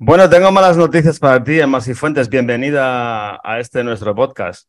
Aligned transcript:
Bueno, 0.00 0.30
tengo 0.30 0.52
malas 0.52 0.76
noticias 0.76 1.18
para 1.18 1.42
ti, 1.42 1.58
Emma 1.58 1.80
Fuentes. 1.80 2.28
Bienvenida 2.28 3.40
a 3.42 3.58
este 3.58 3.82
nuestro 3.82 4.14
podcast. 4.14 4.68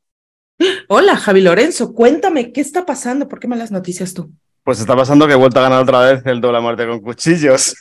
Hola, 0.88 1.18
Javi 1.18 1.42
Lorenzo. 1.42 1.94
Cuéntame, 1.94 2.52
¿qué 2.52 2.62
está 2.62 2.84
pasando? 2.84 3.28
¿Por 3.28 3.40
qué 3.40 3.48
malas 3.48 3.70
noticias 3.70 4.16
tú? 4.16 4.32
Pues 4.64 4.80
está 4.80 4.96
pasando 4.96 5.28
que 5.28 5.34
he 5.34 5.36
vuelto 5.36 5.60
a 5.60 5.64
ganar 5.64 5.84
otra 5.84 6.00
vez 6.00 6.26
el 6.26 6.42
doble 6.42 6.60
muerte 6.62 6.88
con 6.88 7.00
cuchillos. 7.02 7.76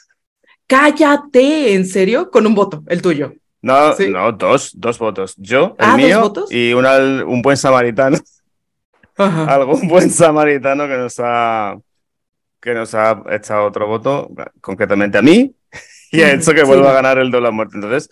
Cállate, 0.67 1.73
¿en 1.73 1.87
serio? 1.87 2.31
Con 2.31 2.47
un 2.47 2.55
voto, 2.55 2.85
el 2.87 3.01
tuyo. 3.01 3.33
No, 3.63 3.95
no, 3.97 4.33
dos, 4.33 4.73
dos 4.75 4.99
votos. 4.99 5.35
Yo, 5.39 5.75
el 5.79 5.87
ah, 5.87 5.97
mío 5.97 6.31
y 6.51 6.75
un 6.75 7.41
buen 7.41 7.57
samaritano. 7.57 8.19
Algún 9.17 9.89
buen 9.89 10.11
samaritano 10.11 10.87
que 10.87 10.99
nos 10.99 11.19
ha 11.19 11.79
que 12.61 12.75
nos 12.75 12.95
ha 12.95 13.23
echado 13.31 13.65
otro 13.65 13.87
voto, 13.87 14.29
concretamente 14.61 15.17
a 15.17 15.23
mí, 15.23 15.55
y 16.13 16.23
ha 16.23 16.33
hecho 16.33 16.55
que 16.55 16.65
vuelva 16.65 16.91
a 16.91 16.95
ganar 16.95 17.19
el 17.19 17.31
dólar 17.31 17.53
muerte. 17.53 17.77
Entonces. 17.77 18.11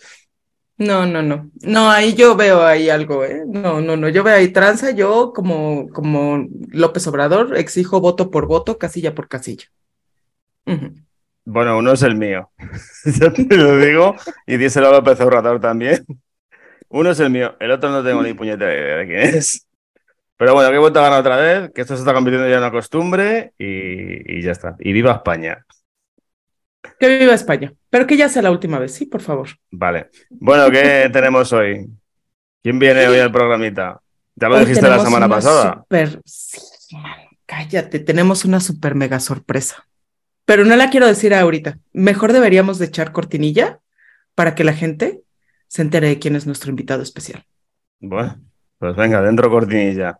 No, 0.77 1.07
no, 1.07 1.23
no. 1.23 1.49
No, 1.61 1.89
ahí 1.89 2.13
yo 2.13 2.35
veo 2.35 2.63
ahí 2.63 2.89
algo, 2.89 3.25
¿eh? 3.25 3.43
No, 3.47 3.81
no, 3.81 3.97
no. 3.97 4.09
Yo 4.09 4.23
veo 4.23 4.35
ahí 4.35 4.49
tranza. 4.49 4.91
Yo, 4.91 5.33
como, 5.33 5.89
como 5.89 6.45
López 6.69 7.07
Obrador, 7.07 7.57
exijo 7.57 7.99
voto 7.99 8.29
por 8.29 8.45
voto, 8.45 8.77
casilla 8.77 9.15
por 9.15 9.27
casilla. 9.27 9.65
Bueno, 11.45 11.77
uno 11.77 11.93
es 11.93 12.03
el 12.03 12.15
mío. 12.15 12.51
Yo 13.19 13.33
te 13.33 13.57
lo 13.57 13.77
digo. 13.77 14.15
Y 14.45 14.57
díselo 14.57 14.89
a 14.89 14.91
López 14.91 15.19
Obrador 15.21 15.59
también. 15.59 16.05
Uno 16.89 17.09
es 17.09 17.19
el 17.19 17.31
mío. 17.31 17.55
El 17.59 17.71
otro 17.71 17.89
no 17.89 18.03
tengo 18.03 18.21
ni 18.21 18.33
puñetera 18.33 18.73
idea 18.73 18.97
de 18.97 19.07
quién 19.07 19.19
es. 19.35 19.65
Pero 20.37 20.53
bueno, 20.53 20.69
que 20.69 20.75
he 20.75 20.79
vuelto 20.79 20.99
a 20.99 21.03
ganar 21.03 21.21
otra 21.21 21.37
vez, 21.37 21.71
que 21.73 21.81
esto 21.81 21.95
se 21.95 22.01
está 22.01 22.13
convirtiendo 22.13 22.47
ya 22.47 22.57
en 22.57 22.61
una 22.61 22.71
costumbre 22.71 23.53
y 23.57 24.39
ya 24.43 24.51
está. 24.51 24.75
Y 24.77 24.93
viva 24.93 25.13
España. 25.13 25.65
Que 26.99 27.19
viva 27.19 27.33
España. 27.33 27.73
Pero 27.89 28.07
que 28.07 28.17
ya 28.17 28.29
sea 28.29 28.41
la 28.41 28.51
última 28.51 28.79
vez, 28.79 28.93
sí, 28.93 29.05
por 29.05 29.21
favor. 29.21 29.49
Vale. 29.71 30.09
Bueno, 30.29 30.71
¿qué 30.71 31.09
tenemos 31.13 31.53
hoy? 31.53 31.87
¿Quién 32.63 32.79
viene 32.79 33.07
hoy 33.07 33.19
al 33.19 33.31
programita? 33.31 34.01
Ya 34.35 34.49
lo 34.49 34.59
dijiste 34.59 34.87
la 34.87 34.99
semana 34.99 35.27
pasada. 35.27 35.85
Super... 35.89 36.21
cállate, 37.45 37.99
tenemos 37.99 38.45
una 38.45 38.59
super 38.59 38.95
mega 38.95 39.19
sorpresa. 39.19 39.87
Pero 40.45 40.63
no 40.63 40.75
la 40.75 40.89
quiero 40.89 41.07
decir 41.07 41.33
ahorita. 41.33 41.79
Mejor 41.93 42.33
deberíamos 42.33 42.79
de 42.79 42.85
echar 42.85 43.11
cortinilla 43.11 43.79
para 44.35 44.55
que 44.55 44.63
la 44.63 44.73
gente 44.73 45.21
se 45.67 45.81
entere 45.81 46.07
de 46.07 46.19
quién 46.19 46.35
es 46.35 46.45
nuestro 46.45 46.69
invitado 46.69 47.03
especial. 47.03 47.45
Bueno, 47.99 48.39
pues 48.77 48.95
venga, 48.95 49.21
dentro 49.21 49.49
cortinilla. 49.49 50.19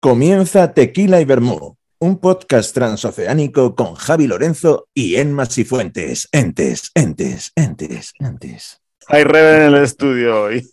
Comienza 0.00 0.72
Tequila 0.72 1.20
y 1.20 1.24
Bermú 1.24 1.76
un 2.02 2.18
podcast 2.18 2.72
transoceánico 2.72 3.74
con 3.74 3.94
Javi 3.94 4.26
Lorenzo 4.26 4.88
y 4.94 5.16
Enma 5.16 5.44
Cifuentes. 5.44 6.30
Entes, 6.32 6.90
entes, 6.94 7.52
entes, 7.54 8.14
entes. 8.18 8.80
Hay 9.06 9.24
Rebe 9.24 9.56
en 9.56 9.74
el 9.74 9.82
estudio 9.82 10.44
hoy. 10.44 10.66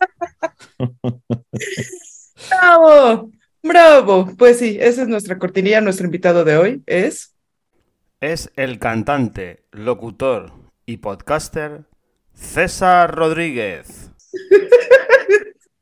¡Bravo! 2.49 3.29
¡Bravo! 3.61 4.33
Pues 4.37 4.59
sí, 4.59 4.77
esa 4.79 5.01
es 5.01 5.09
nuestra 5.09 5.37
cortinilla. 5.37 5.81
Nuestro 5.81 6.05
invitado 6.05 6.45
de 6.45 6.55
hoy 6.55 6.83
es. 6.85 7.35
Es 8.21 8.49
el 8.55 8.79
cantante, 8.79 9.65
locutor 9.71 10.53
y 10.85 10.97
podcaster 10.97 11.83
César 12.33 13.13
Rodríguez. 13.13 14.11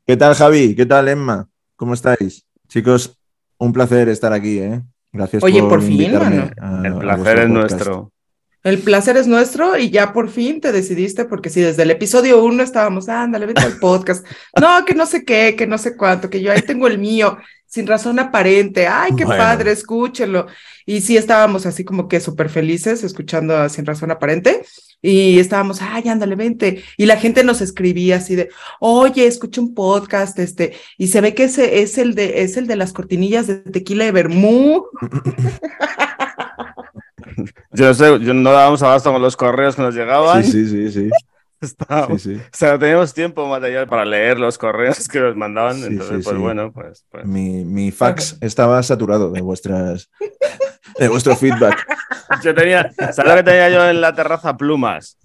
¿Qué 0.07 0.17
tal, 0.17 0.33
Javi? 0.33 0.75
¿Qué 0.75 0.87
tal, 0.87 1.07
Emma? 1.07 1.47
¿Cómo 1.75 1.93
estáis? 1.93 2.47
Chicos, 2.67 3.15
un 3.59 3.71
placer 3.71 4.09
estar 4.09 4.33
aquí, 4.33 4.57
¿eh? 4.57 4.81
Gracias 5.15 5.43
Oye, 5.43 5.61
por, 5.63 5.81
fin, 5.81 6.13
mano. 6.13 6.49
el 6.83 6.97
placer 6.97 7.39
es 7.39 7.49
nuestro. 7.49 8.11
El 8.63 8.79
placer 8.79 9.15
es 9.15 9.27
nuestro 9.27 9.77
y 9.77 9.91
ya 9.91 10.11
por 10.11 10.27
fin 10.27 10.59
te 10.59 10.71
decidiste, 10.71 11.25
porque 11.25 11.49
si 11.49 11.61
desde 11.61 11.83
el 11.83 11.91
episodio 11.91 12.43
uno 12.43 12.63
estábamos, 12.63 13.07
ándale, 13.07 13.45
vete 13.45 13.61
al 13.61 13.77
podcast. 13.77 14.25
No, 14.59 14.83
que 14.85 14.95
no 14.95 15.05
sé 15.05 15.23
qué, 15.23 15.55
que 15.55 15.67
no 15.67 15.77
sé 15.77 15.95
cuánto, 15.95 16.29
que 16.29 16.41
yo 16.41 16.51
ahí 16.51 16.61
tengo 16.63 16.87
el 16.87 16.97
mío, 16.97 17.37
sin 17.75 17.87
razón 17.87 18.19
aparente. 18.19 18.87
Ay, 18.87 19.11
qué 19.17 19.25
padre, 19.25 19.73
escúchenlo. 19.73 20.47
Y 20.85 21.01
sí 21.01 21.17
estábamos 21.17 21.65
así 21.65 21.83
como 21.83 22.07
que 22.07 22.21
súper 22.21 22.47
felices 22.47 23.03
escuchando 23.03 23.57
a 23.57 23.67
Sin 23.67 23.85
Razón 23.85 24.11
Aparente 24.11 24.61
y 25.01 25.39
estábamos, 25.39 25.81
ay, 25.81 26.07
ándale, 26.07 26.35
vente. 26.35 26.85
Y 26.95 27.05
la 27.05 27.17
gente 27.17 27.43
nos 27.43 27.59
escribía 27.59 28.15
así 28.15 28.35
de, 28.35 28.47
oye, 28.79 29.27
escucha 29.27 29.59
un 29.59 29.73
podcast, 29.73 30.39
este, 30.39 30.71
y 30.97 31.07
se 31.07 31.19
ve 31.19 31.35
que 31.35 31.43
ese 31.43 31.81
es 31.81 31.97
el 31.97 32.15
de, 32.15 32.43
es 32.43 32.55
el 32.55 32.65
de 32.65 32.77
las 32.77 32.93
cortinillas 32.93 33.45
de 33.45 33.57
tequila 33.57 34.05
de 34.05 34.13
Bermú. 34.13 34.85
yo 37.73 37.87
no 37.87 37.93
sé, 37.93 38.19
yo 38.21 38.33
no 38.33 38.51
dábamos 38.53 38.81
abasto 38.83 39.11
con 39.11 39.21
los 39.21 39.35
correos 39.35 39.75
que 39.75 39.81
nos 39.81 39.95
llegaban. 39.95 40.45
Sí, 40.45 40.65
sí, 40.65 40.69
sí, 40.69 40.91
sí. 40.93 41.09
O 41.89 42.17
sea, 42.51 42.77
teníamos 42.77 43.13
tiempo 43.13 43.47
material 43.47 43.87
para 43.87 44.05
leer 44.05 44.39
los 44.39 44.57
correos 44.57 45.07
que 45.07 45.19
nos 45.19 45.35
mandaban. 45.35 45.83
entonces, 45.83 46.23
pues 46.23 46.37
bueno, 46.37 46.71
pues. 46.71 47.05
pues. 47.09 47.25
Mi, 47.25 47.63
mi, 47.63 47.91
fax 47.91 48.37
estaba 48.41 48.81
saturado 48.83 49.31
de 49.31 49.41
vuestras 49.41 50.09
de 50.99 51.07
vuestro 51.07 51.35
feedback. 51.35 51.85
Yo 52.43 52.53
tenía, 52.53 52.91
¿sabes 52.97 53.25
lo 53.25 53.35
que 53.35 53.43
tenía 53.43 53.69
yo 53.69 53.89
en 53.89 54.01
la 54.01 54.13
terraza? 54.13 54.57
Plumas 54.57 55.17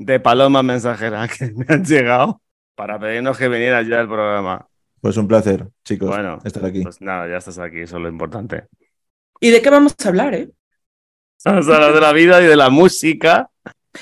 de 0.00 0.18
paloma 0.18 0.62
mensajera 0.62 1.28
que 1.38 1.52
me 1.52 1.66
han 1.68 1.84
llegado 1.84 2.40
para 2.74 2.98
pedirnos 2.98 3.36
que 3.36 3.48
vinieras 3.48 3.86
ya 3.86 4.00
al 4.00 4.08
programa. 4.08 4.66
Pues 5.00 5.16
un 5.16 5.28
placer, 5.28 5.66
chicos, 5.84 6.08
bueno, 6.08 6.38
estar 6.44 6.64
aquí. 6.64 6.82
Pues 6.82 7.00
nada, 7.00 7.28
ya 7.28 7.36
estás 7.36 7.58
aquí, 7.58 7.80
eso 7.80 7.96
es 7.96 8.02
lo 8.02 8.08
importante. 8.08 8.64
¿Y 9.40 9.50
de 9.50 9.62
qué 9.62 9.70
vamos 9.70 9.94
a 10.04 10.08
hablar, 10.08 10.34
eh? 10.34 10.50
Vamos 11.44 11.68
a 11.68 11.74
hablar 11.74 11.94
de 11.94 12.00
la 12.00 12.12
vida 12.12 12.42
y 12.42 12.46
de 12.46 12.56
la 12.56 12.68
música. 12.68 13.50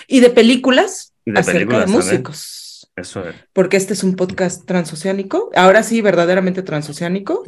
Y 0.07 0.21
de 0.21 0.31
películas 0.31 1.15
de 1.33 1.41
acerca 1.41 1.81
de 1.81 1.87
músicos. 1.87 2.91
Eso 2.97 3.29
es. 3.29 3.35
Porque 3.53 3.77
este 3.77 3.93
es 3.93 4.03
un 4.03 4.17
podcast 4.17 4.67
transoceánico, 4.67 5.51
ahora 5.55 5.83
sí, 5.83 6.01
verdaderamente 6.01 6.63
transoceánico, 6.63 7.45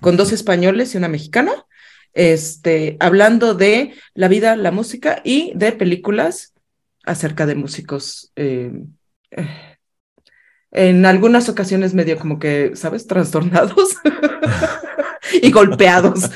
con 0.00 0.16
dos 0.16 0.32
españoles 0.32 0.94
y 0.94 0.98
una 0.98 1.08
mexicana 1.08 1.52
este, 2.12 2.96
hablando 3.00 3.54
de 3.54 3.94
la 4.14 4.28
vida, 4.28 4.56
la 4.56 4.70
música 4.70 5.20
y 5.24 5.52
de 5.54 5.72
películas 5.72 6.54
acerca 7.04 7.46
de 7.46 7.54
músicos. 7.54 8.32
Eh, 8.36 8.72
eh, 9.30 9.48
en 10.72 11.04
algunas 11.04 11.48
ocasiones 11.48 11.94
medio 11.94 12.18
como 12.18 12.38
que, 12.38 12.72
¿sabes? 12.74 13.06
Trastornados 13.06 13.96
y 15.42 15.50
golpeados 15.50 16.30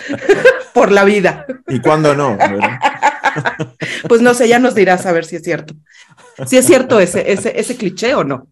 por 0.75 0.93
la 0.93 1.05
vida. 1.05 1.47
¿Y 1.69 1.81
cuándo 1.81 2.15
no? 2.15 2.37
pues 4.09 4.21
no 4.21 4.35
sé, 4.35 4.49
ya 4.49 4.59
nos 4.59 4.75
dirás 4.75 5.07
a 5.07 5.13
ver 5.13 5.25
si 5.25 5.37
es 5.37 5.43
cierto. 5.43 5.75
Si 6.47 6.57
es 6.57 6.67
cierto 6.67 7.01
ese, 7.01 7.33
ese, 7.33 7.59
ese 7.59 7.77
cliché 7.77 8.15
o 8.15 8.25
no. 8.25 8.49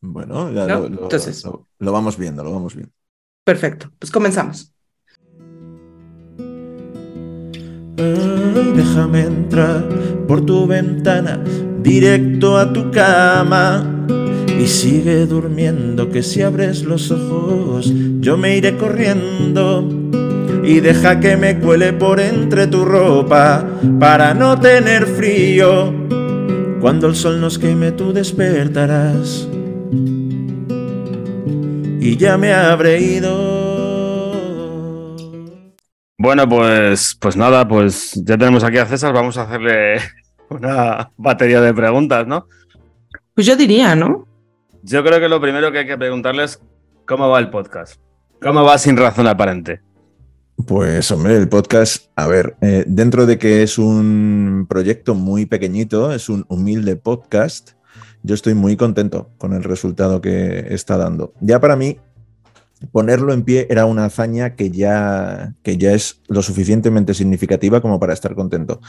Bueno, 0.00 0.52
ya 0.52 0.66
lo, 0.66 0.86
Entonces, 0.86 1.42
lo 1.78 1.92
vamos 1.92 2.16
viendo, 2.16 2.44
lo 2.44 2.52
vamos 2.52 2.74
viendo. 2.74 2.92
Perfecto, 3.42 3.90
pues 3.98 4.12
comenzamos. 4.12 4.72
Déjame 7.96 9.22
entrar 9.22 9.88
por 10.28 10.44
tu 10.46 10.66
ventana, 10.66 11.42
directo 11.80 12.56
a 12.56 12.72
tu 12.72 12.90
cama. 12.90 13.94
Y 14.60 14.66
sigue 14.66 15.26
durmiendo 15.26 16.10
que 16.10 16.22
si 16.22 16.42
abres 16.42 16.82
los 16.82 17.10
ojos 17.10 17.92
yo 18.20 18.36
me 18.36 18.56
iré 18.56 18.76
corriendo. 18.76 19.97
Y 20.62 20.80
deja 20.80 21.20
que 21.20 21.36
me 21.36 21.58
cuele 21.58 21.92
por 21.92 22.20
entre 22.20 22.66
tu 22.66 22.84
ropa 22.84 23.66
para 23.98 24.34
no 24.34 24.58
tener 24.58 25.06
frío. 25.06 25.92
Cuando 26.80 27.06
el 27.08 27.16
sol 27.16 27.40
nos 27.40 27.58
queme 27.58 27.92
tú 27.92 28.12
despertarás. 28.12 29.48
Y 32.00 32.16
ya 32.16 32.38
me 32.38 32.52
habré 32.52 33.00
ido. 33.00 33.58
Bueno, 36.20 36.48
pues, 36.48 37.16
pues 37.20 37.36
nada, 37.36 37.66
pues 37.66 38.12
ya 38.24 38.36
tenemos 38.36 38.64
aquí 38.64 38.78
a 38.78 38.86
César, 38.86 39.12
vamos 39.12 39.38
a 39.38 39.42
hacerle 39.42 39.98
una 40.50 41.12
batería 41.16 41.60
de 41.60 41.72
preguntas, 41.72 42.26
¿no? 42.26 42.46
Pues 43.34 43.46
yo 43.46 43.54
diría, 43.54 43.94
¿no? 43.94 44.26
Yo 44.82 45.04
creo 45.04 45.20
que 45.20 45.28
lo 45.28 45.40
primero 45.40 45.70
que 45.70 45.78
hay 45.78 45.86
que 45.86 45.96
preguntarle 45.96 46.44
es 46.44 46.60
cómo 47.06 47.28
va 47.28 47.38
el 47.38 47.50
podcast. 47.50 48.00
¿Cómo 48.40 48.64
va 48.64 48.78
sin 48.78 48.96
razón 48.96 49.26
aparente? 49.26 49.80
Pues 50.66 51.10
hombre, 51.12 51.36
el 51.36 51.48
podcast, 51.48 52.06
a 52.16 52.26
ver, 52.26 52.56
eh, 52.60 52.84
dentro 52.86 53.26
de 53.26 53.38
que 53.38 53.62
es 53.62 53.78
un 53.78 54.66
proyecto 54.68 55.14
muy 55.14 55.46
pequeñito, 55.46 56.12
es 56.12 56.28
un 56.28 56.44
humilde 56.48 56.96
podcast, 56.96 57.70
yo 58.24 58.34
estoy 58.34 58.54
muy 58.54 58.76
contento 58.76 59.30
con 59.38 59.52
el 59.52 59.62
resultado 59.62 60.20
que 60.20 60.66
está 60.74 60.96
dando. 60.96 61.32
Ya 61.40 61.60
para 61.60 61.76
mí, 61.76 61.98
ponerlo 62.90 63.32
en 63.32 63.44
pie 63.44 63.68
era 63.70 63.86
una 63.86 64.06
hazaña 64.06 64.56
que 64.56 64.70
ya, 64.70 65.54
que 65.62 65.78
ya 65.78 65.92
es 65.92 66.22
lo 66.26 66.42
suficientemente 66.42 67.14
significativa 67.14 67.80
como 67.80 68.00
para 68.00 68.12
estar 68.12 68.34
contento. 68.34 68.80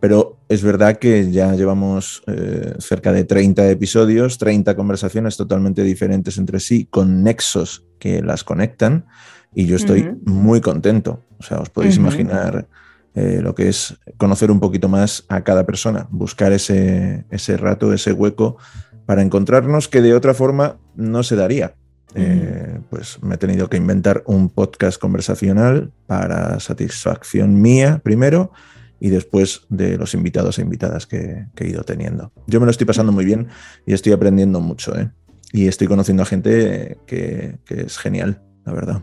Pero 0.00 0.38
es 0.50 0.62
verdad 0.62 0.98
que 0.98 1.32
ya 1.32 1.54
llevamos 1.54 2.22
eh, 2.26 2.74
cerca 2.78 3.12
de 3.12 3.24
30 3.24 3.70
episodios, 3.70 4.36
30 4.36 4.76
conversaciones 4.76 5.38
totalmente 5.38 5.82
diferentes 5.82 6.36
entre 6.36 6.60
sí, 6.60 6.84
con 6.84 7.22
nexos 7.22 7.86
que 7.98 8.22
las 8.22 8.44
conectan, 8.44 9.06
y 9.54 9.66
yo 9.66 9.76
estoy 9.76 10.16
muy 10.24 10.60
contento. 10.60 11.22
O 11.38 11.42
sea, 11.42 11.58
os 11.58 11.70
podéis 11.70 11.96
imaginar 11.96 12.66
eh, 13.14 13.40
lo 13.42 13.54
que 13.54 13.68
es 13.68 13.96
conocer 14.16 14.50
un 14.50 14.60
poquito 14.60 14.88
más 14.88 15.24
a 15.28 15.42
cada 15.42 15.64
persona, 15.64 16.06
buscar 16.10 16.52
ese, 16.52 17.24
ese 17.30 17.56
rato, 17.56 17.92
ese 17.92 18.12
hueco 18.12 18.58
para 19.06 19.22
encontrarnos 19.22 19.88
que 19.88 20.02
de 20.02 20.14
otra 20.14 20.34
forma 20.34 20.76
no 20.96 21.22
se 21.22 21.36
daría. 21.36 21.74
Eh, 22.14 22.80
pues 22.88 23.22
me 23.22 23.34
he 23.34 23.38
tenido 23.38 23.68
que 23.68 23.76
inventar 23.76 24.22
un 24.26 24.48
podcast 24.48 24.98
conversacional 24.98 25.92
para 26.06 26.60
satisfacción 26.60 27.60
mía 27.60 28.00
primero 28.02 28.52
y 28.98 29.10
después 29.10 29.66
de 29.68 29.98
los 29.98 30.14
invitados 30.14 30.58
e 30.58 30.62
invitadas 30.62 31.06
que, 31.06 31.46
he 31.56 31.68
ido 31.68 31.84
teniendo. 31.84 32.32
Yo 32.46 32.60
me 32.60 32.66
lo 32.66 32.70
estoy 32.70 32.86
pasando 32.86 33.12
muy 33.12 33.24
bien 33.24 33.48
y 33.84 33.92
estoy 33.92 34.12
aprendiendo 34.12 34.60
mucho. 34.60 34.98
¿eh? 34.98 35.10
Y 35.52 35.68
estoy 35.68 35.86
conociendo 35.86 36.22
a 36.22 36.26
gente 36.26 36.98
que, 37.06 37.58
es 37.68 37.98
genial, 37.98 38.42
la 38.64 38.72
verdad. 38.72 39.02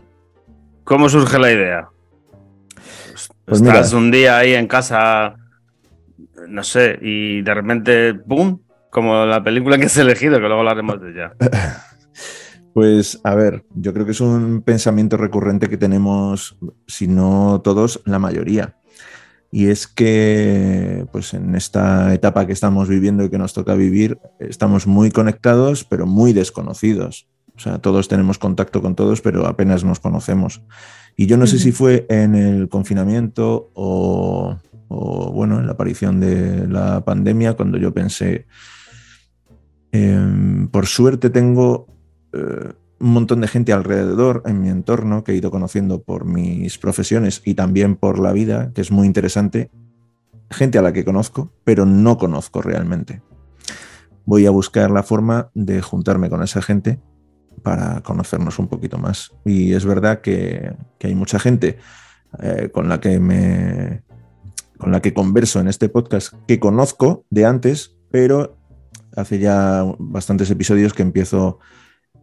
¿Cómo 0.84 1.08
surge 1.08 1.38
la 1.38 1.50
idea? 1.50 1.88
Pues 3.46 3.60
Estás 3.60 3.92
un 3.92 4.10
día 4.10 4.38
ahí 4.38 4.54
en 4.54 4.66
casa, 4.66 5.34
no 6.48 6.62
sé, 6.62 6.98
y 7.00 7.42
de 7.42 7.54
repente, 7.54 8.12
¡boom! 8.12 8.62
Como 8.90 9.24
la 9.24 9.42
película 9.42 9.76
que 9.78 9.86
has 9.86 9.96
elegido, 9.96 10.36
que 10.36 10.46
luego 10.46 10.60
hablaremos 10.60 11.00
de 11.00 11.10
ella. 11.10 11.32
Pues 12.74 13.20
a 13.22 13.36
ver, 13.36 13.64
yo 13.76 13.94
creo 13.94 14.04
que 14.04 14.10
es 14.10 14.20
un 14.20 14.60
pensamiento 14.60 15.16
recurrente 15.16 15.68
que 15.68 15.76
tenemos, 15.76 16.58
si 16.88 17.06
no 17.06 17.60
todos, 17.62 18.02
la 18.04 18.18
mayoría. 18.18 18.78
Y 19.52 19.68
es 19.68 19.86
que, 19.86 21.06
pues 21.12 21.34
en 21.34 21.54
esta 21.54 22.12
etapa 22.12 22.48
que 22.48 22.52
estamos 22.52 22.88
viviendo 22.88 23.22
y 23.22 23.30
que 23.30 23.38
nos 23.38 23.52
toca 23.52 23.76
vivir, 23.76 24.18
estamos 24.40 24.88
muy 24.88 25.12
conectados, 25.12 25.84
pero 25.84 26.06
muy 26.06 26.32
desconocidos. 26.32 27.28
O 27.56 27.60
sea, 27.60 27.78
todos 27.78 28.08
tenemos 28.08 28.38
contacto 28.38 28.82
con 28.82 28.94
todos, 28.94 29.20
pero 29.20 29.46
apenas 29.46 29.84
nos 29.84 30.00
conocemos. 30.00 30.62
Y 31.16 31.26
yo 31.26 31.36
no 31.36 31.46
sé 31.46 31.58
si 31.58 31.70
fue 31.70 32.06
en 32.08 32.34
el 32.34 32.68
confinamiento 32.68 33.70
o, 33.74 34.58
bueno, 34.88 35.60
en 35.60 35.66
la 35.66 35.72
aparición 35.72 36.18
de 36.18 36.66
la 36.66 37.04
pandemia, 37.04 37.54
cuando 37.54 37.78
yo 37.78 37.94
pensé, 37.94 38.46
em, 39.92 40.68
por 40.68 40.86
suerte 40.86 41.30
tengo 41.30 41.86
eh, 42.32 42.72
un 42.98 43.12
montón 43.12 43.40
de 43.40 43.48
gente 43.48 43.72
alrededor 43.72 44.42
en 44.46 44.60
mi 44.60 44.68
entorno 44.68 45.22
que 45.22 45.32
he 45.32 45.36
ido 45.36 45.52
conociendo 45.52 46.02
por 46.02 46.24
mis 46.24 46.78
profesiones 46.78 47.42
y 47.44 47.54
también 47.54 47.94
por 47.94 48.18
la 48.18 48.32
vida, 48.32 48.72
que 48.74 48.80
es 48.80 48.90
muy 48.90 49.06
interesante. 49.06 49.70
Gente 50.50 50.78
a 50.78 50.82
la 50.82 50.92
que 50.92 51.04
conozco, 51.04 51.52
pero 51.62 51.86
no 51.86 52.18
conozco 52.18 52.62
realmente. 52.62 53.22
Voy 54.24 54.46
a 54.46 54.50
buscar 54.50 54.90
la 54.90 55.02
forma 55.02 55.50
de 55.54 55.80
juntarme 55.82 56.30
con 56.30 56.42
esa 56.42 56.62
gente 56.62 56.98
para 57.62 58.00
conocernos 58.02 58.58
un 58.58 58.68
poquito 58.68 58.98
más. 58.98 59.32
Y 59.44 59.72
es 59.72 59.84
verdad 59.84 60.20
que, 60.20 60.74
hay 61.02 61.14
mucha 61.14 61.38
gente 61.38 61.78
eh, 62.40 62.70
con 62.72 62.88
la 62.88 63.00
que 63.00 63.20
me 63.20 64.02
con 64.78 64.90
la 64.90 65.00
que 65.00 65.14
converso 65.14 65.60
en 65.60 65.68
este 65.68 65.88
podcast 65.88 66.34
que 66.48 66.58
conozco 66.58 67.24
de 67.30 67.46
antes, 67.46 67.96
pero 68.10 68.58
hace 69.16 69.38
ya 69.38 69.84
bastantes 69.98 70.50
episodios 70.50 70.92
que 70.92 71.02
empiezo 71.02 71.58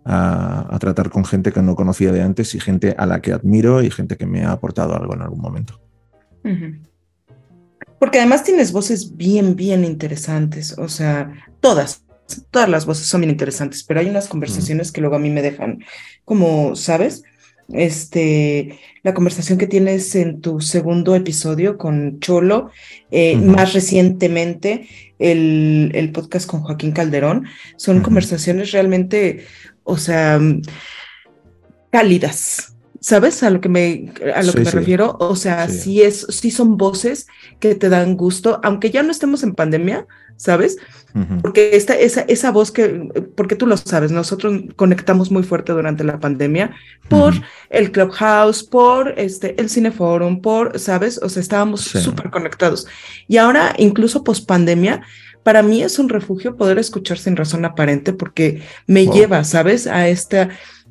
a, 0.05 0.77
tratar 0.79 1.09
con 1.09 1.25
gente 1.25 1.51
que 1.51 1.61
no 1.61 1.75
conocía 1.75 2.11
de 2.11 2.21
antes 2.21 2.55
y 2.55 2.59
gente 2.59 2.95
a 2.97 3.05
la 3.05 3.21
que 3.21 3.33
admiro 3.33 3.81
y 3.81 3.91
gente 3.91 4.17
que 4.17 4.25
me 4.25 4.43
ha 4.43 4.51
aportado 4.51 4.95
algo 4.95 5.13
en 5.13 5.21
algún 5.21 5.39
momento. 5.39 5.79
Porque 7.99 8.17
además 8.17 8.43
tienes 8.43 8.71
voces 8.71 9.15
bien, 9.15 9.55
bien 9.55 9.85
interesantes, 9.85 10.77
o 10.77 10.89
sea, 10.89 11.31
todas, 11.59 12.03
todas 12.51 12.69
las 12.69 12.85
voces 12.85 13.07
son 13.07 13.21
bien 13.21 13.31
interesantes, 13.31 13.83
pero 13.83 13.99
hay 13.99 14.07
unas 14.07 14.27
conversaciones 14.27 14.91
que 14.91 15.01
luego 15.01 15.15
a 15.15 15.19
mí 15.19 15.29
me 15.29 15.41
dejan 15.41 15.83
como, 16.25 16.75
¿sabes? 16.75 17.23
Este, 17.73 18.79
la 19.03 19.13
conversación 19.13 19.57
que 19.57 19.67
tienes 19.67 20.13
en 20.15 20.41
tu 20.41 20.59
segundo 20.59 21.15
episodio 21.15 21.77
con 21.77 22.19
Cholo, 22.19 22.71
eh, 23.11 23.37
más 23.37 23.73
recientemente 23.73 24.87
el, 25.19 25.91
el, 25.93 26.11
podcast 26.11 26.47
con 26.49 26.61
Joaquín 26.61 26.91
Calderón, 26.91 27.45
son 27.77 28.01
conversaciones 28.01 28.71
realmente 28.71 29.45
o 29.83 29.97
sea, 29.97 30.39
cálidas. 31.91 32.70
¿Sabes 33.03 33.41
a 33.41 33.49
lo 33.49 33.61
que 33.61 33.67
me, 33.67 34.13
a 34.35 34.43
lo 34.43 34.53
que 34.53 34.61
me 34.61 34.69
refiero? 34.69 35.17
O 35.19 35.35
sea, 35.35 35.67
sí. 35.69 36.03
es, 36.03 36.27
sí 36.29 36.51
son 36.51 36.77
voces 36.77 37.25
que 37.59 37.73
te 37.73 37.89
dan 37.89 38.15
gusto, 38.15 38.59
aunque 38.63 38.91
ya 38.91 39.01
no 39.01 39.09
estemos 39.09 39.41
en 39.41 39.55
pandemia, 39.55 40.05
¿sabes? 40.37 40.77
Porque 41.41 41.75
esta, 41.75 41.95
esa, 41.95 42.21
esa 42.21 42.51
voz 42.51 42.71
que, 42.71 43.09
porque 43.35 43.55
tú 43.55 43.65
lo 43.65 43.75
sabes, 43.75 44.11
nosotros 44.11 44.61
conectamos 44.75 45.31
muy 45.31 45.41
fuerte 45.41 45.73
durante 45.73 46.03
la 46.03 46.19
pandemia 46.19 46.75
por 47.09 47.33
el 47.71 47.91
Clubhouse, 47.91 48.63
por 48.63 49.15
este, 49.17 49.59
el 49.59 49.69
Cineforum, 49.71 50.39
por, 50.39 50.79
¿sabes? 50.79 51.19
O 51.23 51.27
sea, 51.27 51.41
estábamos 51.41 51.81
súper 51.81 52.29
conectados. 52.29 52.85
Y 53.27 53.37
ahora, 53.37 53.73
incluso 53.79 54.23
post 54.23 54.47
pandemia, 54.47 55.01
para 55.41 55.63
mí 55.63 55.81
es 55.81 55.97
un 55.97 56.07
refugio 56.07 56.55
poder 56.55 56.77
escuchar 56.77 57.17
sin 57.17 57.35
razón 57.35 57.65
aparente 57.65 58.13
porque 58.13 58.61
me 58.85 59.07
lleva, 59.07 59.43
¿sabes? 59.43 59.87
A 59.87 60.07
esta, 60.07 60.49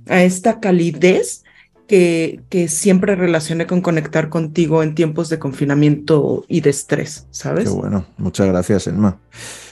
a 0.09 0.25
esta 0.25 0.59
calidez 0.59 1.45
que, 1.91 2.69
siempre 2.69 3.17
relacioné 3.17 3.67
con 3.67 3.81
conectar 3.81 4.29
contigo 4.29 4.85
en 4.85 4.95
tiempos 4.95 5.29
de 5.29 5.41
confinamiento 5.41 6.45
y 6.47 6.61
de 6.61 6.71
estrés, 6.71 7.27
¿sabes? 7.33 7.65
Qué 7.65 7.71
bueno, 7.71 8.07
muchas 8.17 8.47
gracias, 8.47 8.87
Elma. 8.87 9.19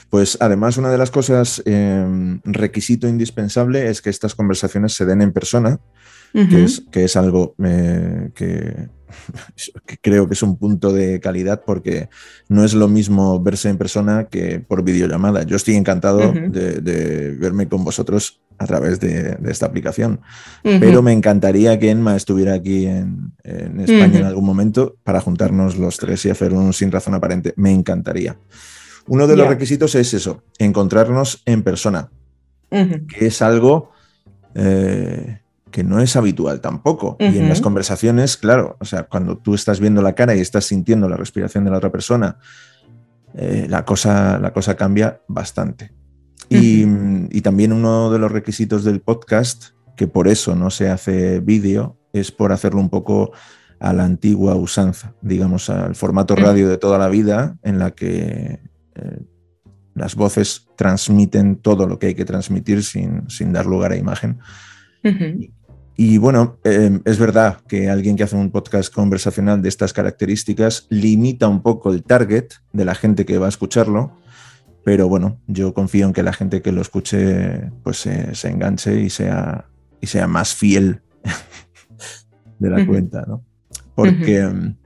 Pues 0.09 0.37
además, 0.41 0.75
una 0.75 0.91
de 0.91 0.97
las 0.97 1.11
cosas, 1.11 1.63
em, 1.65 2.41
requisito 2.43 3.07
indispensable 3.07 3.89
es 3.89 4.01
que 4.01 4.09
estas 4.09 4.35
conversaciones 4.35 4.93
se 4.93 5.05
den 5.05 5.21
en 5.21 5.31
persona, 5.31 5.79
que, 6.33 6.63
es, 6.63 6.83
que, 6.91 7.03
es, 7.05 7.15
algo 7.15 7.55
eh, 7.63 8.29
que, 8.33 8.89
creo 10.01 10.27
que 10.27 10.33
es 10.33 10.43
un 10.43 10.57
punto 10.57 10.93
de 10.93 11.19
calidad 11.19 11.63
porque 11.65 12.09
no 12.47 12.63
es 12.63 12.73
lo 12.73 12.87
mismo 12.87 13.41
verse 13.41 13.69
en 13.69 13.77
persona 13.77 14.25
que 14.25 14.59
por 14.59 14.83
videollamada. 14.83 15.43
Yo 15.43 15.55
estoy 15.55 15.75
encantado 15.75 16.31
de, 16.31 17.35
verme 17.39 17.67
con 17.67 17.83
vosotros 17.83 18.41
a 18.57 18.67
través 18.67 18.99
de, 18.99 19.37
esta 19.47 19.65
aplicación, 19.65 20.21
pero 20.63 21.01
me 21.01 21.13
encantaría 21.13 21.79
que 21.79 21.91
Enma 21.91 22.15
estuviera 22.15 22.53
aquí 22.53 22.85
en, 22.85 23.33
España 23.43 24.19
en 24.19 24.25
algún 24.25 24.45
momento 24.45 24.97
para 25.03 25.21
juntarnos 25.21 25.77
los 25.77 25.97
tres 25.97 26.25
y 26.25 26.29
hacer 26.29 26.53
un 26.53 26.73
sin 26.73 26.91
razón 26.91 27.13
aparente. 27.13 27.53
Me 27.55 27.71
encantaría. 27.71 28.37
Uno 29.07 29.25
de 29.25 29.35
los 29.35 29.47
requisitos 29.47 29.95
es 29.95 30.13
eso, 30.13 30.43
encontrarnos 30.59 31.41
en 31.45 31.63
persona, 31.63 32.09
que 32.69 33.25
es 33.25 33.41
algo... 33.41 33.91
Eh, 34.55 35.39
que 35.71 35.83
no 35.83 35.99
es 35.99 36.15
habitual 36.15 36.61
tampoco. 36.61 37.17
Y 37.19 37.37
en 37.37 37.49
las 37.49 37.61
conversaciones, 37.61 38.37
claro, 38.37 38.77
o 38.79 38.85
sea, 38.85 39.03
cuando 39.03 39.37
tú 39.37 39.53
estás 39.53 39.79
viendo 39.79 40.01
la 40.01 40.15
cara 40.15 40.35
y 40.35 40.39
estás 40.39 40.65
sintiendo 40.65 41.07
la 41.09 41.17
respiración 41.17 41.63
de 41.63 41.71
la 41.71 41.77
otra 41.77 41.91
persona, 41.91 42.37
eh, 43.35 43.67
la, 43.69 43.85
cosa, 43.85 44.39
la 44.39 44.53
cosa 44.53 44.75
cambia 44.75 45.21
bastante. 45.27 45.93
y, 46.49 47.41
también 47.41 47.73
uno 47.73 48.11
de 48.11 48.19
los 48.19 48.31
requisitos 48.31 48.83
del 48.83 49.01
podcast, 49.01 49.69
que 49.95 50.07
por 50.07 50.27
eso 50.27 50.55
no 50.55 50.69
se 50.69 50.89
hace 50.89 51.39
vídeo, 51.39 51.97
es 52.13 52.31
por 52.31 52.51
hacerlo 52.51 52.79
un 52.79 52.89
poco 52.89 53.31
a 53.79 53.93
la 53.93 54.03
antigua 54.03 54.55
usanza, 54.55 55.13
digamos, 55.21 55.69
al 55.69 55.95
formato 55.95 56.35
radio 56.35 56.67
de 56.67 56.77
toda 56.77 56.97
la 56.97 57.07
vida, 57.07 57.57
en 57.63 57.79
la 57.79 57.91
que 57.91 58.59
eh, 58.95 59.19
las 59.95 60.15
voces 60.15 60.67
transmiten 60.75 61.55
todo 61.57 61.87
lo 61.87 61.99
que 61.99 62.07
hay 62.07 62.15
que 62.15 62.25
transmitir 62.25 62.83
sin, 62.83 63.29
sin 63.29 63.53
dar 63.53 63.65
lugar 63.65 63.91
a 63.91 63.97
imagen. 63.97 64.39
Y 66.01 66.17
bueno, 66.17 66.59
em, 66.63 67.01
es 67.03 67.19
verdad 67.19 67.59
que 67.67 67.89
alguien 67.89 68.15
que 68.15 68.23
hace 68.23 68.37
un 68.37 68.51
podcast 68.51 68.93
conversacional 68.93 69.61
de 69.61 69.67
estas 69.67 69.91
características 69.91 70.87
limita 70.89 71.49
un 71.49 71.61
poco 71.61 71.91
el 71.91 72.03
target 72.03 72.45
de 72.71 72.85
la 72.85 72.95
gente 72.95 73.25
que 73.25 73.37
va 73.37 73.47
a 73.47 73.49
escucharlo, 73.49 74.13
pero 74.85 75.09
bueno, 75.09 75.41
yo 75.47 75.73
confío 75.73 76.07
en 76.07 76.13
que 76.13 76.23
la 76.23 76.31
gente 76.31 76.61
que 76.61 76.71
lo 76.71 76.81
escuche 76.81 77.69
pues 77.83 77.97
se, 77.97 78.47
enganche 78.47 79.01
y 79.01 79.09
sea, 79.09 79.65
y 79.99 80.07
sea 80.07 80.25
más 80.27 80.55
fiel 80.55 81.01
de 82.59 82.69
la 82.69 82.85
cuenta, 82.87 83.25
¿no? 83.27 83.43
Porque, 83.93 84.37
em, 84.39 84.77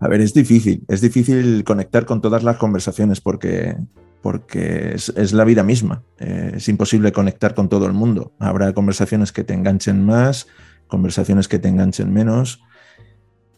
a 0.00 0.08
ver, 0.08 0.22
es 0.22 0.32
difícil, 0.32 0.82
es 0.88 1.02
difícil 1.02 1.62
conectar 1.62 2.06
con 2.06 2.22
todas 2.22 2.42
las 2.42 2.56
conversaciones 2.56 3.20
porque 3.20 3.76
porque 4.22 4.94
es, 4.94 5.32
la 5.32 5.44
vida 5.44 5.62
misma. 5.62 6.02
Eh, 6.18 6.52
es 6.56 6.68
imposible 6.68 7.12
conectar 7.12 7.54
con 7.54 7.68
todo 7.68 7.86
el 7.86 7.92
mundo. 7.92 8.32
Habrá 8.38 8.72
conversaciones 8.72 9.32
que 9.32 9.44
te 9.44 9.54
enganchen 9.54 10.04
más, 10.04 10.46
conversaciones 10.88 11.48
que 11.48 11.58
te 11.58 11.68
enganchen 11.68 12.12
menos. 12.12 12.62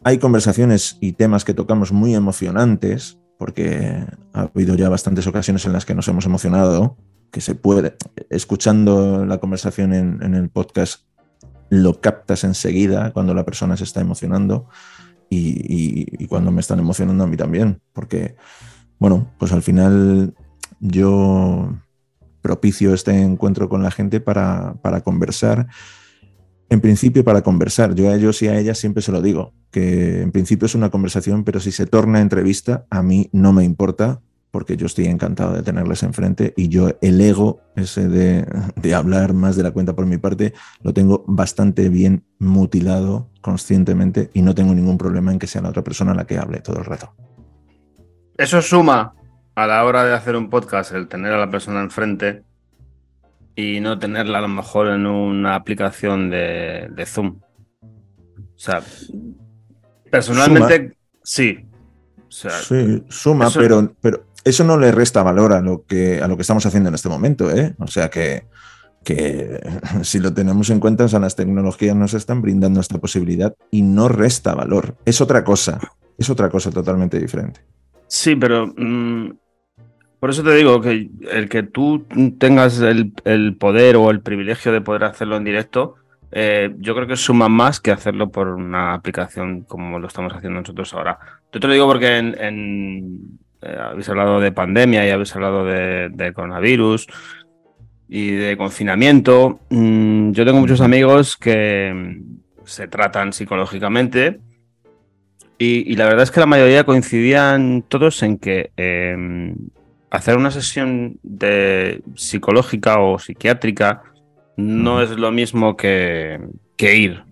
Hay 0.04 0.18
conversaciones 0.18 0.98
y 1.00 1.12
temas 1.12 1.44
que 1.44 1.54
tocamos 1.54 1.92
muy 1.92 2.14
emocionantes, 2.14 3.18
porque 3.38 4.04
ha 4.32 4.42
habido 4.42 4.74
ya 4.74 4.88
bastantes 4.88 5.26
ocasiones 5.26 5.64
en 5.64 5.72
las 5.72 5.86
que 5.86 5.94
nos 5.94 6.08
hemos 6.08 6.26
emocionado, 6.26 6.96
que 7.30 7.40
se 7.40 7.54
puede, 7.54 7.96
escuchando 8.28 9.24
la 9.24 9.38
conversación 9.38 9.94
en, 9.94 10.34
el 10.34 10.50
podcast, 10.50 11.04
lo 11.70 12.00
captas 12.00 12.44
enseguida 12.44 13.12
cuando 13.12 13.32
la 13.32 13.44
persona 13.44 13.76
se 13.76 13.84
está 13.84 14.00
emocionando 14.00 14.68
y, 15.30 16.22
y 16.22 16.26
cuando 16.26 16.50
me 16.50 16.60
están 16.60 16.80
emocionando 16.80 17.22
a 17.22 17.26
mí 17.28 17.36
también, 17.36 17.80
porque, 17.92 18.34
bueno, 18.98 19.30
pues 19.38 19.52
al 19.52 19.62
final 19.62 20.34
yo 20.80 21.74
propicio 22.40 22.94
este 22.94 23.20
encuentro 23.20 23.68
con 23.68 23.82
la 23.82 23.90
gente 23.90 24.20
para, 24.20 24.74
conversar 25.04 25.68
en 26.68 26.80
principio 26.80 27.24
para 27.24 27.42
conversar. 27.42 27.94
Yo 27.94 28.08
a 28.10 28.14
ellos 28.14 28.40
y 28.42 28.48
a 28.48 28.58
ellas 28.58 28.78
siempre 28.78 29.02
se 29.02 29.12
lo 29.12 29.20
digo, 29.20 29.52
que 29.70 30.22
en 30.22 30.32
principio 30.32 30.66
es 30.66 30.74
una 30.74 30.90
conversación, 30.90 31.44
pero 31.44 31.60
si 31.60 31.72
se 31.72 31.86
torna 31.86 32.20
entrevista, 32.20 32.86
a 32.90 33.02
mí 33.02 33.28
no 33.32 33.52
me 33.52 33.64
importa 33.64 34.22
porque 34.50 34.76
yo 34.76 34.86
estoy 34.86 35.06
encantado 35.06 35.52
de 35.52 35.62
tenerles 35.62 36.02
enfrente 36.02 36.54
y 36.56 36.68
yo 36.68 36.90
el 37.02 37.20
ego 37.20 37.60
ese 37.76 38.08
de, 38.08 38.44
de, 38.74 38.94
hablar 38.94 39.32
más 39.32 39.54
de 39.54 39.62
la 39.62 39.70
cuenta 39.70 39.94
por 39.94 40.06
mi 40.06 40.18
parte 40.18 40.54
lo 40.82 40.92
tengo 40.92 41.22
bastante 41.28 41.88
bien 41.88 42.24
mutilado 42.40 43.30
conscientemente 43.42 44.28
y 44.34 44.42
no 44.42 44.52
tengo 44.52 44.74
ningún 44.74 44.98
problema 44.98 45.30
en 45.30 45.38
que 45.38 45.46
sea 45.46 45.62
la 45.62 45.68
otra 45.68 45.84
persona 45.84 46.14
la 46.14 46.26
que 46.26 46.38
hable 46.38 46.60
todo 46.62 46.78
el 46.78 46.84
rato. 46.84 47.14
Eso 48.36 48.60
suma 48.60 49.14
a 49.54 49.66
la 49.66 49.84
hora 49.84 50.04
de 50.04 50.14
hacer 50.14 50.36
un 50.36 50.50
podcast 50.50 50.92
el 50.92 51.08
tener 51.08 51.32
a 51.32 51.38
la 51.38 51.50
persona 51.50 51.80
enfrente 51.80 52.42
y 53.56 53.80
no 53.80 53.98
tenerla 53.98 54.38
a 54.38 54.42
lo 54.42 54.48
mejor 54.48 54.88
en 54.88 55.06
una 55.06 55.54
aplicación 55.54 56.30
de, 56.30 57.04
Zoom. 57.06 57.40
O 57.82 58.62
sea, 58.62 58.82
personalmente 60.10 60.96
sí. 61.22 61.66
sí, 62.28 63.04
suma, 63.08 63.50
pero, 63.52 63.92
pero 64.00 64.24
eso 64.44 64.64
no 64.64 64.78
le 64.78 64.92
resta 64.92 65.22
valor 65.22 65.52
a 65.52 65.60
lo 65.60 65.84
que, 65.84 66.22
a 66.22 66.28
lo 66.28 66.36
que 66.36 66.42
estamos 66.42 66.64
haciendo 66.66 66.88
en 66.88 66.94
este 66.94 67.08
momento. 67.08 67.50
¿eh? 67.50 67.74
O 67.78 67.86
sea 67.86 68.08
que, 68.08 68.44
que 69.04 69.60
si 70.02 70.18
lo 70.18 70.32
tenemos 70.32 70.70
en 70.70 70.80
cuenta, 70.80 71.06
las 71.18 71.36
tecnologías 71.36 71.96
nos 71.96 72.14
están 72.14 72.42
brindando 72.42 72.80
esta 72.80 72.98
posibilidad 72.98 73.54
y 73.70 73.82
no 73.82 74.08
resta 74.08 74.54
valor. 74.54 74.96
Es 75.04 75.20
otra 75.20 75.44
cosa, 75.44 75.80
es 76.18 76.30
otra 76.30 76.48
cosa 76.48 76.70
totalmente 76.70 77.18
diferente. 77.18 77.60
Sí, 78.10 78.34
pero 78.34 78.66
mm, 78.66 79.30
por 80.18 80.30
eso 80.30 80.42
te 80.42 80.54
digo 80.56 80.80
que 80.80 81.08
el 81.30 81.48
que 81.48 81.62
tú 81.62 82.06
tengas 82.38 82.80
el, 82.80 83.12
poder 83.56 83.94
o 83.96 84.10
el 84.10 84.20
privilegio 84.20 84.72
de 84.72 84.80
poder 84.80 85.04
hacerlo 85.04 85.36
en 85.36 85.44
directo, 85.44 85.94
eh, 86.32 86.74
yo 86.78 86.96
creo 86.96 87.06
que 87.06 87.14
suma 87.14 87.48
más 87.48 87.78
que 87.78 87.92
hacerlo 87.92 88.30
por 88.30 88.48
una 88.48 88.94
aplicación 88.94 89.62
como 89.62 90.00
lo 90.00 90.08
estamos 90.08 90.32
haciendo 90.34 90.58
nosotros 90.58 90.92
ahora. 90.92 91.20
Yo 91.52 91.60
te 91.60 91.68
lo 91.68 91.72
digo 91.72 91.86
porque 91.86 92.18
en, 92.18 93.38
eh, 93.62 93.76
habéis 93.80 94.08
hablado 94.08 94.40
de 94.40 94.50
pandemia 94.50 95.06
y 95.06 95.10
habéis 95.10 95.34
hablado 95.36 95.64
de, 95.64 96.32
coronavirus 96.34 97.06
y 98.08 98.32
de 98.32 98.56
confinamiento. 98.56 99.60
Mm, 99.70 100.32
yo 100.32 100.44
tengo 100.44 100.58
muchos 100.58 100.80
amigos 100.80 101.36
que 101.36 102.22
se 102.64 102.88
tratan 102.88 103.32
psicológicamente 103.32 104.40
y, 105.62 105.94
la 105.96 106.06
verdad 106.06 106.22
es 106.22 106.30
que 106.30 106.40
la 106.40 106.46
mayoría 106.46 106.84
coincidían 106.84 107.84
todos 107.86 108.22
en 108.22 108.38
que 108.38 108.72
em, 108.78 109.54
hacer 110.10 110.38
una 110.38 110.50
sesión 110.50 111.18
de 111.22 112.02
psicológica 112.14 112.98
o 112.98 113.18
psiquiátrica 113.18 114.02
no 114.56 115.02
es 115.02 115.10
lo 115.10 115.30
mismo 115.30 115.76
que, 115.76 116.40
que, 116.76 116.96
ir 116.96 117.24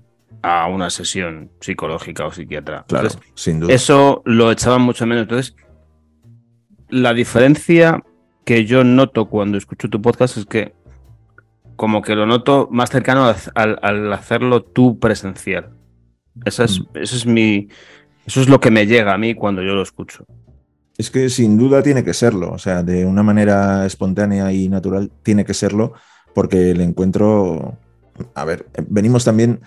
a 0.43 0.69
una 0.69 0.91
sesión 0.91 1.51
psicológica 1.61 2.27
o 2.27 2.31
psiquiatra. 2.31 2.85
Claro, 2.87 3.09
sin 3.35 3.61
duda. 3.61 3.73
Eso 3.73 4.21
lo 4.27 4.53
echaban 4.53 4.83
mucho 4.83 5.07
menos. 5.07 5.23
Entonces, 5.23 5.57
la 6.91 7.15
diferencia 7.15 8.03
que 8.45 8.67
yo 8.67 8.85
noto 8.85 9.27
cuando 9.27 9.57
escucho 9.57 9.89
tu 9.89 10.03
podcast 10.03 10.37
es 10.37 10.45
que 10.45 10.75
como 11.77 12.03
que 12.03 12.15
lo 12.15 12.27
noto 12.27 12.69
más 12.71 12.91
cercano 12.91 13.33
al, 13.55 14.13
hacerlo 14.13 14.63
tú 14.65 14.99
presencial. 14.99 15.71
Esa 16.45 16.65
es, 16.65 16.83
eso 16.95 17.17
es 17.17 17.25
mi. 17.25 17.69
Eso 18.29 18.43
es 18.43 18.49
lo 18.51 18.61
que 18.61 18.71
me 18.71 18.87
llega 18.87 19.15
a 19.15 19.19
mí 19.19 19.35
cuando 19.35 19.63
yo 19.63 19.75
lo 19.75 19.81
escucho. 19.81 20.27
Es 20.99 21.11
que 21.11 21.31
sin 21.31 21.57
duda 21.57 21.83
tiene 21.83 22.05
que 22.05 22.13
serlo, 22.13 22.51
o 22.51 22.59
sea, 22.59 22.83
de 22.83 23.07
una 23.07 23.23
manera 23.23 23.87
espontánea 23.87 24.53
y 24.53 24.69
natural 24.69 25.11
tiene 25.23 25.47
que 25.47 25.55
serlo, 25.55 25.95
porque 26.35 26.73
el 26.73 26.83
encuentro, 26.83 27.79
a 28.35 28.45
ver, 28.45 28.67
venimos 28.87 29.25
también 29.25 29.61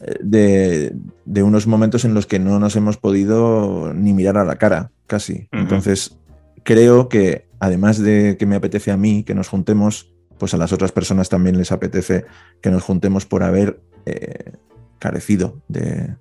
eh, 0.00 0.94
de, 1.26 1.42
unos 1.42 1.66
momentos 1.66 2.06
en 2.06 2.14
los 2.14 2.26
que 2.26 2.38
no 2.38 2.58
nos 2.58 2.76
hemos 2.76 2.96
podido 2.96 3.92
ni 3.92 4.14
mirar 4.14 4.38
a 4.38 4.44
la 4.44 4.56
cara, 4.56 4.90
casi. 5.06 5.48
Entonces, 5.52 6.16
creo 6.62 7.10
que 7.10 7.44
además 7.60 7.98
de 7.98 8.38
que 8.38 8.46
me 8.46 8.56
apetece 8.56 8.90
a 8.90 8.96
mí 8.96 9.22
que 9.22 9.34
nos 9.34 9.48
juntemos, 9.48 10.14
pues 10.38 10.54
a 10.54 10.56
las 10.56 10.72
otras 10.72 10.92
personas 10.92 11.28
también 11.28 11.58
les 11.58 11.72
apetece 11.72 12.24
que 12.62 12.70
nos 12.70 12.84
juntemos 12.84 13.26
por 13.26 13.42
haber 13.42 13.82
eh, 14.06 14.52
carecido 14.98 15.60
de, 15.68 16.16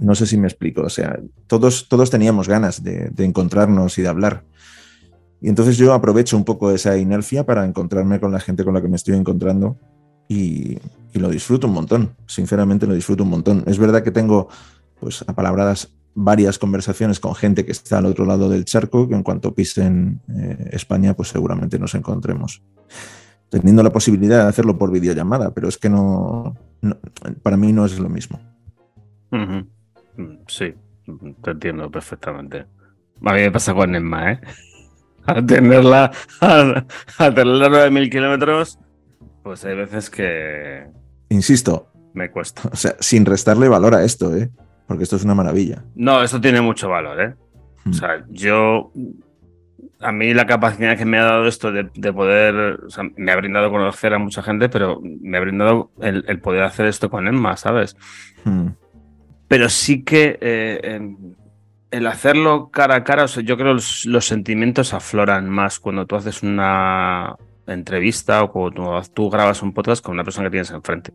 no 0.00 0.14
sé 0.14 0.26
si 0.26 0.36
me 0.36 0.46
explico, 0.46 0.82
o 0.82 0.88
sea, 0.88 1.18
todos, 1.46 1.88
todos 1.88 2.10
teníamos 2.10 2.48
ganas 2.48 2.82
de, 2.82 3.10
encontrarnos 3.18 3.98
y 3.98 4.02
de 4.02 4.08
hablar. 4.08 4.44
Y 5.40 5.48
entonces 5.48 5.76
yo 5.76 5.92
aprovecho 5.92 6.36
un 6.36 6.44
poco 6.44 6.70
esa 6.70 6.96
inercia 6.96 7.46
para 7.46 7.64
encontrarme 7.64 8.20
con 8.20 8.32
la 8.32 8.40
gente 8.40 8.64
con 8.64 8.74
la 8.74 8.82
que 8.82 8.88
me 8.88 8.96
estoy 8.96 9.16
encontrando 9.16 9.76
y, 10.28 10.78
lo 11.14 11.30
disfruto 11.30 11.66
un 11.66 11.74
montón, 11.74 12.14
sinceramente 12.26 12.86
lo 12.86 12.94
disfruto 12.94 13.24
un 13.24 13.30
montón. 13.30 13.64
Es 13.66 13.76
verdad 13.76 14.04
que 14.04 14.12
tengo, 14.12 14.48
pues, 15.00 15.24
apalabradas 15.26 15.90
varias 16.14 16.60
conversaciones 16.60 17.18
con 17.18 17.34
gente 17.34 17.64
que 17.64 17.72
está 17.72 17.98
al 17.98 18.06
otro 18.06 18.24
lado 18.24 18.48
del 18.48 18.64
charco, 18.64 19.08
que 19.08 19.16
en 19.16 19.24
cuanto 19.24 19.52
pisen 19.52 20.20
eh, 20.28 20.70
España, 20.72 21.14
pues 21.14 21.30
seguramente 21.30 21.76
nos 21.78 21.96
encontremos. 21.96 22.62
Teniendo 23.48 23.82
la 23.82 23.90
posibilidad 23.90 24.44
de 24.44 24.48
hacerlo 24.48 24.78
por 24.78 24.92
videollamada, 24.92 25.50
pero 25.50 25.66
es 25.66 25.76
que 25.76 25.88
no, 25.88 26.54
para 27.42 27.56
mí 27.56 27.72
no 27.72 27.84
es 27.84 27.98
lo 27.98 28.08
mismo. 28.08 28.38
Mm, 29.30 29.60
sí, 30.46 30.74
te 31.42 31.50
entiendo 31.50 31.90
perfectamente. 31.90 32.66
A 33.24 33.32
mí 33.32 33.40
me 33.40 33.50
pasa 33.50 33.74
con 33.74 33.94
Emma, 33.94 34.32
¿eh? 34.32 34.40
A 35.26 35.44
tenerla 35.44 36.10
a, 36.40 36.84
tenerla 37.34 37.66
a 37.66 37.90
9000 37.90 38.08
kilómetros, 38.08 38.78
pues 39.42 39.62
hay 39.66 39.76
veces 39.76 40.08
que. 40.08 40.86
Insisto. 41.28 41.92
Me 42.14 42.30
cuesta. 42.30 42.62
O 42.72 42.76
sea, 42.76 42.96
sin 42.98 43.26
restarle 43.26 43.68
valor 43.68 43.94
a 43.94 44.04
esto, 44.04 44.34
¿eh? 44.34 44.48
Porque 44.86 45.02
esto 45.02 45.16
es 45.16 45.24
una 45.24 45.34
maravilla. 45.34 45.84
No, 45.94 46.22
esto 46.22 46.40
tiene 46.40 46.62
mucho 46.62 46.88
valor, 46.88 47.20
¿eh? 47.20 47.34
O 47.84 47.90
hmm. 47.90 47.92
sea, 47.92 48.24
yo. 48.30 48.90
A 50.00 50.12
mí 50.12 50.32
la 50.32 50.46
capacidad 50.46 50.96
que 50.96 51.04
me 51.04 51.18
ha 51.18 51.24
dado 51.24 51.46
esto 51.46 51.72
de, 51.72 52.12
poder. 52.14 52.84
O 52.86 52.88
sea, 52.88 53.04
me 53.16 53.30
ha 53.30 53.36
brindado 53.36 53.70
conocer 53.70 54.14
a 54.14 54.18
mucha 54.18 54.42
gente, 54.42 54.70
pero 54.70 54.98
me 55.02 55.36
ha 55.36 55.40
brindado 55.40 55.90
el, 56.00 56.40
poder 56.40 56.62
hacer 56.62 56.86
esto 56.86 57.10
con 57.10 57.28
Emma, 57.28 57.54
¿sabes? 57.58 57.96
Hmm 58.44 58.68
pero 59.48 59.68
sí 59.68 60.04
que 60.04 60.38
eh, 60.40 61.00
el 61.90 62.06
hacerlo 62.06 62.70
cara 62.70 62.96
a 62.96 63.04
cara, 63.04 63.26
yo 63.26 63.56
creo 63.56 63.76
que 63.76 64.08
los, 64.08 64.26
sentimientos 64.26 64.94
afloran 64.94 65.48
más 65.48 65.80
cuando 65.80 66.06
tú 66.06 66.16
haces 66.16 66.42
una 66.42 67.36
entrevista 67.66 68.42
o 68.42 68.52
cuando 68.52 69.02
tú, 69.14 69.30
grabas 69.30 69.62
un 69.62 69.72
podcast 69.72 70.04
con 70.04 70.14
una 70.14 70.24
persona 70.24 70.46
que 70.46 70.52
tienes 70.52 70.70
enfrente. 70.70 71.12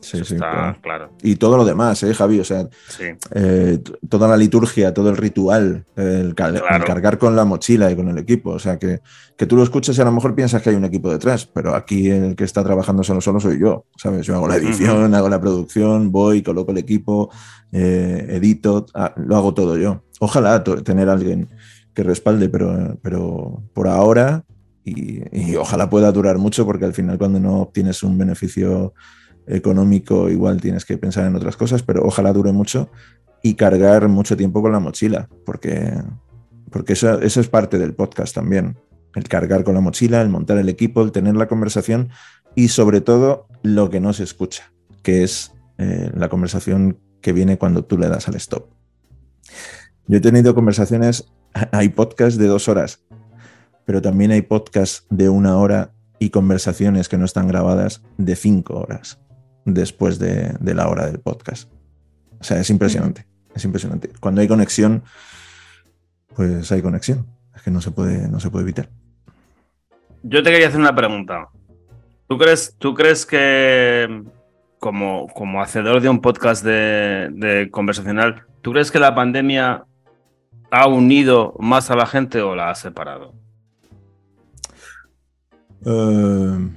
Sí, 0.00 0.24
sí, 0.24 0.36
claro. 0.36 1.10
Y 1.22 1.36
todo 1.36 1.56
lo 1.56 1.64
demás, 1.64 2.02
¿eh, 2.02 2.14
Javi? 2.14 2.40
O 2.40 2.44
sea, 2.44 2.68
eh, 3.34 3.78
toda 4.08 4.28
la 4.28 4.36
liturgia, 4.36 4.94
todo 4.94 5.10
el 5.10 5.16
ritual, 5.16 5.84
el, 5.96 6.34
cargar 6.34 7.18
con 7.18 7.36
la 7.36 7.44
mochila 7.44 7.90
y 7.90 7.96
con 7.96 8.08
el 8.08 8.18
equipo. 8.18 8.50
O 8.50 8.58
sea, 8.58 8.78
que, 8.78 9.00
que 9.36 9.46
tú 9.46 9.56
lo 9.56 9.62
escuches 9.62 9.96
y 9.96 10.00
a 10.00 10.04
lo 10.04 10.12
mejor 10.12 10.34
piensas 10.34 10.62
que 10.62 10.70
hay 10.70 10.76
un 10.76 10.84
equipo 10.84 11.10
detrás, 11.10 11.46
pero 11.46 11.74
aquí 11.74 12.08
el 12.08 12.34
que 12.34 12.44
está 12.44 12.64
trabajando 12.64 13.04
solo, 13.04 13.20
solo 13.20 13.40
soy 13.40 13.58
yo, 13.58 13.86
¿sabes? 13.96 14.26
Yo 14.26 14.34
hago 14.34 14.48
la 14.48 14.56
edición, 14.56 15.14
hago 15.14 15.28
la 15.28 15.40
producción, 15.40 16.10
voy, 16.10 16.42
coloco 16.42 16.72
el 16.72 16.78
equipo, 16.78 17.30
eh, 17.72 18.26
edito, 18.30 18.86
ah, 18.94 19.12
lo 19.16 19.36
hago 19.36 19.54
todo 19.54 19.76
yo. 19.76 20.04
Ojalá 20.18 20.64
tener 20.64 21.08
alguien 21.08 21.48
que 21.94 22.02
respalde, 22.02 22.48
pero, 22.48 22.98
pero 23.02 23.62
por 23.74 23.88
ahora, 23.88 24.44
y, 24.82 25.20
y 25.32 25.56
ojalá 25.56 25.90
pueda 25.90 26.10
durar 26.10 26.38
mucho, 26.38 26.64
porque 26.64 26.86
al 26.86 26.94
final 26.94 27.18
cuando 27.18 27.38
no 27.38 27.60
obtienes 27.60 28.02
un 28.02 28.16
beneficio 28.16 28.94
económico, 29.46 30.28
igual 30.28 30.60
tienes 30.60 30.84
que 30.84 30.98
pensar 30.98 31.26
en 31.26 31.36
otras 31.36 31.56
cosas, 31.56 31.82
pero 31.82 32.04
ojalá 32.04 32.32
dure 32.32 32.52
mucho 32.52 32.90
y 33.42 33.54
cargar 33.54 34.08
mucho 34.08 34.36
tiempo 34.36 34.62
con 34.62 34.72
la 34.72 34.80
mochila, 34.80 35.28
porque, 35.44 35.92
porque 36.70 36.92
eso, 36.92 37.20
eso 37.20 37.40
es 37.40 37.48
parte 37.48 37.78
del 37.78 37.94
podcast 37.94 38.34
también. 38.34 38.76
El 39.14 39.24
cargar 39.24 39.64
con 39.64 39.74
la 39.74 39.80
mochila, 39.80 40.22
el 40.22 40.28
montar 40.28 40.58
el 40.58 40.68
equipo, 40.68 41.02
el 41.02 41.10
tener 41.10 41.34
la 41.34 41.48
conversación 41.48 42.10
y 42.54 42.68
sobre 42.68 43.00
todo 43.00 43.48
lo 43.62 43.90
que 43.90 44.00
no 44.00 44.12
se 44.12 44.22
escucha, 44.22 44.72
que 45.02 45.24
es 45.24 45.52
eh, 45.78 46.10
la 46.14 46.28
conversación 46.28 46.98
que 47.20 47.32
viene 47.32 47.58
cuando 47.58 47.84
tú 47.84 47.98
le 47.98 48.08
das 48.08 48.28
al 48.28 48.36
stop. 48.36 48.66
Yo 50.06 50.18
he 50.18 50.20
tenido 50.20 50.54
conversaciones, 50.54 51.32
hay 51.72 51.88
podcasts 51.88 52.38
de 52.38 52.46
dos 52.46 52.68
horas, 52.68 53.04
pero 53.84 54.00
también 54.00 54.30
hay 54.30 54.42
podcasts 54.42 55.06
de 55.10 55.28
una 55.28 55.56
hora 55.56 55.92
y 56.20 56.30
conversaciones 56.30 57.08
que 57.08 57.18
no 57.18 57.24
están 57.24 57.48
grabadas 57.48 58.02
de 58.18 58.36
cinco 58.36 58.74
horas 58.78 59.18
después 59.64 60.18
de, 60.18 60.56
la 60.62 60.88
hora 60.88 61.06
del 61.06 61.20
podcast. 61.20 61.70
O 62.38 62.44
sea, 62.44 62.60
es 62.60 62.70
impresionante, 62.70 63.26
es 63.54 63.64
impresionante. 63.64 64.10
Cuando 64.20 64.40
hay 64.40 64.48
conexión, 64.48 65.02
pues 66.34 66.70
hay 66.72 66.82
conexión. 66.82 67.26
Es 67.54 67.62
que 67.62 67.70
no 67.70 67.80
se 67.80 67.90
puede, 67.90 68.28
no 68.28 68.40
se 68.40 68.50
puede 68.50 68.64
evitar. 68.64 68.88
Yo 70.22 70.42
te 70.42 70.50
quería 70.50 70.68
hacer 70.68 70.80
una 70.80 70.94
pregunta. 70.94 71.48
¿Tú 72.28 72.38
crees, 72.38 72.74
tú 72.78 72.94
crees 72.94 73.26
que 73.26 74.22
como, 74.78 75.28
como 75.28 75.62
hacedor 75.62 76.00
de 76.00 76.08
un 76.08 76.20
podcast 76.20 76.64
de, 76.64 77.68
conversacional, 77.70 78.44
¿tú 78.62 78.72
crees 78.72 78.90
que 78.90 78.98
la 78.98 79.14
pandemia 79.14 79.84
ha 80.70 80.88
unido 80.88 81.54
más 81.58 81.90
a 81.90 81.96
la 81.96 82.06
gente 82.06 82.40
o 82.40 82.56
la 82.56 82.70
ha 82.70 82.74
separado? 82.74 83.34
Uh, 85.84 86.68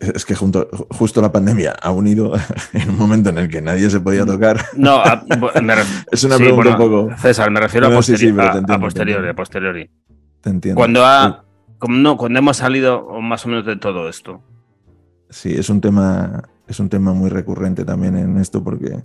es 0.00 0.24
que 0.24 0.34
junto, 0.34 0.68
justo 0.90 1.20
la 1.20 1.32
pandemia 1.32 1.72
ha 1.72 1.90
unido 1.90 2.32
en 2.72 2.90
un 2.90 2.96
momento 2.96 3.30
en 3.30 3.38
el 3.38 3.48
que 3.48 3.60
nadie 3.60 3.90
se 3.90 4.00
podía 4.00 4.24
tocar. 4.24 4.64
No, 4.76 5.02
es 6.12 6.24
una 6.24 6.36
pregunta 6.36 6.70
un 6.70 6.76
poco. 6.76 7.08
César, 7.18 7.50
me 7.50 7.60
refiero 7.60 7.88
a, 7.88 7.90
posteriori, 7.90 9.28
a, 9.28 9.34
posteriori. 9.34 9.90
Te 10.40 10.50
entiendo. 10.50 10.78
Cuando, 10.78 11.04
ha, 11.04 11.44
no, 11.88 12.16
cuando 12.16 12.38
hemos 12.38 12.56
salido 12.56 13.20
más 13.20 13.44
o 13.44 13.48
menos 13.48 13.66
de 13.66 13.76
todo 13.76 14.08
esto. 14.08 14.42
Sí, 15.30 15.54
es 15.54 15.68
un 15.68 15.80
tema, 15.80 16.48
es 16.66 16.80
un 16.80 16.88
tema 16.88 17.12
muy 17.12 17.28
recurrente 17.28 17.84
también 17.84 18.16
en 18.16 18.38
esto 18.38 18.64
porque. 18.64 19.04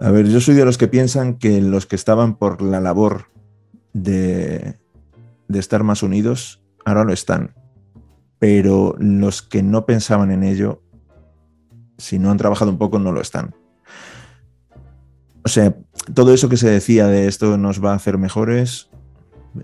A 0.00 0.10
ver, 0.10 0.26
yo 0.26 0.40
soy 0.40 0.56
de 0.56 0.64
los 0.64 0.76
que 0.76 0.88
piensan 0.88 1.34
que 1.34 1.60
los 1.60 1.86
que 1.86 1.94
estaban 1.94 2.34
por 2.34 2.60
la 2.60 2.80
labor 2.80 3.26
de, 3.92 4.76
de 5.46 5.58
estar 5.58 5.84
más 5.84 6.02
unidos, 6.02 6.60
ahora 6.84 7.04
lo 7.04 7.12
están 7.12 7.54
pero 8.38 8.94
los 8.98 9.42
que 9.42 9.62
no 9.62 9.86
pensaban 9.86 10.30
en 10.30 10.42
ello, 10.42 10.82
si 11.98 12.18
no 12.18 12.30
han 12.30 12.36
trabajado 12.36 12.70
un 12.70 12.78
poco, 12.78 12.98
no 12.98 13.12
lo 13.12 13.20
están. 13.20 13.54
O 15.44 15.48
sea, 15.48 15.74
todo 16.14 16.32
eso 16.32 16.48
que 16.48 16.56
se 16.56 16.70
decía 16.70 17.06
de 17.06 17.26
esto 17.26 17.58
nos 17.58 17.84
va 17.84 17.92
a 17.92 17.96
hacer 17.96 18.18
mejores, 18.18 18.90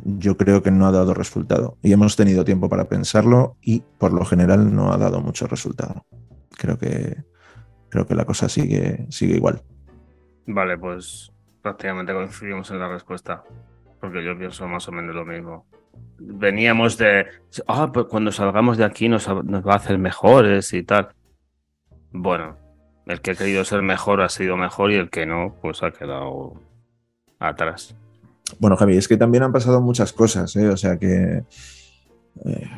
yo 0.05 0.37
creo 0.37 0.63
que 0.63 0.71
no 0.71 0.87
ha 0.87 0.93
dado 0.93 1.15
resultado. 1.15 1.79
Y 1.83 1.93
hemos 1.93 2.17
tenido 2.17 2.45
tiempo 2.45 2.69
para 2.69 2.89
pensarlo 2.89 3.57
y 3.63 3.83
por 3.99 4.13
lo 4.13 4.25
general 4.25 4.75
no 4.75 4.93
ha 4.93 4.99
dado 4.99 5.21
mucho 5.21 5.47
resultado. 5.47 6.05
Creo 6.57 6.79
que, 6.79 7.25
creo 7.89 8.07
que 8.07 8.15
la 8.15 8.25
cosa 8.25 8.49
sigue, 8.49 9.07
sigue 9.11 9.37
igual. 9.37 9.63
Vale, 10.47 10.79
pues 10.79 11.33
prácticamente 11.63 12.13
coincidimos 12.13 12.71
en 12.71 12.79
la 12.79 12.89
respuesta, 12.89 13.43
porque 14.01 14.25
yo 14.25 14.39
pienso 14.39 14.67
más 14.69 14.89
o 14.89 14.93
menos 14.93 15.15
lo 15.15 15.25
mismo 15.25 15.67
veníamos 16.21 16.99
de, 16.99 17.27
ah, 17.67 17.91
pues 17.93 18.07
cuando 18.07 18.31
salgamos 18.31 18.77
de 18.77 18.85
aquí 18.85 19.09
nos, 19.09 19.29
va 19.29 19.73
a 19.73 19.77
hacer 19.77 19.99
mejores 19.99 20.73
y 20.73 20.83
tal. 20.83 21.09
Bueno, 22.13 22.57
el 23.07 23.21
que 23.21 23.33
ha 23.33 23.35
querido 23.35 23.65
ser 23.65 23.83
mejor 23.83 24.21
ha 24.21 24.29
sido 24.29 24.57
mejor 24.57 24.93
y 24.93 24.97
el 24.97 25.11
que 25.11 25.27
no, 25.27 25.57
pues 25.61 25.83
ha 25.83 25.91
quedado 25.91 26.55
atrás. 27.39 27.95
Bueno, 28.59 28.77
Javi, 28.77 28.97
es 28.97 29.09
que 29.09 29.17
también 29.17 29.45
han 29.45 29.53
pasado 29.53 29.81
muchas 29.81 30.13
cosas, 30.13 30.55
¿eh? 30.57 30.69
o 30.69 30.77
sea 30.77 30.99
que... 30.99 31.45
Eh, 32.45 32.71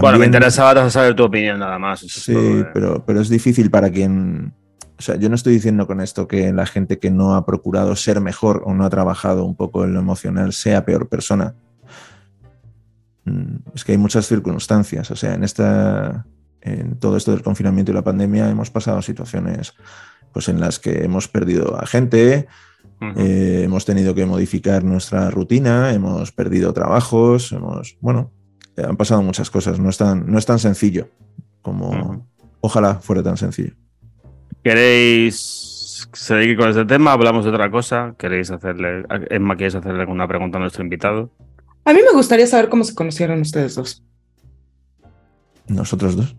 bueno, 0.00 0.18
me 0.18 0.26
interesaba 0.26 0.88
saber 0.90 1.14
tu 1.14 1.24
opinión 1.24 1.58
nada 1.58 1.78
más. 1.78 2.00
Sí, 2.00 2.34
¿eh? 2.34 2.66
pero, 2.72 3.04
pero 3.04 3.20
es 3.20 3.28
difícil 3.28 3.70
para 3.70 3.90
quien... 3.90 4.54
O 4.98 5.02
sea, 5.02 5.16
yo 5.16 5.28
no 5.28 5.34
estoy 5.34 5.54
diciendo 5.54 5.86
con 5.86 6.00
esto 6.00 6.28
que 6.28 6.52
la 6.52 6.64
gente 6.64 6.98
que 6.98 7.10
no 7.10 7.34
ha 7.34 7.44
procurado 7.44 7.96
ser 7.96 8.20
mejor 8.20 8.62
o 8.64 8.74
no 8.74 8.84
ha 8.84 8.90
trabajado 8.90 9.44
un 9.44 9.56
poco 9.56 9.84
en 9.84 9.94
lo 9.94 10.00
emocional 10.00 10.52
sea 10.52 10.84
peor 10.84 11.08
persona. 11.08 11.54
Mm, 13.24 13.56
es 13.74 13.84
que 13.84 13.92
hay 13.92 13.98
muchas 13.98 14.26
circunstancias. 14.26 15.10
O 15.10 15.16
sea, 15.16 15.34
en 15.34 15.44
esta. 15.44 16.26
En 16.64 16.96
todo 17.00 17.16
esto 17.16 17.32
del 17.32 17.42
confinamiento 17.42 17.90
y 17.90 17.94
la 17.94 18.04
pandemia 18.04 18.48
hemos 18.48 18.70
pasado 18.70 19.02
situaciones 19.02 19.74
pues, 20.32 20.48
en 20.48 20.60
las 20.60 20.78
que 20.78 21.02
hemos 21.02 21.26
perdido 21.26 21.76
a 21.76 21.86
gente, 21.86 22.46
eh, 23.16 23.62
hemos 23.64 23.84
tenido 23.84 24.14
que 24.14 24.26
modificar 24.26 24.84
nuestra 24.84 25.28
rutina, 25.30 25.92
hemos 25.92 26.30
perdido 26.30 26.72
trabajos, 26.72 27.50
hemos. 27.50 27.96
Bueno, 28.00 28.30
han 28.76 28.96
pasado 28.96 29.22
muchas 29.22 29.50
cosas. 29.50 29.80
No 29.80 29.90
es 29.90 29.98
tan, 29.98 30.30
no 30.30 30.38
es 30.38 30.46
tan 30.46 30.60
sencillo 30.60 31.08
como. 31.62 32.28
Ojalá 32.60 32.94
fuera 33.00 33.24
tan 33.24 33.36
sencillo. 33.36 33.74
¿Queréis 34.62 36.08
seguir 36.12 36.56
con 36.56 36.68
este 36.68 36.84
tema? 36.84 37.12
¿Hablamos 37.12 37.44
de 37.44 37.50
otra 37.50 37.68
cosa? 37.72 38.14
¿Queréis 38.16 38.52
hacerle. 38.52 39.04
Emma, 39.30 39.56
¿quieres 39.56 39.74
hacerle 39.74 40.02
alguna 40.02 40.28
pregunta 40.28 40.58
a 40.58 40.60
nuestro 40.60 40.84
invitado? 40.84 41.32
A 41.84 41.92
mí 41.92 42.00
me 42.04 42.12
gustaría 42.12 42.46
saber 42.46 42.68
cómo 42.68 42.84
se 42.84 42.94
conocieron 42.94 43.40
ustedes 43.40 43.74
dos. 43.74 44.04
¿Nosotros 45.66 46.16
dos? 46.16 46.36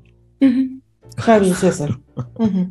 Javi 1.17 1.50
y 1.50 1.53
César. 1.53 2.00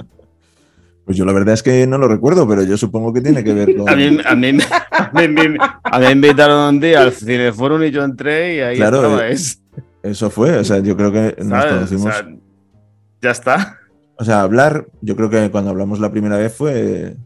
Pues 1.04 1.16
yo 1.16 1.24
la 1.24 1.32
verdad 1.32 1.54
es 1.54 1.64
que 1.64 1.84
no 1.86 1.98
lo 1.98 2.06
recuerdo, 2.06 2.46
pero 2.46 2.62
yo 2.62 2.76
supongo 2.76 3.12
que 3.12 3.20
tiene 3.20 3.42
que 3.42 3.52
ver 3.52 3.76
con... 3.76 3.88
A 3.88 3.96
mí, 3.96 4.18
a 4.24 4.34
mí, 4.36 4.52
me 4.52 6.12
invitaron 6.12 6.74
un 6.74 6.80
día 6.80 7.02
al 7.02 7.12
Cineforum 7.12 7.82
y 7.82 7.90
yo 7.90 8.04
entré 8.04 8.54
y 8.54 8.60
ahí 8.60 8.76
claro, 8.76 9.20
eh, 9.20 9.36
Eso 10.04 10.30
fue, 10.30 10.56
o 10.58 10.64
sea, 10.64 10.78
yo 10.78 10.96
creo 10.96 11.10
que 11.10 11.42
nos 11.42 11.64
conocimos... 11.64 12.14
ya 13.20 13.32
está. 13.32 13.78
O 14.16 14.24
sea, 14.24 14.42
hablar, 14.42 14.86
yo 15.00 15.16
creo 15.16 15.28
que 15.28 15.50
cuando 15.50 15.70
hablamos 15.70 15.98
la 15.98 16.12
primera 16.12 16.36
vez 16.36 16.54
fue 16.54 17.16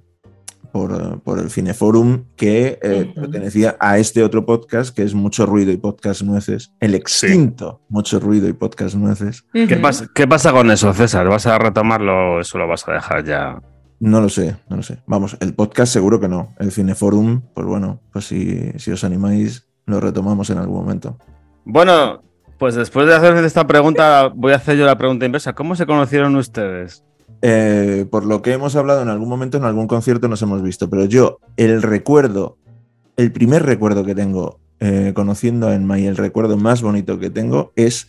por, 1.25 1.39
el 1.39 1.51
Cineforum 1.51 2.25
que 2.37 2.79
eh, 2.83 3.13
pertenecía 3.15 3.77
a 3.81 3.99
este 3.99 4.23
otro 4.23 4.45
podcast 4.45 4.95
que 4.95 5.03
es 5.03 5.15
Mucho 5.15 5.47
Ruido 5.47 5.73
y 5.73 5.77
Podcast 5.77 6.23
Nueces, 6.23 6.73
el 6.81 6.95
extinto 6.95 7.81
Mucho 7.89 8.21
Ruido 8.21 8.49
y 8.49 8.53
Podcast 8.53 8.95
Nueces. 8.95 9.45
¿Qué, 9.53 9.77
pasa, 9.77 10.07
¿Qué 10.15 10.29
pasa 10.29 10.53
con 10.53 10.71
eso, 10.71 10.93
César? 10.93 11.29
¿Vas 11.29 11.47
a 11.47 11.59
retomarlo 11.59 12.35
o 12.35 12.41
eso 12.41 12.59
lo 12.59 12.69
vas 12.69 12.87
a 12.89 12.93
dejar 12.93 13.25
ya? 13.25 13.63
No 14.01 14.21
lo 14.21 14.29
sé, 14.29 14.57
no 14.69 14.77
lo 14.77 14.83
sé. 14.83 14.99
Vamos, 15.07 15.39
el 15.41 15.55
podcast 15.55 15.93
seguro 15.93 16.21
que 16.21 16.29
no. 16.29 16.55
El 16.59 16.71
Cineforum, 16.71 17.41
pues 17.55 17.67
bueno, 17.67 18.03
pues 18.13 18.27
si, 18.27 18.73
si 18.77 18.91
os 18.91 19.05
animáis, 19.05 19.67
lo 19.87 20.01
retomamos 20.01 20.51
en 20.51 20.59
algún 20.59 20.77
momento. 20.77 21.17
Bueno, 21.65 22.23
pues 22.59 22.75
después 22.75 23.07
de 23.07 23.15
hacer 23.15 23.37
esta 23.45 23.67
pregunta, 23.67 24.31
voy 24.35 24.53
a 24.53 24.57
hacer 24.57 24.77
yo 24.77 24.85
la 24.85 24.99
pregunta 24.99 25.25
inversa. 25.25 25.55
¿Cómo 25.55 25.75
se 25.75 25.87
conocieron 25.87 26.37
ustedes? 26.37 27.03
Eh, 27.43 28.07
por 28.11 28.25
lo 28.25 28.43
que 28.43 28.53
hemos 28.53 28.77
hablado 28.77 29.03
en 29.03 29.09
algún 29.09 29.29
momento, 29.29 29.59
en 29.59 29.65
algún 29.65 29.87
concierto 29.87 30.29
nos 30.29 30.43
hemos 30.43 30.63
visto, 30.63 30.89
pero 30.89 31.05
yo, 31.05 31.39
el 31.57 31.83
recuerdo, 31.83 32.59
el 33.17 33.33
primer 33.33 33.65
recuerdo 33.65 34.05
que 34.05 34.15
tengo 34.15 34.59
eh, 34.81 35.13
conociendo 35.15 35.69
a 35.69 35.75
Enma 35.75 35.99
y 35.99 36.07
el 36.07 36.17
recuerdo 36.17 36.57
más 36.57 36.83
bonito 36.83 37.19
que 37.19 37.31
tengo 37.31 37.73
es 37.77 38.09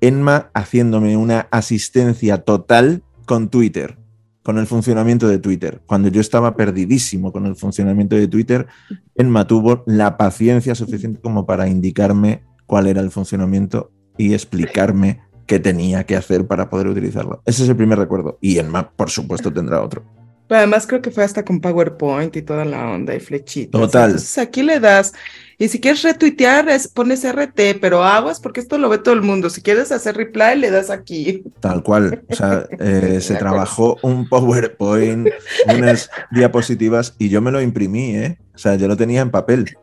Enma 0.00 0.50
haciéndome 0.54 1.16
una 1.16 1.48
asistencia 1.50 2.38
total 2.38 3.02
con 3.26 3.48
Twitter, 3.48 3.98
con 4.42 4.58
el 4.58 4.66
funcionamiento 4.66 5.28
de 5.28 5.38
Twitter. 5.38 5.80
Cuando 5.86 6.08
yo 6.08 6.20
estaba 6.20 6.56
perdidísimo 6.56 7.32
con 7.32 7.46
el 7.46 7.56
funcionamiento 7.56 8.16
de 8.16 8.28
Twitter, 8.28 8.66
Enma 9.14 9.46
tuvo 9.46 9.82
la 9.86 10.16
paciencia 10.16 10.74
suficiente 10.74 11.20
como 11.20 11.46
para 11.46 11.68
indicarme 11.68 12.42
cuál 12.66 12.86
era 12.86 13.00
el 13.00 13.10
funcionamiento 13.10 13.90
y 14.16 14.34
explicarme 14.34 15.20
que 15.46 15.58
tenía 15.58 16.04
que 16.04 16.16
hacer 16.16 16.46
para 16.46 16.68
poder 16.68 16.88
utilizarlo. 16.88 17.42
Ese 17.44 17.64
es 17.64 17.68
el 17.68 17.76
primer 17.76 17.98
recuerdo. 17.98 18.38
Y 18.40 18.58
en 18.58 18.68
Map, 18.68 18.92
por 18.96 19.10
supuesto, 19.10 19.52
tendrá 19.52 19.82
otro. 19.82 20.04
Pero 20.46 20.58
además 20.58 20.86
creo 20.86 21.00
que 21.00 21.10
fue 21.10 21.24
hasta 21.24 21.44
con 21.44 21.60
PowerPoint 21.60 22.36
y 22.36 22.42
toda 22.42 22.66
la 22.66 22.90
onda 22.90 23.14
y 23.14 23.20
flechitas. 23.20 23.80
Total. 23.80 24.10
Entonces 24.10 24.36
aquí 24.36 24.62
le 24.62 24.78
das. 24.78 25.14
Y 25.56 25.68
si 25.68 25.80
quieres 25.80 26.02
retuitear, 26.02 26.66
pones 26.92 27.24
RT, 27.24 27.80
pero 27.80 28.02
aguas 28.02 28.40
porque 28.40 28.60
esto 28.60 28.76
lo 28.76 28.90
ve 28.90 28.98
todo 28.98 29.14
el 29.14 29.22
mundo. 29.22 29.48
Si 29.48 29.62
quieres 29.62 29.90
hacer 29.90 30.16
reply, 30.16 30.58
le 30.58 30.70
das 30.70 30.90
aquí. 30.90 31.44
Tal 31.60 31.82
cual. 31.82 32.24
O 32.28 32.34
sea, 32.34 32.66
eh, 32.78 33.20
se 33.22 33.36
trabajó 33.36 33.96
un 34.02 34.28
PowerPoint, 34.28 35.28
unas 35.66 36.10
diapositivas 36.30 37.14
y 37.18 37.30
yo 37.30 37.40
me 37.40 37.50
lo 37.50 37.62
imprimí, 37.62 38.16
¿eh? 38.16 38.38
O 38.54 38.58
sea, 38.58 38.74
yo 38.74 38.86
lo 38.86 38.96
tenía 38.96 39.22
en 39.22 39.30
papel. 39.30 39.76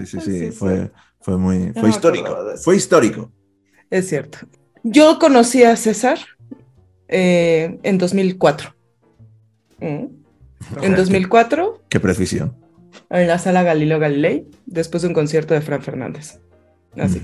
Sí, 0.00 0.06
sí, 0.06 0.20
sí. 0.20 0.50
fue, 0.50 0.90
fue 1.20 1.36
muy. 1.36 1.72
Fue 1.72 1.88
histórico. 1.88 2.36
Fue 2.62 2.76
histórico. 2.76 3.30
Es 3.90 4.08
cierto. 4.08 4.38
Yo 4.82 5.18
conocí 5.18 5.62
a 5.64 5.76
César 5.76 6.18
eh, 7.08 7.78
en 7.82 7.98
2004. 7.98 8.74
Mm. 9.80 10.04
En 10.82 10.96
2004. 10.96 11.82
Qué 11.88 12.00
precisión. 12.00 12.54
En 13.10 13.28
la 13.28 13.38
sala 13.38 13.62
Galileo 13.62 13.98
Galilei, 13.98 14.46
después 14.64 15.02
de 15.02 15.08
un 15.08 15.14
concierto 15.14 15.54
de 15.54 15.60
Fran 15.60 15.82
Fernández. 15.82 16.40
Así. 16.96 17.22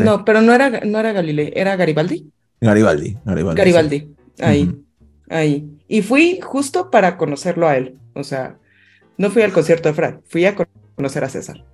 no, 0.00 0.24
pero 0.24 0.40
no 0.40 0.54
era, 0.54 0.80
no 0.84 1.00
era 1.00 1.12
Galilei, 1.12 1.52
era 1.54 1.76
Garibaldi. 1.76 2.30
Garibaldi, 2.60 3.16
Garibaldi. 3.24 3.58
Garibaldi, 3.58 4.14
ahí, 4.40 4.82
ahí. 5.28 5.68
Y 5.86 6.02
fui 6.02 6.40
justo 6.42 6.90
para 6.90 7.16
conocerlo 7.16 7.68
a 7.68 7.76
él. 7.76 7.98
O 8.14 8.24
sea, 8.24 8.56
no 9.16 9.30
fui 9.30 9.42
al 9.42 9.52
concierto 9.52 9.88
de 9.88 9.94
Fran, 9.94 10.20
fui 10.26 10.44
a 10.44 10.54
conocer 10.94 11.24
a 11.24 11.28
César. 11.28 11.64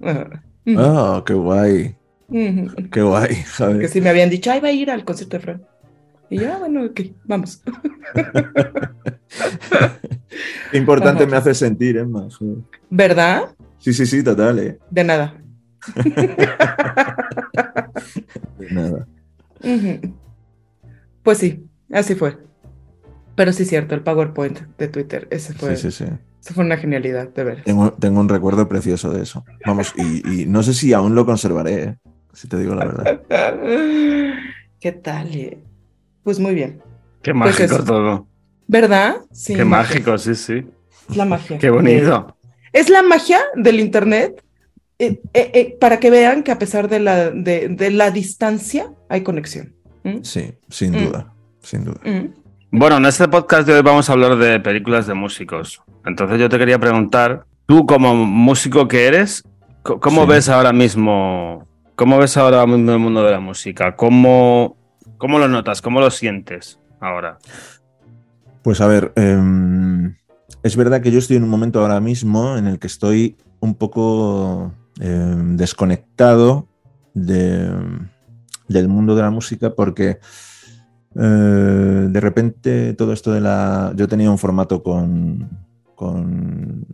Ah, 0.76 1.22
qué 1.26 1.34
guay. 1.34 1.96
Qué 2.30 3.02
guay, 3.02 3.34
Javi. 3.34 3.80
Que 3.80 3.88
si 3.88 4.00
me 4.00 4.10
habían 4.10 4.30
dicho, 4.30 4.50
ay, 4.50 4.60
va 4.60 4.68
a 4.68 4.72
ir 4.72 4.90
al 4.90 5.04
concierto 5.04 5.37
de 5.37 5.42
Fran. 5.42 5.62
Y 6.30 6.38
ya, 6.38 6.54
ah, 6.54 6.58
bueno, 6.58 6.84
ok, 6.84 7.00
vamos. 7.24 7.62
Qué 10.70 10.78
importante 10.78 11.26
me 11.26 11.37
hace 11.37 11.54
sentir, 11.54 11.96
Emma. 11.96 12.28
¿Verdad? 12.90 13.54
Sí, 13.78 13.92
sí, 13.92 14.06
sí, 14.06 14.22
total. 14.22 14.58
Eh. 14.58 14.78
De 14.90 15.04
nada. 15.04 15.34
de 18.58 18.70
nada. 18.70 19.06
Pues 21.22 21.38
sí, 21.38 21.66
así 21.92 22.14
fue. 22.14 22.38
Pero 23.37 23.52
sí 23.52 23.64
es 23.64 23.68
cierto, 23.68 23.94
el 23.94 24.02
PowerPoint 24.02 24.60
de 24.78 24.88
Twitter, 24.88 25.28
ese 25.30 25.52
fue. 25.54 25.76
Sí, 25.76 25.90
sí, 25.90 26.04
sí. 26.04 26.10
Eso 26.40 26.54
fue 26.54 26.64
una 26.64 26.76
genialidad, 26.76 27.28
de 27.32 27.44
ver. 27.44 27.62
Tengo, 27.64 27.92
tengo, 27.94 28.20
un 28.20 28.28
recuerdo 28.28 28.68
precioso 28.68 29.10
de 29.10 29.22
eso. 29.22 29.44
Vamos, 29.64 29.94
y, 29.96 30.44
no 30.46 30.62
sé 30.62 30.74
si 30.74 30.92
aún 30.92 31.14
lo 31.14 31.24
conservaré, 31.24 31.82
¿eh? 31.82 31.96
Si 32.35 32.49
te 32.49 32.59
digo 32.59 32.75
la 32.75 32.85
verdad. 32.85 33.20
¿Qué 34.81 34.92
tal? 34.92 35.35
Eh? 35.35 35.59
Pues 36.23 36.38
muy 36.38 36.55
bien. 36.55 36.83
Qué 37.23 37.33
pues 37.33 37.59
mágico 37.59 37.83
todo. 37.83 38.27
¿Verdad? 38.66 39.16
Sí. 39.33 39.55
Qué 39.55 39.64
mágico, 39.64 40.16
sí, 40.18 40.35
sí. 40.35 40.66
la 41.14 41.25
magia. 41.25 41.59
Qué 41.59 41.70
bonito. 41.70 42.37
Es 42.73 42.88
la 42.90 43.03
magia 43.03 43.40
del 43.55 43.81
Internet 43.81 44.42
eh, 44.99 45.20
eh, 45.33 45.77
para 45.81 45.99
que 46.01 46.11
vean 46.11 46.42
que 46.42 46.53
a 46.53 46.59
pesar 46.59 46.88
de 46.88 47.01
la, 47.01 47.31
de, 47.31 47.90
la 47.90 48.11
distancia 48.11 48.92
hay 49.09 49.23
conexión. 49.23 49.75
Sí, 50.23 50.53
sin 50.68 50.92
mm. 50.92 51.05
duda, 51.07 51.33
sin 51.62 51.85
duda. 51.85 52.01
Mm. 52.05 52.44
Bueno, 52.70 52.99
en 52.99 53.07
este 53.07 53.27
podcast 53.29 53.66
de 53.66 53.75
hoy 53.75 53.83
vamos 53.83 54.09
a 54.09 54.12
hablar 54.12 54.37
de 54.37 54.61
películas 54.61 55.07
de 55.07 55.14
músicos. 55.14 55.83
Entonces 56.05 56.38
yo 56.38 56.49
te 56.49 56.59
quería 56.59 56.79
preguntar, 56.79 57.47
tú 57.66 57.87
como 57.87 58.14
músico 58.14 58.87
que 58.87 59.07
eres, 59.07 59.44
¿cómo 59.83 60.27
ves 60.27 60.49
ahora 60.49 60.73
mismo, 60.73 61.66
cómo 61.96 62.18
ves 62.18 62.37
ahora 62.37 62.62
el 62.62 62.68
mundo 62.68 63.24
de 63.24 63.33
la 63.33 63.40
música? 63.40 63.96
¿Cómo, 63.96 64.76
cómo 65.18 65.38
lo 65.38 65.48
notas? 65.48 65.83
¿Cómo 65.83 66.00
lo 66.00 66.11
sientes 66.11 66.78
ahora? 67.00 67.38
Pues 68.62 68.80
a 68.80 68.87
ver, 68.87 69.12
em, 69.16 70.16
es 70.62 70.76
verdad 70.76 71.00
que 71.00 71.11
yo 71.11 71.18
estoy 71.18 71.37
en 71.37 71.44
un 71.44 71.50
momento 71.50 71.80
ahora 71.80 72.00
mismo 72.00 72.57
en 72.57 72.66
el 72.66 72.78
que 72.78 72.87
estoy 72.87 73.37
un 73.61 73.74
poco 73.74 74.72
em, 75.00 75.57
desconectado 75.57 76.68
del 77.14 78.09
mundo 78.88 79.14
de 79.14 79.22
la 79.22 79.30
música 79.30 79.74
porque 79.74 80.18
eh, 81.16 82.07
de 82.11 82.20
repente 82.20 82.94
todo 82.94 83.12
esto 83.12 83.33
de 83.33 83.40
la... 83.40 83.92
Yo 83.94 84.09
tenía 84.09 84.30
un 84.30 84.38
formato 84.38 84.83
con, 84.83 85.48
con 85.94 86.87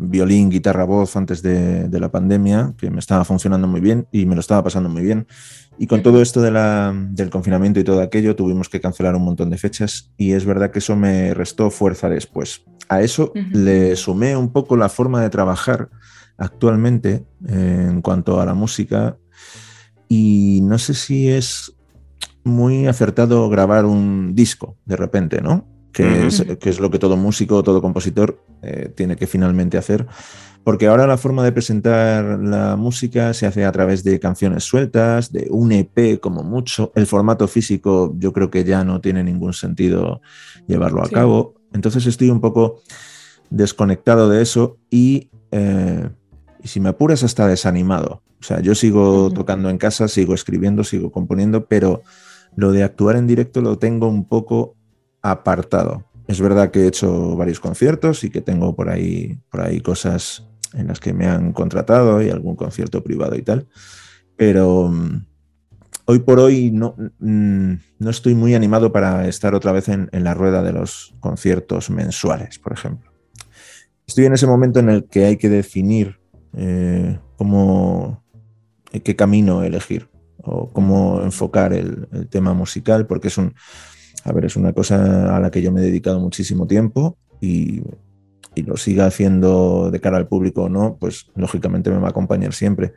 violín, 0.00 0.50
guitarra, 0.50 0.84
voz 0.84 1.16
antes 1.16 1.42
de, 1.42 1.88
la 1.90 2.10
pandemia, 2.10 2.74
que 2.78 2.90
me 2.90 2.98
estaba 2.98 3.24
funcionando 3.24 3.68
muy 3.68 3.80
bien 3.80 4.08
y 4.10 4.26
me 4.26 4.34
lo 4.34 4.40
estaba 4.40 4.64
pasando 4.64 4.88
muy 4.88 5.02
bien. 5.02 5.26
Y 5.78 5.86
con 5.86 6.02
todo 6.02 6.20
esto 6.22 6.40
de 6.40 6.50
la, 6.50 6.94
del 7.10 7.30
confinamiento 7.30 7.80
y 7.80 7.84
todo 7.84 8.00
aquello, 8.00 8.36
tuvimos 8.36 8.68
que 8.68 8.80
cancelar 8.80 9.14
un 9.14 9.24
montón 9.24 9.50
de 9.50 9.58
fechas 9.58 10.10
y 10.16 10.32
es 10.32 10.44
verdad 10.44 10.70
que 10.70 10.80
eso 10.80 10.96
me 10.96 11.34
restó 11.34 11.70
fuerza 11.70 12.08
después. 12.08 12.64
A 12.88 13.02
eso 13.02 13.32
le 13.34 13.94
sumé 13.96 14.36
un 14.36 14.52
poco 14.52 14.76
la 14.76 14.88
forma 14.88 15.22
de 15.22 15.30
trabajar 15.30 15.90
actualmente 16.38 17.24
en 17.46 18.02
cuanto 18.02 18.40
a 18.40 18.46
la 18.46 18.54
música 18.54 19.16
y 20.08 20.60
no 20.62 20.78
sé 20.78 20.94
si 20.94 21.28
es 21.28 21.72
muy 22.42 22.86
acertado 22.86 23.48
grabar 23.48 23.84
un 23.84 24.34
disco 24.34 24.76
de 24.84 24.96
repente, 24.96 25.40
¿no? 25.40 25.69
Que, 25.92 26.26
es, 26.26 26.44
que 26.60 26.70
es, 26.70 26.78
lo 26.78 26.90
que 26.90 27.00
todo 27.00 27.16
músico, 27.16 27.62
todo 27.64 27.82
compositor 27.82 28.44
eh, 28.62 28.92
tiene 28.94 29.16
que 29.16 29.26
finalmente 29.26 29.76
hacer. 29.76 30.06
Porque 30.62 30.86
ahora 30.86 31.06
la 31.06 31.16
forma 31.16 31.42
de 31.42 31.52
presentar 31.52 32.38
la 32.38 32.76
música 32.76 33.32
se 33.32 33.46
hace 33.46 33.64
a 33.64 33.72
través 33.72 34.04
de 34.04 34.20
canciones 34.20 34.64
sueltas, 34.64 35.32
de 35.32 35.48
un 35.50 35.72
EP 35.72 36.20
como 36.20 36.42
mucho. 36.42 36.92
El 36.94 37.06
formato 37.06 37.48
físico 37.48 38.14
yo 38.18 38.32
creo 38.32 38.50
que 38.50 38.62
ya 38.62 38.84
no 38.84 39.00
tiene 39.00 39.24
ningún 39.24 39.54
sentido 39.54 40.20
llevarlo 40.66 41.02
a 41.02 41.08
cabo. 41.08 41.54
Entonces 41.72 42.06
estoy 42.06 42.30
un 42.30 42.40
poco 42.40 42.82
desconectado 43.48 44.28
de 44.28 44.42
eso 44.42 44.78
y, 44.90 45.30
eh, 45.50 46.08
y 46.62 46.68
si 46.68 46.78
me 46.78 46.90
apuras 46.90 47.22
hasta 47.22 47.48
desanimado. 47.48 48.22
O 48.40 48.42
sea, 48.42 48.60
yo 48.60 48.74
sigo 48.74 49.30
tocando 49.32 49.70
en 49.70 49.78
casa, 49.78 50.08
sigo 50.08 50.34
escribiendo, 50.34 50.84
sigo 50.84 51.10
componiendo, 51.10 51.66
pero 51.66 52.02
lo 52.56 52.72
de 52.72 52.82
actuar 52.82 53.16
en 53.16 53.26
directo 53.26 53.60
lo 53.60 53.78
tengo 53.78 54.08
un 54.08 54.24
poco 54.24 54.76
apartado. 55.22 56.04
Es 56.26 56.40
verdad 56.40 56.70
que 56.70 56.80
he 56.80 56.86
hecho 56.86 57.36
varios 57.36 57.60
conciertos 57.60 58.24
y 58.24 58.30
que 58.30 58.40
tengo 58.40 58.76
por 58.76 58.88
ahí, 58.88 59.40
por 59.50 59.62
ahí 59.62 59.80
cosas 59.80 60.46
en 60.74 60.86
las 60.86 61.00
que 61.00 61.12
me 61.12 61.26
han 61.26 61.52
contratado 61.52 62.22
y 62.22 62.30
algún 62.30 62.56
concierto 62.56 63.02
privado 63.02 63.36
y 63.36 63.42
tal, 63.42 63.66
pero 64.36 64.88
mm, 64.88 65.26
hoy 66.06 66.18
por 66.20 66.38
hoy 66.38 66.70
no, 66.70 66.94
mm, 67.18 67.72
no, 67.98 68.10
estoy 68.10 68.34
muy 68.34 68.54
animado 68.54 68.92
para 68.92 69.26
estar 69.28 69.54
otra 69.54 69.72
vez 69.72 69.88
en, 69.88 70.08
la 70.12 70.34
rueda 70.34 70.62
de 70.62 70.72
los 70.72 71.14
conciertos 71.20 71.90
mensuales, 71.90 72.58
por 72.58 72.72
ejemplo. 72.72 73.12
Estoy 74.06 74.26
en 74.26 74.32
ese 74.32 74.46
momento 74.46 74.80
en 74.80 74.88
el 74.88 75.04
que 75.04 75.24
hay 75.24 75.36
que 75.36 75.48
definir 75.48 76.18
eh, 76.56 77.18
cómo, 77.36 78.24
qué 79.04 79.14
camino 79.14 79.62
elegir 79.62 80.08
o 80.42 80.70
cómo 80.72 81.22
enfocar 81.22 81.72
el, 81.72 82.08
tema 82.28 82.54
musical, 82.54 83.06
porque 83.06 83.28
es 83.28 83.38
un, 83.38 83.54
a 84.24 84.32
ver, 84.32 84.44
es 84.44 84.56
una 84.56 84.72
cosa 84.72 85.36
a 85.36 85.40
la 85.40 85.50
que 85.50 85.62
yo 85.62 85.72
me 85.72 85.80
he 85.80 85.84
dedicado 85.84 86.20
muchísimo 86.20 86.66
tiempo 86.66 87.16
y, 87.40 87.82
lo 88.56 88.76
siga 88.76 89.06
haciendo 89.06 89.90
de 89.90 90.00
cara 90.00 90.18
al 90.18 90.28
público 90.28 90.64
o 90.64 90.68
no, 90.68 90.98
pues 91.00 91.30
lógicamente 91.34 91.88
me 91.88 91.96
va 91.96 92.08
a 92.08 92.10
acompañar 92.10 92.52
siempre. 92.52 92.92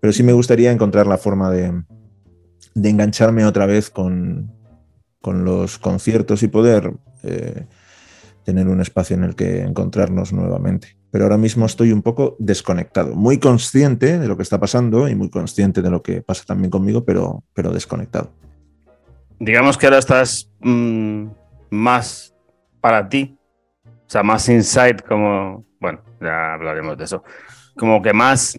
Pero 0.00 0.12
sí 0.12 0.24
me 0.24 0.32
gustaría 0.32 0.72
encontrar 0.72 1.06
la 1.06 1.18
forma 1.18 1.52
de, 1.52 1.84
engancharme 2.74 3.44
otra 3.44 3.66
vez 3.66 3.90
con, 3.90 4.50
los 5.22 5.78
conciertos 5.78 6.42
y 6.42 6.48
poder 6.48 6.94
eh, 7.22 7.64
tener 8.44 8.66
un 8.66 8.80
espacio 8.80 9.14
en 9.14 9.22
el 9.22 9.36
que 9.36 9.62
encontrarnos 9.62 10.32
nuevamente 10.32 10.96
pero 11.14 11.26
ahora 11.26 11.38
mismo 11.38 11.64
estoy 11.64 11.92
un 11.92 12.02
poco 12.02 12.34
desconectado, 12.40 13.14
muy 13.14 13.38
consciente 13.38 14.18
de 14.18 14.26
lo 14.26 14.36
que 14.36 14.42
está 14.42 14.58
pasando 14.58 15.08
y 15.08 15.14
muy 15.14 15.30
consciente 15.30 15.80
de 15.80 15.88
lo 15.88 16.02
que 16.02 16.22
pasa 16.22 16.42
también 16.44 16.72
conmigo, 16.72 17.04
pero, 17.04 17.44
pero 17.52 17.70
desconectado. 17.70 18.32
Digamos 19.44 19.76
que 19.76 19.84
ahora 19.84 19.98
estás 19.98 20.50
mm, 20.60 21.26
más 21.68 22.34
para 22.80 23.06
ti, 23.06 23.36
o 23.84 24.08
sea, 24.10 24.22
más 24.22 24.48
inside, 24.48 25.02
como, 25.06 25.66
bueno, 25.78 26.00
ya 26.18 26.54
hablaremos 26.54 26.96
de 26.96 27.04
eso, 27.04 27.22
como 27.76 28.00
que 28.00 28.14
más 28.14 28.58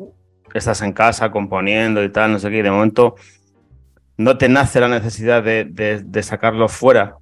estás 0.54 0.84
en 0.84 0.94
casa 0.94 1.32
componiendo 1.32 2.04
y 2.04 2.12
tal, 2.12 2.34
no 2.34 2.40
sé 2.40 2.52
qué, 2.52 2.60
y 2.60 2.62
de 2.62 2.70
momento 2.70 3.16
no 4.18 4.38
te 4.38 4.48
nace 4.48 4.80
la 4.80 4.88
necesidad 4.88 5.42
de, 5.44 6.22
sacarlo 6.22 6.70
fuera, 6.70 7.18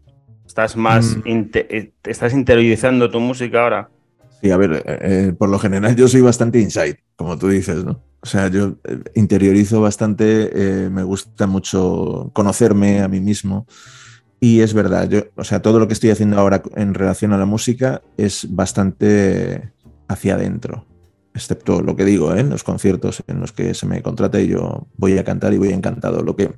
estás 0.45 0.76
más, 0.76 1.15
mm. 1.15 1.21
eh, 1.54 1.93
estás 2.04 2.34
interiorizando 2.34 3.10
tu 3.10 3.21
música 3.21 3.63
ahora. 3.63 3.89
Sí, 4.43 4.51
a 4.51 4.58
ver, 4.58 4.73
eh, 4.73 4.84
eh, 4.86 5.34
por 5.38 5.47
lo 5.47 5.58
general 5.58 5.95
yo 5.95 6.10
soy 6.10 6.19
bastante 6.19 6.60
inside, 6.60 6.99
como 7.15 7.38
tú 7.38 7.47
dices, 7.47 7.86
¿no? 7.86 8.03
O 8.21 8.25
sea, 8.25 8.49
yo 8.49 8.75
eh, 8.84 8.99
interiorizo 9.15 9.79
bastante, 9.79 10.89
me 10.91 11.03
gusta 11.03 11.47
mucho 11.47 12.29
conocerme 12.34 12.99
a 13.01 13.08
mí 13.08 13.21
mismo. 13.21 13.65
Y 14.41 14.60
es 14.60 14.73
verdad, 14.73 15.08
yo, 15.08 15.21
o 15.38 15.45
sea, 15.45 15.62
todo 15.62 15.79
lo 15.79 15.88
que 15.88 15.93
estoy 15.93 16.10
haciendo 16.10 16.38
ahora 16.38 16.62
en 16.75 16.93
relación 16.93 17.32
a 17.32 17.38
la 17.38 17.45
música 17.45 18.01
es 18.17 18.53
bastante 18.53 19.71
hacia 20.10 20.36
adentro, 20.36 20.86
excepto 21.34 21.82
lo 21.82 21.95
que 21.95 22.03
digo, 22.03 22.36
en 22.36 22.49
los 22.49 22.65
conciertos 22.65 23.23
en 23.27 23.39
los 23.39 23.53
que 23.53 23.73
se 23.73 23.86
me 23.86 24.01
contrata 24.01 24.41
y 24.41 24.49
yo 24.49 24.88
voy 24.97 25.17
a 25.17 25.23
cantar 25.23 25.53
y 25.53 25.58
voy 25.58 25.69
encantado. 25.69 26.21
Lo 26.21 26.36
que 26.36 26.51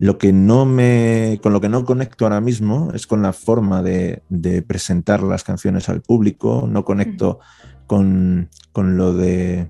lo 0.00 0.16
que 0.16 0.32
no 0.32 0.64
me, 0.64 1.38
con 1.42 1.52
lo 1.52 1.60
que 1.60 1.68
no 1.68 1.84
conecto 1.84 2.24
ahora 2.24 2.40
mismo 2.40 2.90
es 2.94 3.06
con 3.06 3.20
la 3.20 3.34
forma 3.34 3.82
de, 3.82 4.22
presentar 4.66 5.22
las 5.22 5.44
canciones 5.44 5.90
al 5.90 6.00
público, 6.00 6.66
no 6.66 6.86
conecto 6.86 7.38
con, 7.86 8.48
lo 8.74 9.12
de, 9.12 9.68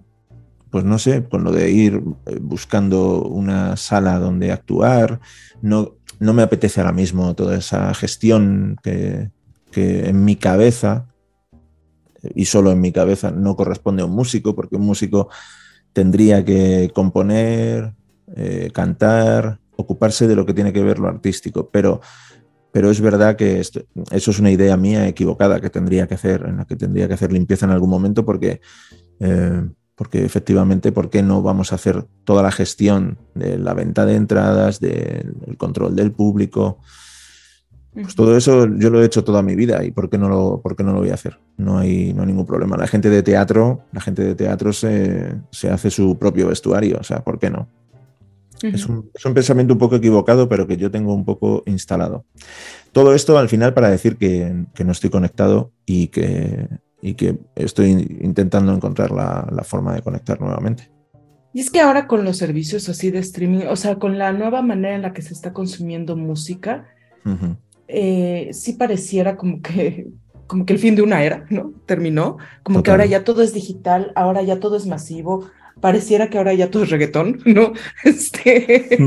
pues 0.71 0.85
no 0.85 1.01
sé, 1.01 1.25
con 1.25 1.43
lo 1.43 1.51
de 1.51 1.73
ir 1.73 2.01
eh, 2.27 2.39
buscando 2.41 3.25
una 3.25 3.77
sala 3.77 4.21
donde 4.21 4.53
actuar, 4.53 5.21
no, 5.63 5.97
no 6.21 6.33
me 6.33 6.43
apetece 6.43 6.81
ahora 6.81 6.93
mismo 6.93 7.35
toda 7.35 7.57
esa 7.57 7.93
gestión 7.93 8.77
que, 8.85 9.31
en 9.75 10.25
mi 10.25 10.37
cabeza, 10.37 11.09
y 12.37 12.45
solo 12.45 12.71
en 12.71 12.81
mi 12.81 12.93
cabeza, 12.93 13.33
no 13.33 13.57
corresponde 13.57 14.03
a 14.03 14.07
un 14.07 14.15
músico, 14.15 14.55
porque 14.55 14.77
un 14.77 14.87
músico 14.87 15.29
tendría 15.93 16.45
que 16.45 16.93
componer, 16.95 17.97
eh, 18.37 18.71
cantar, 18.73 19.60
ocuparse 19.81 20.27
de 20.27 20.37
lo 20.37 20.47
que 20.47 20.55
tiene 20.55 20.73
que 20.73 20.83
ver 20.83 20.99
lo 20.99 21.09
artístico, 21.09 21.69
pero, 21.71 22.01
pero 22.73 22.91
es 22.91 23.01
verdad 23.01 23.37
que 23.37 23.61
eso 23.61 23.81
es 24.11 24.39
una 24.39 24.51
idea 24.51 24.77
mía 24.77 25.07
equivocada 25.09 25.61
que 25.61 25.71
tendría 25.71 26.07
que 26.07 26.15
hacer, 26.15 26.45
en 26.47 26.59
la 26.59 26.65
que 26.65 26.77
tendría 26.77 27.09
que 27.09 27.15
hacer 27.15 27.33
limpieza 27.33 27.67
en 27.67 27.73
algún 27.73 27.91
momento 27.91 28.25
porque, 28.25 28.61
eh, 29.19 29.69
porque 29.95 30.25
efectivamente, 30.25 30.93
¿por 30.93 31.11
qué 31.11 31.23
no 31.23 31.43
vamos 31.43 31.73
a 31.73 31.75
hacer 31.75 32.07
toda 32.25 32.43
la 32.43 32.53
gestión 32.53 33.19
de 33.35 33.59
la 33.59 33.75
venta 33.75 34.07
de 34.07 34.15
entradas, 34.15 34.81
del 34.81 35.57
control 35.59 35.97
del 35.97 36.13
público? 36.13 36.79
Pues 37.93 38.15
todo 38.15 38.37
eso 38.37 38.69
yo 38.77 38.89
lo 38.89 39.03
he 39.03 39.07
hecho 39.07 39.25
toda 39.25 39.43
mi 39.43 39.57
vida 39.57 39.85
y 39.85 39.91
¿por 39.91 40.09
qué 40.09 40.17
no 40.17 40.29
lo, 40.29 40.61
por 40.63 40.81
no 40.81 40.93
lo 40.93 41.01
voy 41.01 41.11
a 41.11 41.15
hacer? 41.15 41.39
No 41.57 41.79
hay, 41.79 42.13
no 42.15 42.23
hay 42.23 42.29
ningún 42.29 42.47
problema. 42.47 42.77
La 42.77 42.87
gente 42.87 43.11
de 43.11 43.23
teatro, 43.23 43.83
la 43.93 44.01
gente 44.01 44.23
de 44.23 44.37
teatro 44.37 44.73
se, 44.73 45.35
se 45.51 45.71
hace 45.71 45.91
su 45.91 46.17
propio 46.17 46.49
vestuario, 46.49 46.99
o 47.01 47.03
sea, 47.03 47.25
¿por 47.25 47.39
qué 47.41 47.51
no? 47.51 47.69
Es, 48.63 48.87
un, 48.87 49.35
pensamiento 49.35 49.75
un 49.75 49.79
poco 49.79 49.97
equivocado, 49.97 50.49
pero 50.49 50.67
que 50.67 50.77
yo 50.77 50.91
tengo 50.91 51.15
un 51.15 51.25
poco 51.25 51.63
instalado. 51.67 52.25
Todo 52.93 53.15
esto 53.15 53.39
al 53.39 53.49
final 53.49 53.75
para 53.75 53.91
decir 53.91 54.17
que, 54.17 54.65
no 54.85 54.93
estoy 54.93 55.11
conectado 55.11 55.73
y 55.87 56.09
que, 56.09 56.69
que 57.17 57.39
estoy 57.57 58.19
intentando 58.21 58.73
encontrar 58.75 59.11
la, 59.11 59.63
forma 59.65 59.95
de 59.95 60.03
conectar 60.03 60.41
nuevamente. 60.41 60.91
Y 61.53 61.61
es 61.61 61.71
que 61.71 61.81
ahora 61.81 62.07
con 62.07 62.25
los 62.25 62.37
servicios 62.37 62.89
así 62.89 63.11
de 63.11 63.19
streaming, 63.19 63.67
o 63.69 63.77
sea, 63.77 63.97
con 63.97 64.19
la 64.19 64.33
nueva 64.33 64.63
manera 64.63 64.95
en 64.95 65.03
la 65.03 65.13
que 65.13 65.23
se 65.23 65.35
está 65.35 65.53
consumiendo 65.53 66.17
música, 66.17 66.87
eh, 67.89 68.51
sí 68.53 68.75
pareciera 68.75 69.37
como 69.37 69.61
que, 69.61 70.09
como 70.47 70.65
que 70.65 70.73
el 70.73 70.79
fin 70.79 70.95
de 70.95 71.03
una 71.03 71.23
era, 71.23 71.47
¿no? 71.51 71.73
Terminó, 71.87 72.39
como 72.63 72.83
que 72.83 72.91
ahora 72.91 73.07
ya 73.07 73.25
todo 73.25 73.43
es 73.43 73.53
digital, 73.53 74.13
ahora 74.15 74.43
ya 74.43 74.61
todo 74.61 74.77
es 74.77 74.87
masivo, 74.87 75.49
pareciera 75.81 76.31
que 76.31 76.39
ahora 76.39 76.55
ya 76.55 76.71
todo 76.71 76.85
es 76.85 76.91
reggaetón, 76.91 77.41
¿no? 77.45 77.73
Este, 78.05 78.99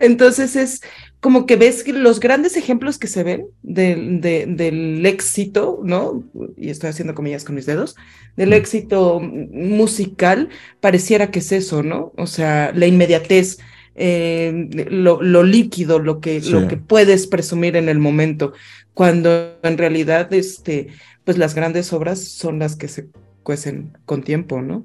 Entonces 0.00 0.56
es 0.56 0.82
como 1.20 1.46
que 1.46 1.56
ves 1.56 1.88
los 1.88 2.20
grandes 2.20 2.54
ejemplos 2.58 2.98
que 2.98 3.06
se 3.06 3.22
ven 3.22 3.46
del, 3.62 4.20
del 4.20 5.06
éxito, 5.06 5.80
¿no? 5.82 6.22
Y 6.54 6.68
estoy 6.68 6.90
haciendo 6.90 7.14
comillas 7.14 7.44
con 7.44 7.54
mis 7.54 7.64
dedos, 7.64 7.96
del 8.36 8.52
éxito 8.52 9.20
musical, 9.20 10.50
pareciera 10.80 11.30
que 11.30 11.38
es 11.38 11.50
eso, 11.52 11.82
¿no? 11.82 12.12
O 12.18 12.26
sea, 12.26 12.72
la 12.74 12.86
inmediatez, 12.86 13.58
eh, 13.94 14.68
lo, 14.90 15.42
líquido, 15.42 15.98
lo 15.98 16.20
que, 16.20 16.42
lo 16.42 16.68
que 16.68 16.76
puedes 16.76 17.26
presumir 17.26 17.76
en 17.76 17.88
el 17.88 17.98
momento, 17.98 18.52
cuando 18.92 19.56
en 19.62 19.78
realidad, 19.78 20.30
este, 20.34 20.88
pues 21.24 21.38
las 21.38 21.54
grandes 21.54 21.94
obras 21.94 22.22
son 22.22 22.58
las 22.58 22.76
que 22.76 22.88
se 22.88 23.08
cuecen 23.42 23.96
con 24.04 24.22
tiempo, 24.22 24.60
¿no? 24.60 24.84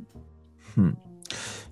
Hmm. 0.77 0.91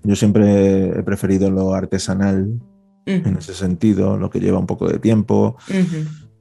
Yo 0.02 0.16
siempre 0.16 0.98
he 0.98 1.02
preferido 1.02 1.50
lo 1.50 1.74
artesanal 1.74 2.60
en 3.06 3.36
ese 3.36 3.54
sentido, 3.54 4.16
lo 4.16 4.30
que 4.30 4.40
lleva 4.40 4.58
un 4.58 4.66
poco 4.66 4.88
de 4.88 4.98
tiempo, 4.98 5.56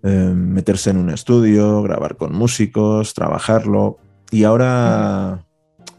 eh, 0.03 0.33
meterse 0.35 0.89
en 0.89 0.97
un 0.97 1.09
estudio, 1.09 1.81
grabar 1.81 2.17
con 2.17 2.33
músicos, 2.35 3.13
trabajarlo. 3.13 3.97
Y 4.31 4.43
ahora, 4.43 5.45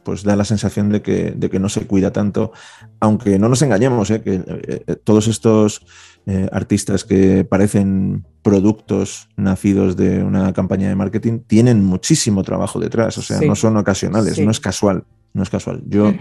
pues 0.04 0.22
da 0.22 0.36
la 0.36 0.44
sensación 0.44 0.90
de 0.90 1.00
que, 1.00 1.32
de 1.32 1.48
que 1.48 1.58
no 1.58 1.68
se 1.68 1.86
cuida 1.86 2.12
tanto, 2.12 2.52
aunque 3.00 3.38
no 3.38 3.48
nos 3.48 3.62
engañemos, 3.62 4.10
¿eh? 4.10 4.20
que 4.20 4.42
eh, 4.46 4.96
todos 5.02 5.28
estos 5.28 5.84
artistas 6.52 7.04
que 7.04 7.46
parecen 7.46 8.26
productos 8.42 9.30
nacidos 9.38 9.96
de 9.96 10.22
una 10.22 10.52
campaña 10.52 10.90
de 10.90 10.94
marketing 10.94 11.38
tienen 11.46 11.82
muchísimo 11.82 12.42
trabajo 12.42 12.78
detrás, 12.78 13.16
o 13.16 13.22
sea, 13.22 13.40
no 13.40 13.54
son 13.54 13.78
ocasionales, 13.78 14.38
no 14.38 14.50
es 14.50 14.60
casual 14.60 15.04
no 15.38 15.44
es 15.44 15.50
casual. 15.50 15.82
Yo 15.86 16.12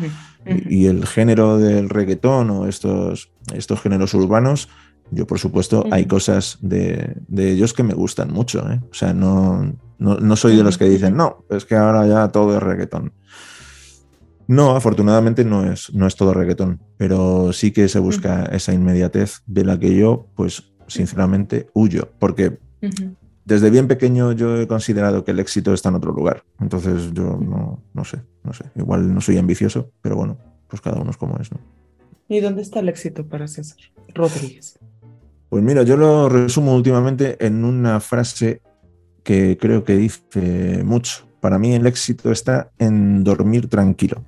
y 0.45 0.85
el 0.85 1.05
género 1.05 1.57
del 1.57 1.89
reggaetón 1.89 2.49
o 2.51 2.67
estos, 2.67 3.31
estos 3.53 3.81
géneros 3.81 4.13
urbanos, 4.13 4.69
yo 5.11 5.27
por 5.27 5.39
supuesto 5.39 5.85
hay 5.91 6.05
cosas 6.05 6.59
de, 6.61 7.17
ellos 7.35 7.73
que 7.73 7.83
me 7.83 7.93
gustan 7.93 8.31
mucho. 8.31 8.59
¿eh? 8.71 8.79
O 8.89 8.93
sea, 8.93 9.13
no, 9.13 9.73
no, 9.97 10.35
soy 10.35 10.55
de 10.55 10.63
los 10.63 10.77
que 10.77 10.85
dicen, 10.85 11.17
no, 11.17 11.43
es 11.49 11.65
que 11.65 11.75
ahora 11.75 12.07
ya 12.07 12.29
todo 12.29 12.55
es 12.55 12.63
reggaetón. 12.63 13.11
No, 14.47 14.77
afortunadamente 14.77 15.43
no 15.43 15.69
es, 15.69 15.93
no 15.93 16.07
es 16.07 16.15
todo 16.15 16.33
reggaetón, 16.33 16.79
pero 16.95 17.51
sí 17.51 17.71
que 17.71 17.89
se 17.89 17.99
busca 17.99 18.45
esa 18.45 18.71
inmediatez 18.71 19.41
de 19.45 19.65
la 19.65 19.77
que 19.77 19.93
yo, 19.93 20.27
pues 20.35 20.71
sinceramente, 20.87 21.67
huyo, 21.73 22.13
porque 22.17 22.59
desde 23.47 23.69
bien 23.69 23.87
pequeño 23.87 24.33
yo 24.33 24.57
he 24.57 24.67
considerado 24.67 25.23
que 25.23 25.31
el 25.31 25.39
éxito 25.39 25.73
está 25.73 25.89
en 25.89 25.95
otro 25.95 26.11
lugar. 26.11 26.43
Entonces 26.59 27.13
yo 27.13 27.37
no, 27.41 27.81
no 27.93 28.03
sé, 28.03 28.21
no 28.47 28.53
sé. 28.53 28.65
Igual 28.75 29.13
no 29.13 29.21
soy 29.21 29.37
ambicioso, 29.37 29.91
pero 30.01 30.15
bueno, 30.15 30.37
pues 30.67 30.81
cada 30.81 30.99
uno 30.99 31.11
es 31.11 31.17
como 31.17 31.37
es, 31.37 31.51
¿no? 31.51 31.59
¿Y 32.27 32.39
dónde 32.39 32.61
está 32.61 32.79
el 32.79 32.89
éxito 32.89 33.25
para 33.27 33.47
César 33.47 33.77
Rodríguez? 34.13 34.79
Pues 35.49 35.63
mira, 35.63 35.83
yo 35.83 35.95
lo 35.95 36.27
resumo 36.27 36.75
últimamente 36.75 37.37
en 37.45 37.63
una 37.63 37.99
frase 37.99 38.61
que 39.23 39.57
creo 39.57 39.83
que 39.83 39.95
dice 39.95 40.83
mucho. 40.83 41.27
Para 41.39 41.59
mí 41.59 41.73
el 41.73 41.85
éxito 41.87 42.31
está 42.31 42.71
en 42.79 43.23
dormir 43.23 43.69
tranquilo. 43.69 44.23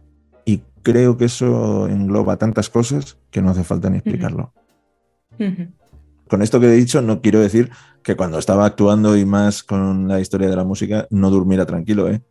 Y 0.46 0.62
creo 0.82 1.18
que 1.18 1.26
eso 1.26 1.88
engloba 1.88 2.38
tantas 2.38 2.70
cosas 2.70 3.18
que 3.32 3.42
no 3.42 3.50
hace 3.50 3.64
falta 3.64 3.90
ni 3.90 3.98
explicarlo. 3.98 4.54
Con 6.28 6.42
esto 6.42 6.60
que 6.60 6.68
he 6.68 6.72
dicho 6.72 7.02
no 7.02 7.22
quiero 7.22 7.40
decir 7.40 7.72
que 8.04 8.16
cuando 8.16 8.40
estaba 8.40 8.66
actuando 8.66 9.18
y 9.18 9.26
más 9.26 9.64
con 9.64 10.08
la 10.08 10.20
historia 10.20 10.50
de 10.50 10.56
la 10.56 10.64
música, 10.64 11.08
no 11.10 11.30
durmiera 11.30 11.66
tranquilo, 11.66 12.10
¿eh? 12.10 12.22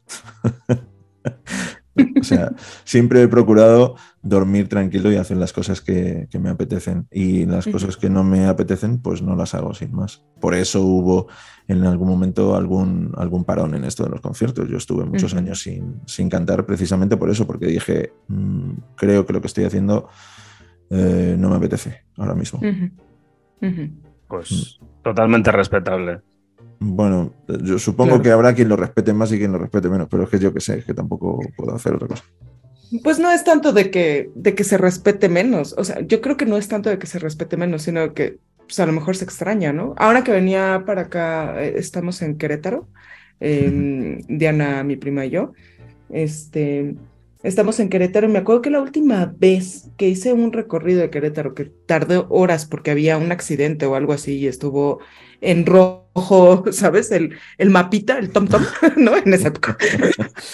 o 2.20 2.24
sea, 2.24 2.52
siempre 2.84 3.22
he 3.22 3.28
procurado 3.28 3.96
dormir 4.22 4.68
tranquilo 4.68 5.10
y 5.12 5.16
hacer 5.16 5.36
las 5.36 5.52
cosas 5.52 5.80
que, 5.80 6.28
me 6.40 6.50
apetecen. 6.50 7.06
Y 7.10 7.46
las 7.46 7.66
cosas 7.66 7.96
que 7.96 8.10
no 8.10 8.24
me 8.24 8.46
apetecen, 8.46 9.00
pues 9.00 9.22
no 9.22 9.36
las 9.36 9.54
hago 9.54 9.74
sin 9.74 9.94
más. 9.94 10.24
Por 10.40 10.54
eso 10.54 10.82
hubo 10.82 11.28
en 11.66 11.84
algún 11.84 12.08
momento 12.08 12.56
algún, 12.56 13.12
algún 13.16 13.44
parón 13.44 13.74
en 13.74 13.84
esto 13.84 14.04
de 14.04 14.10
los 14.10 14.20
conciertos. 14.20 14.68
Yo 14.68 14.76
estuve 14.76 15.04
muchos 15.04 15.34
años 15.34 15.60
sin, 15.60 16.00
sin, 16.06 16.28
cantar 16.28 16.66
precisamente 16.66 17.16
por 17.16 17.30
eso, 17.30 17.46
porque 17.46 17.66
dije, 17.66 18.12
mm, 18.28 18.70
creo 18.96 19.26
que 19.26 19.32
lo 19.32 19.40
que 19.40 19.46
estoy 19.46 19.64
haciendo 19.64 20.08
eh, 20.90 21.36
no 21.38 21.50
me 21.50 21.56
apetece 21.56 22.04
ahora 22.16 22.34
mismo. 22.34 22.60
Pues 24.28 24.78
totalmente 25.02 25.50
respetable. 25.52 26.20
Bueno, 26.80 27.32
yo 27.64 27.78
supongo 27.78 28.22
que 28.22 28.30
habrá 28.30 28.54
quien 28.54 28.68
lo 28.68 28.76
respete 28.76 29.12
más 29.12 29.32
y 29.32 29.38
quien 29.38 29.52
lo 29.52 29.58
respete 29.58 29.88
menos, 29.88 30.08
pero 30.08 30.24
es 30.24 30.28
que 30.30 30.38
yo 30.38 30.54
que 30.54 30.60
sé, 30.60 30.78
es 30.78 30.84
que 30.84 30.94
tampoco 30.94 31.40
puedo 31.56 31.74
hacer 31.74 31.94
otra 31.94 32.08
cosa. 32.08 32.24
Pues 33.02 33.18
no 33.18 33.30
es 33.30 33.44
tanto 33.44 33.72
de 33.72 33.90
que, 33.90 34.30
de 34.34 34.54
que 34.54 34.64
se 34.64 34.78
respete 34.78 35.28
menos, 35.28 35.74
o 35.76 35.84
sea, 35.84 36.00
yo 36.00 36.20
creo 36.20 36.36
que 36.36 36.46
no 36.46 36.56
es 36.56 36.68
tanto 36.68 36.88
de 36.88 36.98
que 36.98 37.06
se 37.06 37.18
respete 37.18 37.56
menos, 37.56 37.82
sino 37.82 38.14
que 38.14 38.38
pues, 38.58 38.78
a 38.80 38.86
lo 38.86 38.92
mejor 38.92 39.16
se 39.16 39.24
extraña, 39.24 39.72
¿no? 39.72 39.94
Ahora 39.98 40.22
que 40.22 40.30
venía 40.30 40.84
para 40.86 41.02
acá, 41.02 41.62
eh, 41.62 41.74
estamos 41.76 42.22
en 42.22 42.38
Querétaro, 42.38 42.88
em, 43.40 44.20
Diana, 44.28 44.84
mi 44.84 44.96
prima 44.96 45.26
y 45.26 45.30
yo, 45.30 45.52
este, 46.10 46.94
Estamos 47.44 47.78
en 47.78 47.88
Querétaro 47.88 48.28
y 48.28 48.32
me 48.32 48.40
acuerdo 48.40 48.62
que 48.62 48.70
la 48.70 48.80
última 48.80 49.32
vez 49.38 49.90
que 49.96 50.08
hice 50.08 50.32
un 50.32 50.52
recorrido 50.52 51.00
de 51.00 51.10
Querétaro, 51.10 51.54
que 51.54 51.66
tardé 51.66 52.24
horas 52.28 52.66
porque 52.66 52.90
había 52.90 53.16
un 53.16 53.30
accidente 53.30 53.86
o 53.86 53.94
algo 53.94 54.12
así 54.12 54.38
y 54.38 54.48
estuvo 54.48 54.98
en 55.40 55.66
rojo, 55.66 56.64
¿sabes? 56.72 57.10
El, 57.10 57.36
el 57.58 57.70
mapita, 57.70 58.18
el 58.18 58.30
tom 58.30 58.48
tom, 58.48 58.64
¿no? 58.96 59.16
En 59.16 59.32
esa 59.32 59.48
época. 59.48 59.76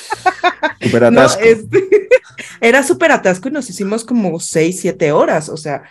Super 0.80 1.04
atasco. 1.04 1.42
Este, 1.42 2.08
era 2.60 2.82
súper 2.82 3.12
atasco 3.12 3.48
y 3.48 3.52
nos 3.52 3.68
hicimos 3.70 4.04
como 4.04 4.38
seis, 4.40 4.80
siete 4.80 5.12
horas, 5.12 5.48
o 5.48 5.56
sea, 5.56 5.84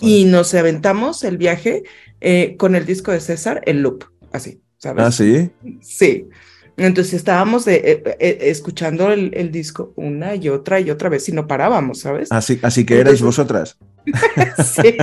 y 0.00 0.24
nos 0.24 0.54
aventamos 0.54 1.24
el 1.24 1.38
viaje 1.38 1.82
eh, 2.20 2.56
con 2.56 2.74
el 2.74 2.86
disco 2.86 3.12
de 3.12 3.20
César, 3.20 3.62
el 3.66 3.82
loop, 3.82 4.04
así, 4.32 4.60
¿sabes? 4.76 5.04
Ah, 5.04 5.12
sí. 5.12 5.50
Sí. 5.80 6.28
Entonces 6.78 7.14
estábamos 7.14 7.66
eh, 7.66 8.02
eh, 8.20 8.38
escuchando 8.42 9.10
el, 9.10 9.50
disco 9.50 9.92
una 9.96 10.36
y 10.36 10.48
otra 10.48 10.78
y 10.80 10.90
otra 10.90 11.08
vez 11.08 11.28
y 11.28 11.32
no 11.32 11.46
parábamos, 11.46 12.00
¿sabes? 12.00 12.30
Así, 12.30 12.58
así 12.62 12.86
que 12.86 13.00
erais 13.00 13.20
vosotras. 13.20 13.76
sí. 14.64 14.96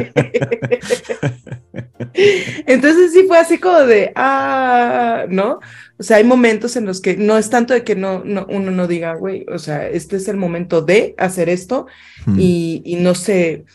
Entonces 2.66 3.12
sí 3.12 3.26
fue 3.28 3.38
así 3.38 3.58
como 3.58 3.80
de, 3.80 4.12
ah, 4.16 5.26
¿no? 5.30 5.60
O 5.98 6.04
sea, 6.04 6.18
hay 6.18 6.24
momentos 6.24 6.76
en 6.76 6.86
los 6.86 7.02
que 7.02 7.18
no 7.18 7.38
es 7.38 7.50
tanto 7.50 7.74
de 7.74 7.84
que 7.84 7.96
no, 7.96 8.24
no 8.24 8.46
uno 8.50 8.72
no 8.72 8.88
diga, 8.88 9.16
güey, 9.16 9.46
o 9.50 9.60
sea, 9.60 9.88
este 9.88 10.16
es 10.16 10.28
el 10.28 10.38
momento 10.38 10.82
de 10.82 11.14
hacer 11.18 11.50
esto 11.50 11.88
hmm. 12.26 12.38
y, 12.40 12.98
no 13.00 13.16
se, 13.16 13.66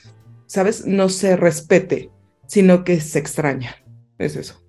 ¿sabes? 0.46 0.86
No 0.86 1.08
se 1.08 1.36
respete, 1.36 2.10
sino 2.46 2.84
que 2.84 3.00
se 3.00 3.18
extraña. 3.18 3.76
Es 4.18 4.36
eso. 4.36 4.62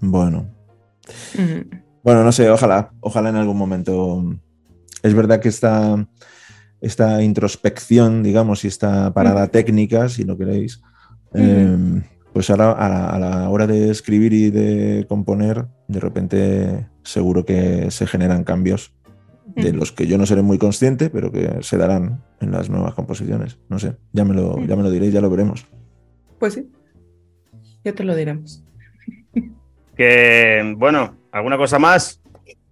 Bueno. 0.00 0.52
Bueno, 2.06 2.22
no 2.22 2.30
sé, 2.30 2.48
ojalá, 2.48 2.92
ojalá 3.00 3.30
en 3.30 3.34
algún 3.34 3.58
momento. 3.58 4.22
Es 5.02 5.12
verdad 5.12 5.40
que 5.40 5.48
esta, 5.48 6.06
esta 6.80 7.20
introspección, 7.20 8.22
digamos, 8.22 8.64
y 8.64 8.68
esta 8.68 9.12
parada 9.12 9.48
técnica, 9.48 10.08
si 10.08 10.22
lo 10.22 10.38
queréis, 10.38 10.80
em, 11.34 12.04
pues 12.32 12.48
ahora 12.48 12.70
a 12.70 13.18
la, 13.18 13.50
hora 13.50 13.66
de 13.66 13.90
escribir 13.90 14.32
y 14.34 14.50
de 14.50 15.04
componer, 15.08 15.66
de 15.88 15.98
repente 15.98 16.86
seguro 17.02 17.44
que 17.44 17.90
se 17.90 18.06
generan 18.06 18.44
cambios 18.44 18.94
de 19.56 19.72
los 19.72 19.90
que 19.90 20.06
yo 20.06 20.16
no 20.16 20.26
seré 20.26 20.42
muy 20.42 20.58
consciente, 20.58 21.10
pero 21.10 21.32
que 21.32 21.58
se 21.62 21.76
darán 21.76 22.22
en 22.40 22.52
las 22.52 22.70
nuevas 22.70 22.94
composiciones. 22.94 23.58
No 23.68 23.80
sé, 23.80 23.96
ya 24.12 24.24
me 24.24 24.34
lo, 24.34 24.64
ya 24.64 24.76
me 24.76 24.84
lo 24.84 24.92
diréis, 24.92 25.12
ya 25.12 25.20
lo 25.20 25.28
veremos. 25.28 25.66
Pues 26.38 26.54
sí, 26.54 26.70
ya 27.84 27.92
te 27.96 28.04
lo 28.04 28.14
diremos. 28.14 28.62
Que 29.96 30.74
bueno, 30.76 31.15
¿Alguna 31.36 31.58
cosa 31.58 31.78
más? 31.78 32.22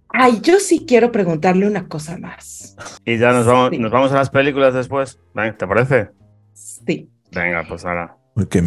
Ay, 0.09 0.39
yo 0.41 0.59
sí 0.59 0.85
quiero 0.87 1.11
preguntarle 1.11 1.67
una 1.67 1.87
cosa 1.87 2.17
más. 2.17 2.75
Y 3.05 3.19
ya 3.19 3.31
nos 3.31 3.45
vamos, 3.45 3.77
nos 3.77 3.91
vamos 3.91 4.11
a 4.11 4.15
las 4.15 4.31
películas 4.31 4.73
después. 4.73 5.19
¿Te 5.35 5.67
parece? 5.67 6.09
Sí. 6.53 7.07
Venga, 7.31 7.63
pues 7.67 7.85
ahora. 7.85 8.17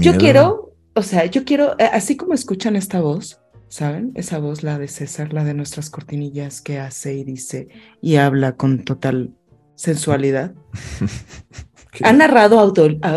Yo 0.00 0.16
quiero, 0.16 0.76
o 0.94 1.02
sea, 1.02 1.24
yo 1.24 1.44
quiero, 1.44 1.74
eh, 1.80 1.90
así 1.92 2.16
como 2.16 2.34
escuchan 2.34 2.76
esta 2.76 3.00
voz, 3.00 3.40
¿saben? 3.66 4.12
Esa 4.14 4.38
voz, 4.38 4.62
la 4.62 4.78
de 4.78 4.86
César, 4.86 5.32
la 5.32 5.42
de 5.42 5.54
nuestras 5.54 5.90
cortinillas 5.90 6.60
que 6.60 6.78
hace 6.78 7.14
y 7.14 7.24
dice 7.24 7.66
y 8.00 8.16
habla 8.16 8.52
con 8.52 8.84
total 8.84 9.34
sensualidad. 9.74 10.54
ha 12.04 12.12
narrado 12.12 12.60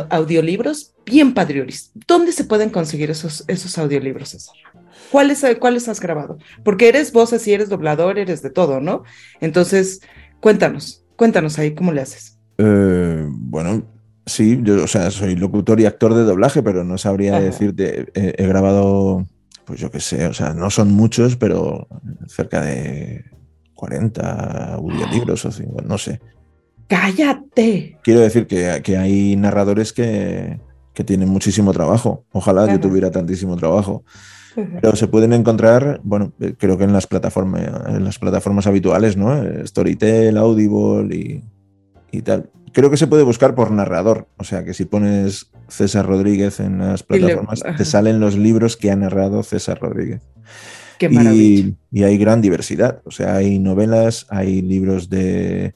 audiolibros 0.10 0.96
bien 1.06 1.36
padriolis. 1.36 1.92
¿Dónde 2.08 2.32
se 2.32 2.44
pueden 2.44 2.72
conseguir 2.72 3.12
esos, 3.12 3.46
esos 3.48 3.78
audiolibros, 3.78 4.30
César? 4.30 4.56
¿Cuáles, 5.12 5.46
¿Cuáles 5.60 5.90
has 5.90 6.00
grabado? 6.00 6.38
Porque 6.64 6.88
eres 6.88 7.12
voz 7.12 7.34
así, 7.34 7.54
eres 7.54 7.68
doblador, 7.68 8.18
eres 8.18 8.42
de 8.42 8.50
todo, 8.50 8.80
¿no? 8.80 9.04
Entonces, 9.42 10.02
cuéntanos, 10.40 11.04
cuéntanos 11.18 11.60
ahí 11.60 11.76
cómo 11.76 11.92
le 11.92 12.02
haces. 12.02 12.40
Eh, 12.58 13.28
bueno, 13.30 13.84
sí, 14.26 14.60
yo, 14.64 14.84
o 14.84 14.88
sea, 14.88 15.12
soy 15.12 15.36
locutor 15.36 15.82
y 15.82 15.86
actor 15.86 16.14
de 16.14 16.24
doblaje, 16.24 16.64
pero 16.64 16.86
no 16.86 16.98
sabría 16.98 17.40
decirte, 17.42 18.08
he, 18.14 18.48
grabado, 18.48 19.26
pues 19.66 19.80
yo 19.82 19.92
qué 19.92 20.00
sé, 20.00 20.26
o 20.28 20.34
sea, 20.34 20.54
no 20.54 20.70
son 20.70 20.92
muchos, 20.92 21.36
pero 21.36 21.88
cerca 22.28 22.62
de 22.62 23.26
40 23.76 24.76
audiolibros 24.76 25.44
o 25.44 25.52
50, 25.52 25.90
no 25.90 25.98
sé. 25.98 26.22
Cállate. 26.88 27.98
Quiero 28.04 28.22
decir 28.22 28.48
que, 28.48 28.82
que 28.84 28.98
hay 28.98 29.36
narradores 29.36 29.92
que, 29.92 30.60
que, 30.94 31.04
tienen 31.04 31.30
muchísimo 31.30 31.72
trabajo. 31.74 32.26
Ojalá 32.32 32.72
yo 32.72 32.80
tuviera 32.80 33.12
tantísimo 33.12 33.56
trabajo. 33.56 34.04
Pero 34.56 34.96
se 34.96 35.08
pueden 35.08 35.34
encontrar, 35.34 36.02
bueno, 36.04 36.34
eh, 36.40 36.54
creo 36.58 36.78
que 36.78 36.84
en 36.84 36.94
las 36.94 37.08
plataformas, 37.08 37.64
en 37.88 38.04
las 38.04 38.20
plataformas 38.20 38.68
habituales, 38.68 39.18
¿no? 39.18 39.42
Storytel, 39.66 40.38
Audible 40.38 41.16
y, 41.16 41.44
y 42.12 42.22
tal. 42.22 42.50
Creo 42.74 42.90
que 42.90 42.98
se 42.98 43.08
puede 43.08 43.24
buscar 43.24 43.56
por 43.56 43.72
narrador. 43.72 44.28
O 44.38 44.44
sea 44.44 44.64
que 44.64 44.74
si 44.74 44.86
pones 44.86 45.52
César 45.68 46.06
Rodríguez 46.06 46.60
en 46.60 46.80
las 46.80 47.04
plataformas, 47.04 47.64
te 47.78 47.86
salen 47.86 48.20
los 48.20 48.38
libros 48.38 48.78
que 48.78 48.92
ha 48.92 48.96
narrado 48.96 49.44
César 49.44 49.80
Rodríguez. 49.80 50.22
Qué 50.98 51.10
maravilla. 51.10 51.74
Y, 51.92 52.04
hay 52.04 52.18
gran 52.18 52.42
diversidad. 52.42 53.02
O 53.06 53.12
sea, 53.12 53.36
hay 53.36 53.60
novelas, 53.60 54.28
hay 54.30 54.62
libros 54.62 55.10
de 55.10 55.74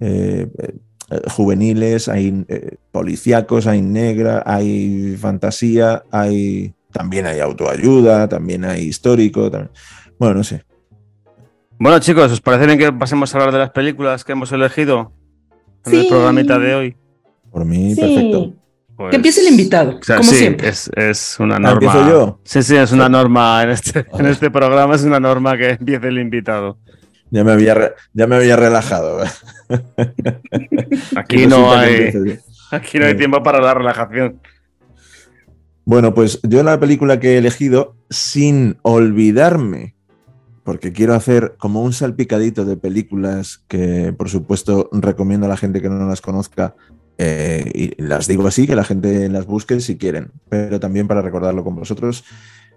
eh, 0.00 0.48
eh, 0.58 1.20
juveniles, 1.28 2.08
hay 2.08 2.44
eh, 2.48 2.76
policíacos, 2.90 3.66
hay 3.66 3.82
negra, 3.82 4.42
hay 4.46 5.16
fantasía, 5.20 6.04
hay 6.10 6.74
también 6.92 7.26
hay 7.26 7.40
autoayuda, 7.40 8.28
también 8.28 8.64
hay 8.64 8.82
histórico. 8.82 9.50
Bueno, 10.18 10.34
no 10.36 10.44
sé. 10.44 10.64
Bueno, 11.78 11.98
chicos, 11.98 12.30
¿os 12.30 12.40
parece 12.40 12.66
bien 12.66 12.78
que 12.78 12.92
pasemos 12.92 13.34
a 13.34 13.38
hablar 13.38 13.52
de 13.52 13.58
las 13.58 13.70
películas 13.70 14.24
que 14.24 14.32
hemos 14.32 14.52
elegido 14.52 15.12
en 15.84 15.94
el 15.94 16.06
programita 16.06 16.58
de 16.58 16.74
hoy? 16.74 16.96
Por 17.50 17.64
mí, 17.64 17.94
perfecto. 17.94 18.54
Pues, 18.96 19.10
que 19.10 19.16
empiece 19.16 19.40
el 19.40 19.48
invitado, 19.48 19.98
como 20.06 20.22
siempre. 20.22 20.68
Es, 20.68 21.36
una 21.40 21.56
ah, 21.56 21.58
norma. 21.58 22.08
yo? 22.08 22.40
Sí, 22.44 22.62
sí, 22.62 22.76
es 22.76 22.92
una 22.92 23.08
norma 23.08 23.62
en 23.62 23.70
este, 23.70 24.06
en 24.18 24.26
este 24.26 24.50
programa, 24.50 24.94
es 24.94 25.02
una 25.02 25.18
norma 25.18 25.56
que 25.56 25.70
empiece 25.70 26.08
el 26.08 26.18
invitado. 26.18 26.78
Ya 27.30 27.42
me 27.42 27.52
había, 27.52 27.94
ya 28.12 28.26
me 28.26 28.36
había 28.36 28.56
relajado. 28.56 29.24
Aquí 31.16 31.46
no 31.48 31.72
hay, 31.72 32.38
aquí 32.70 32.98
no 32.98 33.06
hay 33.06 33.16
tiempo 33.16 33.42
para 33.42 33.60
la 33.60 33.74
relajación. 33.74 34.40
Bueno, 35.84 36.14
pues 36.14 36.40
yo 36.42 36.62
la 36.62 36.78
película 36.78 37.18
que 37.18 37.34
he 37.34 37.38
elegido, 37.38 37.96
sin 38.08 38.76
olvidarme, 38.82 39.96
porque 40.62 40.92
quiero 40.92 41.14
hacer 41.14 41.56
como 41.58 41.82
un 41.82 41.92
salpicadito 41.92 42.64
de 42.64 42.76
películas 42.76 43.64
que, 43.66 44.14
por 44.16 44.28
supuesto, 44.28 44.88
recomiendo 44.92 45.46
a 45.46 45.48
la 45.48 45.56
gente 45.56 45.80
que 45.80 45.88
no 45.88 46.06
las 46.06 46.20
conozca, 46.20 46.76
eh, 47.18 47.70
y 47.74 48.02
las 48.02 48.28
digo 48.28 48.46
así, 48.46 48.66
que 48.66 48.76
la 48.76 48.84
gente 48.84 49.28
las 49.28 49.46
busque 49.46 49.80
si 49.80 49.96
quieren, 49.96 50.30
pero 50.48 50.78
también 50.78 51.08
para 51.08 51.20
recordarlo 51.20 51.64
con 51.64 51.74
vosotros. 51.74 52.24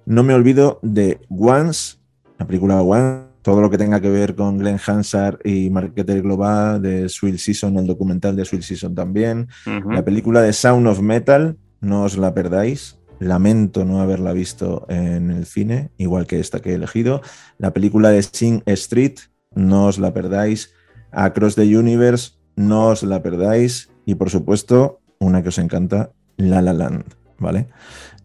No 0.06 0.24
me 0.24 0.34
olvido 0.34 0.80
de 0.82 1.20
Once, 1.30 1.98
la 2.40 2.48
película 2.48 2.82
Once, 2.82 3.28
todo 3.44 3.62
lo 3.62 3.70
que 3.70 3.78
tenga 3.78 4.02
que 4.02 4.10
ver 4.10 4.34
con 4.34 4.58
Glenn 4.58 4.80
Hansard 4.84 5.38
y 5.46 5.70
Marketer 5.70 6.24
Global, 6.24 6.82
de 6.82 7.08
Swill 7.08 7.38
Season, 7.38 7.78
el 7.78 7.86
documental 7.86 8.36
de 8.36 8.44
Swill 8.44 8.64
Season 8.64 8.96
también, 8.96 9.48
la 9.92 10.04
película 10.04 10.42
de 10.42 10.52
Sound 10.52 10.88
of 10.88 11.00
Metal, 11.00 11.56
no 11.82 12.04
os 12.04 12.18
la 12.18 12.34
perdáis. 12.34 12.98
Lamento 13.20 13.86
no 13.86 14.02
haberla 14.02 14.34
visto 14.34 14.86
en 14.90 15.32
el 15.32 15.46
cine, 15.46 15.92
igual 15.98 16.28
que 16.28 16.40
esta 16.40 16.60
que 16.60 16.72
he 16.72 16.76
elegido. 16.76 17.22
La 17.58 17.72
película 17.72 18.10
de 18.10 18.22
Sing 18.22 18.62
Street, 18.66 19.16
no 19.54 19.86
os 19.86 20.00
la 20.00 20.14
perdáis. 20.14 20.74
Across 21.12 21.56
the 21.56 21.78
Universe, 21.78 22.34
no 22.56 22.88
os 22.88 23.04
la 23.04 23.22
perdáis. 23.22 23.90
Y 24.06 24.16
por 24.16 24.30
supuesto, 24.30 25.00
una 25.20 25.42
que 25.42 25.50
os 25.50 25.58
encanta, 25.58 26.12
La 26.38 26.62
La 26.62 26.74
Land, 26.74 27.06
¿vale? 27.40 27.68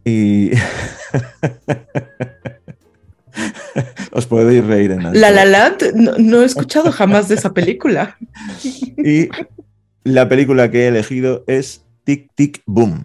Y 0.04 0.50
os 4.12 4.26
podéis 4.26 4.64
reír 4.64 4.90
en 4.92 5.20
La 5.20 5.30
La 5.30 5.44
Land, 5.44 5.94
no, 5.94 6.42
he 6.42 6.44
escuchado 6.44 6.90
jamás 6.90 7.28
de 7.28 7.36
esa 7.36 7.52
película. 7.52 8.16
y 8.96 9.28
la 10.04 10.28
película 10.28 10.70
que 10.70 10.84
he 10.84 10.88
elegido 10.88 11.44
es 11.46 11.84
Tic 12.04 12.30
Tic 12.34 12.62
Boom. 12.66 13.04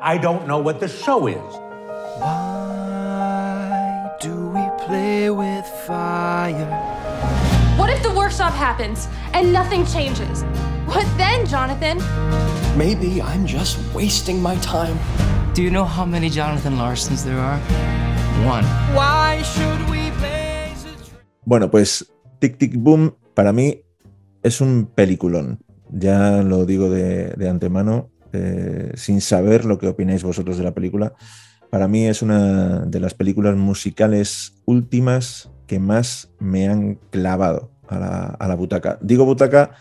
I 0.00 0.16
don't 0.16 0.46
know 0.46 0.58
what 0.58 0.78
the 0.78 0.86
show 0.86 1.26
is. 1.26 1.54
Why 2.22 4.10
do 4.20 4.48
we 4.54 4.62
play 4.86 5.28
with 5.28 5.66
fire? 5.86 6.70
What 7.76 7.90
if 7.90 8.00
the 8.04 8.12
workshop 8.14 8.52
happens 8.52 9.08
and 9.34 9.52
nothing 9.52 9.84
changes? 9.86 10.44
What 10.86 11.04
then, 11.16 11.46
Jonathan? 11.46 11.98
Maybe 12.78 13.20
I'm 13.20 13.44
just 13.44 13.76
wasting 13.92 14.40
my 14.40 14.54
time. 14.56 14.96
Do 15.52 15.64
you 15.64 15.70
know 15.70 15.84
how 15.84 16.04
many 16.04 16.30
Jonathan 16.30 16.78
Larsons 16.78 17.24
there 17.24 17.40
are? 17.40 17.58
One. 18.46 18.64
Why 18.94 19.42
should 19.42 19.90
we 19.90 20.12
play 20.18 20.72
Bueno, 21.44 21.70
pues 21.70 22.06
Tic 22.38 22.58
Tic 22.58 22.76
Boom 22.76 23.16
para 23.34 23.52
mí 23.52 23.82
es 24.44 24.60
un 24.60 24.86
peliculón. 24.94 25.58
Ya 25.90 26.42
lo 26.42 26.66
digo 26.66 26.88
de, 26.88 27.32
de 27.32 27.48
antemano, 27.48 28.10
eh, 28.32 28.92
sin 28.94 29.20
saber 29.20 29.64
lo 29.64 29.78
que 29.78 29.88
opináis 29.88 30.22
vosotros 30.22 30.58
de 30.58 30.64
la 30.64 30.74
película. 30.74 31.14
Para 31.70 31.88
mí 31.88 32.06
es 32.06 32.22
una 32.22 32.86
de 32.86 33.00
las 33.00 33.14
películas 33.14 33.56
musicales 33.56 34.54
últimas 34.64 35.50
que 35.66 35.78
más 35.78 36.30
me 36.38 36.68
han 36.68 36.94
clavado 37.10 37.70
a 37.88 38.46
la, 38.46 38.54
butaca. 38.54 38.98
Digo 39.02 39.24
butaca 39.24 39.72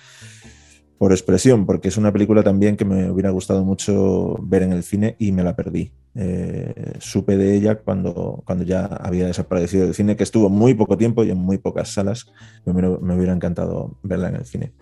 por 0.98 1.12
expresión, 1.12 1.66
porque 1.66 1.90
es 1.90 1.98
una 1.98 2.12
película 2.12 2.44
también 2.44 2.76
que 2.76 2.86
me 2.86 3.10
hubiera 3.10 3.30
gustado 3.30 3.64
mucho 3.64 4.38
ver 4.42 4.64
en 4.64 4.74
el 4.74 4.84
cine 4.84 5.16
y 5.20 5.32
me 5.32 5.44
la 5.44 5.56
perdí. 5.56 5.94
Eh, 6.16 6.94
supe 7.00 7.38
de 7.38 7.56
ella 7.56 7.76
cuando, 7.76 8.42
cuando 8.46 8.64
ya 8.64 8.86
había 8.86 9.28
desaparecido 9.28 9.86
del 9.86 9.94
cine, 9.94 10.16
que 10.16 10.24
estuvo 10.24 10.50
muy 10.50 10.74
poco 10.74 10.98
tiempo 10.98 11.24
y 11.24 11.32
en 11.32 11.38
muy 11.38 11.58
pocas 11.58 11.90
salas. 11.90 12.26
me 12.66 13.16
hubiera 13.16 13.34
encantado 13.34 13.98
verla 14.04 14.30
en 14.30 14.36
el 14.36 14.46
cine. 14.46 14.74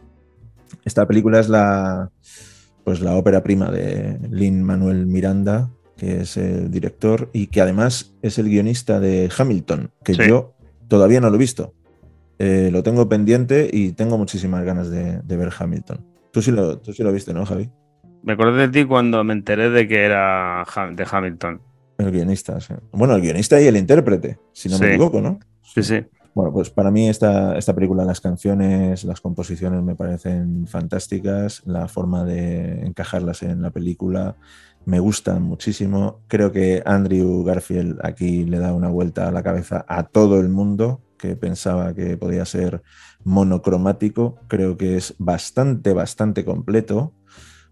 Esta 0.83 1.07
película 1.07 1.39
es 1.39 1.49
la, 1.49 2.11
pues 2.85 3.01
la 3.01 3.15
ópera 3.15 3.43
prima 3.43 3.71
de 3.71 4.19
Lin 4.29 4.63
Manuel 4.63 5.07
Miranda, 5.07 5.71
que 5.97 6.21
es 6.21 6.37
el 6.37 6.69
director 6.69 7.29
y 7.33 7.47
que 7.47 7.59
además 7.59 8.15
es 8.21 8.37
el 8.37 8.47
guionista 8.47 8.99
de 8.99 9.29
Hamilton, 9.35 9.91
que 10.03 10.13
yo 10.13 10.53
todavía 10.87 11.19
no 11.19 11.29
lo 11.29 11.35
he 11.35 11.39
visto. 11.39 11.73
Eh, 12.37 12.69
lo 12.71 12.83
tengo 12.83 13.09
pendiente 13.09 13.67
y 13.71 13.93
tengo 13.93 14.19
muchísimas 14.19 14.63
ganas 14.63 14.91
de, 14.91 15.19
ver 15.25 15.49
Hamilton. 15.57 16.05
Tú 16.31 16.43
sí, 16.43 16.51
lo, 16.51 16.77
tú 16.77 16.93
sí 16.93 17.01
lo 17.01 17.11
viste, 17.11 17.33
¿no, 17.33 17.45
Javi? 17.45 17.69
Me 18.21 18.33
acordé 18.33 18.67
de 18.67 18.69
ti 18.69 18.85
cuando 18.85 19.23
me 19.23 19.33
enteré 19.33 19.71
de 19.71 19.87
que 19.87 20.03
era 20.03 20.63
de 20.93 21.07
Hamilton. 21.09 21.61
El 21.97 22.11
guionista, 22.11 22.59
sí. 22.59 22.73
Bueno, 22.91 23.15
el 23.15 23.21
guionista 23.21 23.59
y 23.59 23.65
el 23.65 23.77
intérprete, 23.77 24.37
si 24.51 24.69
no 24.69 24.77
me 24.77 24.89
equivoco, 24.89 25.21
¿no? 25.21 25.39
Sí, 25.63 25.81
sí. 25.81 26.03
Bueno, 26.35 26.51
pues 26.51 26.69
para 26.69 26.91
mí 26.91 27.07
esta, 27.07 27.57
esta 27.57 27.73
película, 27.73 28.03
las 28.03 28.19
canciones, 28.19 29.05
las 29.05 29.21
composiciones 29.21 29.81
me 29.81 29.95
parecen 29.95 30.67
fantásticas, 30.67 31.61
la 31.65 31.87
forma 31.87 32.25
de 32.25 32.85
encajarlas 32.85 33.41
en 33.41 33.61
la 33.61 33.71
película 33.71 34.35
me 34.83 34.99
gustan 34.99 35.43
muchísimo. 35.43 36.19
Creo 36.27 36.51
que 36.51 36.83
Andrew 36.85 37.41
Garfield 37.45 37.99
aquí 38.03 38.43
le 38.43 38.59
da 38.59 38.73
una 38.73 38.89
vuelta 38.89 39.29
a 39.29 39.31
la 39.31 39.43
cabeza 39.43 39.85
a 39.87 40.03
todo 40.03 40.41
el 40.41 40.49
mundo 40.49 41.01
que 41.17 41.37
pensaba 41.37 41.93
que 41.93 42.17
podía 42.17 42.43
ser 42.43 42.83
monocromático. 43.23 44.37
Creo 44.49 44.75
que 44.75 44.97
es 44.97 45.15
bastante, 45.17 45.93
bastante 45.93 46.43
completo. 46.43 47.13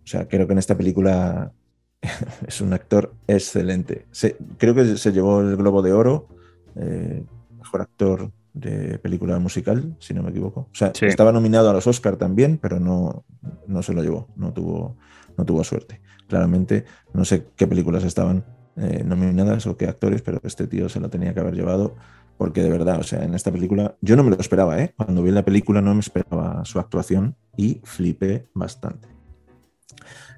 O 0.04 0.08
sea, 0.08 0.30
creo 0.30 0.48
que 0.48 0.54
en 0.54 0.60
esta 0.60 0.78
película 0.78 1.52
es 2.48 2.62
un 2.62 2.72
actor 2.72 3.14
excelente. 3.28 4.08
creo 4.58 4.74
que 4.74 4.96
se 4.96 5.12
llevó 5.12 5.42
el 5.42 5.58
Globo 5.58 5.82
de 5.82 5.92
Oro, 5.92 6.30
eh, 6.78 7.26
mejor 7.60 7.82
actor 7.82 8.32
de 8.54 9.00
película 9.00 9.40
musical, 9.40 9.96
si 10.00 10.14
no 10.14 10.24
me 10.24 10.30
equivoco. 10.30 10.62
O 10.72 10.76
sea, 10.76 10.92
estaba 11.02 11.32
nominado 11.32 11.70
a 11.70 11.74
los 11.74 11.88
Oscar 11.88 12.18
también, 12.18 12.58
pero 12.58 12.80
no, 12.80 13.26
no 13.68 13.84
se 13.84 13.94
lo 13.94 14.04
llevó, 14.04 14.28
no 14.36 14.54
tuvo, 14.54 14.98
no 15.38 15.46
tuvo 15.46 15.64
suerte. 15.64 16.02
Claramente, 16.28 16.86
no 17.14 17.26
sé 17.26 17.48
qué 17.56 17.68
películas 17.68 18.04
estaban 18.04 18.46
eh, 18.78 19.04
nominadas 19.04 19.68
o 19.68 19.78
qué 19.78 19.88
actores, 19.88 20.22
pero 20.22 20.40
este 20.44 20.68
tío 20.68 20.90
se 20.90 21.00
lo 21.00 21.10
tenía 21.10 21.34
que 21.34 21.40
haber 21.40 21.56
llevado, 21.56 21.96
porque 22.38 22.64
de 22.64 22.70
verdad, 22.70 23.00
o 23.00 23.04
sea, 23.04 23.24
en 23.24 23.34
esta 23.34 23.52
película, 23.52 23.96
yo 24.02 24.16
no 24.16 24.24
me 24.24 24.32
lo 24.32 24.38
esperaba, 24.38 24.80
¿eh? 24.82 24.94
Cuando 24.96 25.24
vi 25.24 25.32
la 25.32 25.46
película 25.46 25.82
no 25.82 25.94
me 25.94 26.00
esperaba 26.00 26.64
su 26.66 26.80
actuación 26.80 27.36
y 27.58 27.82
flipé 27.84 28.48
bastante. 28.54 29.13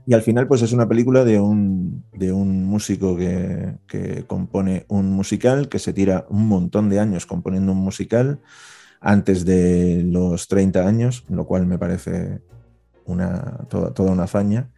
Y 0.08 0.14
al 0.14 0.22
final, 0.22 0.48
pues 0.48 0.62
es 0.62 0.72
una 0.72 0.88
película 0.88 1.24
de 1.24 1.40
un, 1.40 2.04
de 2.14 2.32
un 2.32 2.64
músico 2.64 3.18
que, 3.18 4.24
compone 4.28 4.86
un 4.88 5.12
musical, 5.12 5.68
que 5.68 5.80
se 5.80 5.94
tira 5.94 6.26
un 6.30 6.48
montón 6.48 6.90
de 6.90 7.00
años 7.00 7.26
componiendo 7.26 7.72
un 7.72 7.80
musical 7.80 8.40
antes 9.02 9.46
de 9.46 10.04
los 10.06 10.48
30 10.48 10.88
años, 10.88 11.24
lo 11.30 11.46
cual 11.46 11.66
me 11.66 11.80
parece 11.80 12.42
una, 13.06 13.66
toda, 13.68 13.94
toda 13.94 14.12
una 14.12 14.24
hazaña. 14.24 14.70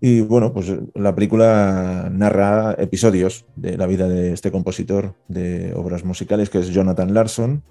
Y 0.00 0.20
bueno, 0.20 0.52
pues 0.52 0.70
la 0.94 1.14
película 1.14 2.10
narra 2.12 2.74
episodios 2.78 3.46
de 3.56 3.78
la 3.78 3.86
vida 3.86 4.08
de 4.08 4.34
este 4.34 4.50
compositor 4.50 5.14
de 5.28 5.72
obras 5.74 6.04
musicales, 6.04 6.50
que 6.50 6.58
es 6.58 6.68
Jonathan 6.68 7.14
Larson. 7.14 7.62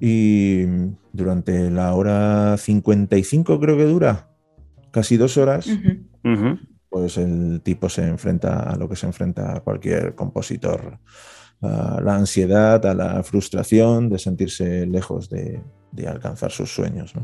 Y 0.00 0.64
durante 1.12 1.70
la 1.70 1.94
hora 1.94 2.56
55 2.56 3.60
creo 3.60 3.76
que 3.76 3.84
dura, 3.84 4.30
casi 4.90 5.16
dos 5.16 5.36
horas, 5.36 5.68
pues 6.90 7.16
el 7.18 7.60
tipo 7.62 7.88
se 7.88 8.06
enfrenta 8.06 8.64
a 8.68 8.76
lo 8.76 8.88
que 8.88 8.96
se 8.96 9.06
enfrenta 9.06 9.60
cualquier 9.60 10.14
compositor 10.14 10.98
a 11.62 12.00
la 12.02 12.16
ansiedad, 12.16 12.84
a 12.84 12.94
la 12.94 13.22
frustración 13.22 14.08
de 14.08 14.18
sentirse 14.18 14.86
lejos 14.86 15.30
de, 15.30 15.62
alcanzar 16.06 16.50
sus 16.50 16.74
sueños. 16.74 17.14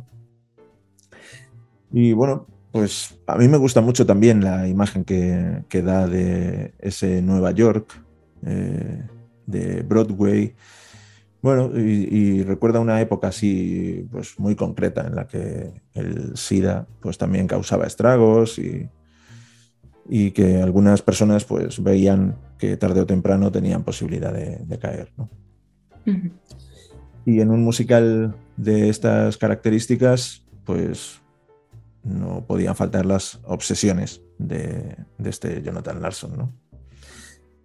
Y 1.93 2.13
bueno, 2.13 2.47
pues 2.73 3.19
a 3.27 3.37
mí 3.37 3.49
me 3.49 3.57
gusta 3.57 3.81
mucho 3.81 4.05
también 4.05 4.45
la 4.45 4.69
imagen 4.69 5.05
que, 5.05 5.83
da 5.83 6.07
de 6.07 6.75
ese 6.79 7.23
Nueva 7.23 7.51
York, 7.53 8.03
eh, 8.45 9.03
de 9.47 9.83
Broadway. 9.83 10.55
Bueno, 11.41 11.71
y, 11.79 12.43
recuerda 12.43 12.81
una 12.81 13.01
época 13.01 13.29
así, 13.29 14.07
pues 14.11 14.39
muy 14.39 14.55
concreta 14.57 15.07
en 15.07 15.15
la 15.15 15.27
que 15.27 15.81
el 15.95 16.37
SIDA, 16.37 16.87
pues 17.01 17.19
también 17.19 17.47
causaba 17.47 17.87
estragos 17.87 18.59
y, 18.59 18.89
y 20.09 20.31
que 20.31 20.63
algunas 20.63 21.03
personas 21.03 21.45
pues 21.45 21.83
veían 21.83 22.37
que 22.59 22.77
tarde 22.77 23.01
o 23.01 23.07
temprano 23.07 23.51
tenían 23.51 23.85
posibilidad 23.85 24.33
de, 24.33 24.79
caer. 24.79 25.13
Y 27.25 27.41
en 27.41 27.51
un 27.51 27.63
musical 27.63 28.37
de 28.57 28.89
estas 28.89 29.37
características, 29.37 30.45
pues 30.65 31.21
no 32.05 32.45
podían 32.47 32.77
faltar 32.77 33.05
las 33.05 33.41
obsesiones 33.45 34.23
de, 34.39 34.97
este 35.25 35.63
Jonathan 35.63 36.01
Larson. 36.01 36.37
¿no? 36.37 36.53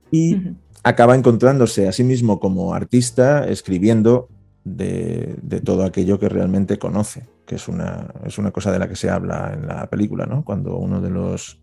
Y 0.09 0.55
acaba 0.83 1.15
encontrándose 1.15 1.87
a 1.87 1.91
sí 1.91 2.03
mismo 2.03 2.39
como 2.39 2.73
artista 2.73 3.47
escribiendo 3.47 4.29
de, 4.63 5.37
todo 5.63 5.83
aquello 5.83 6.19
que 6.19 6.29
realmente 6.29 6.77
conoce, 6.77 7.27
que 7.45 7.55
es 7.55 7.67
una, 7.67 8.13
es 8.25 8.37
una 8.37 8.51
cosa 8.51 8.71
de 8.71 8.79
la 8.79 8.89
que 8.89 8.95
se 8.95 9.09
habla 9.09 9.51
en 9.53 9.67
la 9.67 9.87
película, 9.89 10.25
¿no? 10.25 10.43
cuando 10.43 10.77
uno 10.77 11.01
de 11.01 11.11
los 11.11 11.60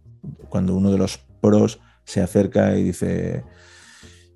cuando 0.48 0.74
uno 0.74 0.90
de 0.90 0.98
los 0.98 1.18
pros 1.40 1.80
se 2.04 2.20
acerca 2.20 2.76
y 2.76 2.84
dice, 2.84 3.44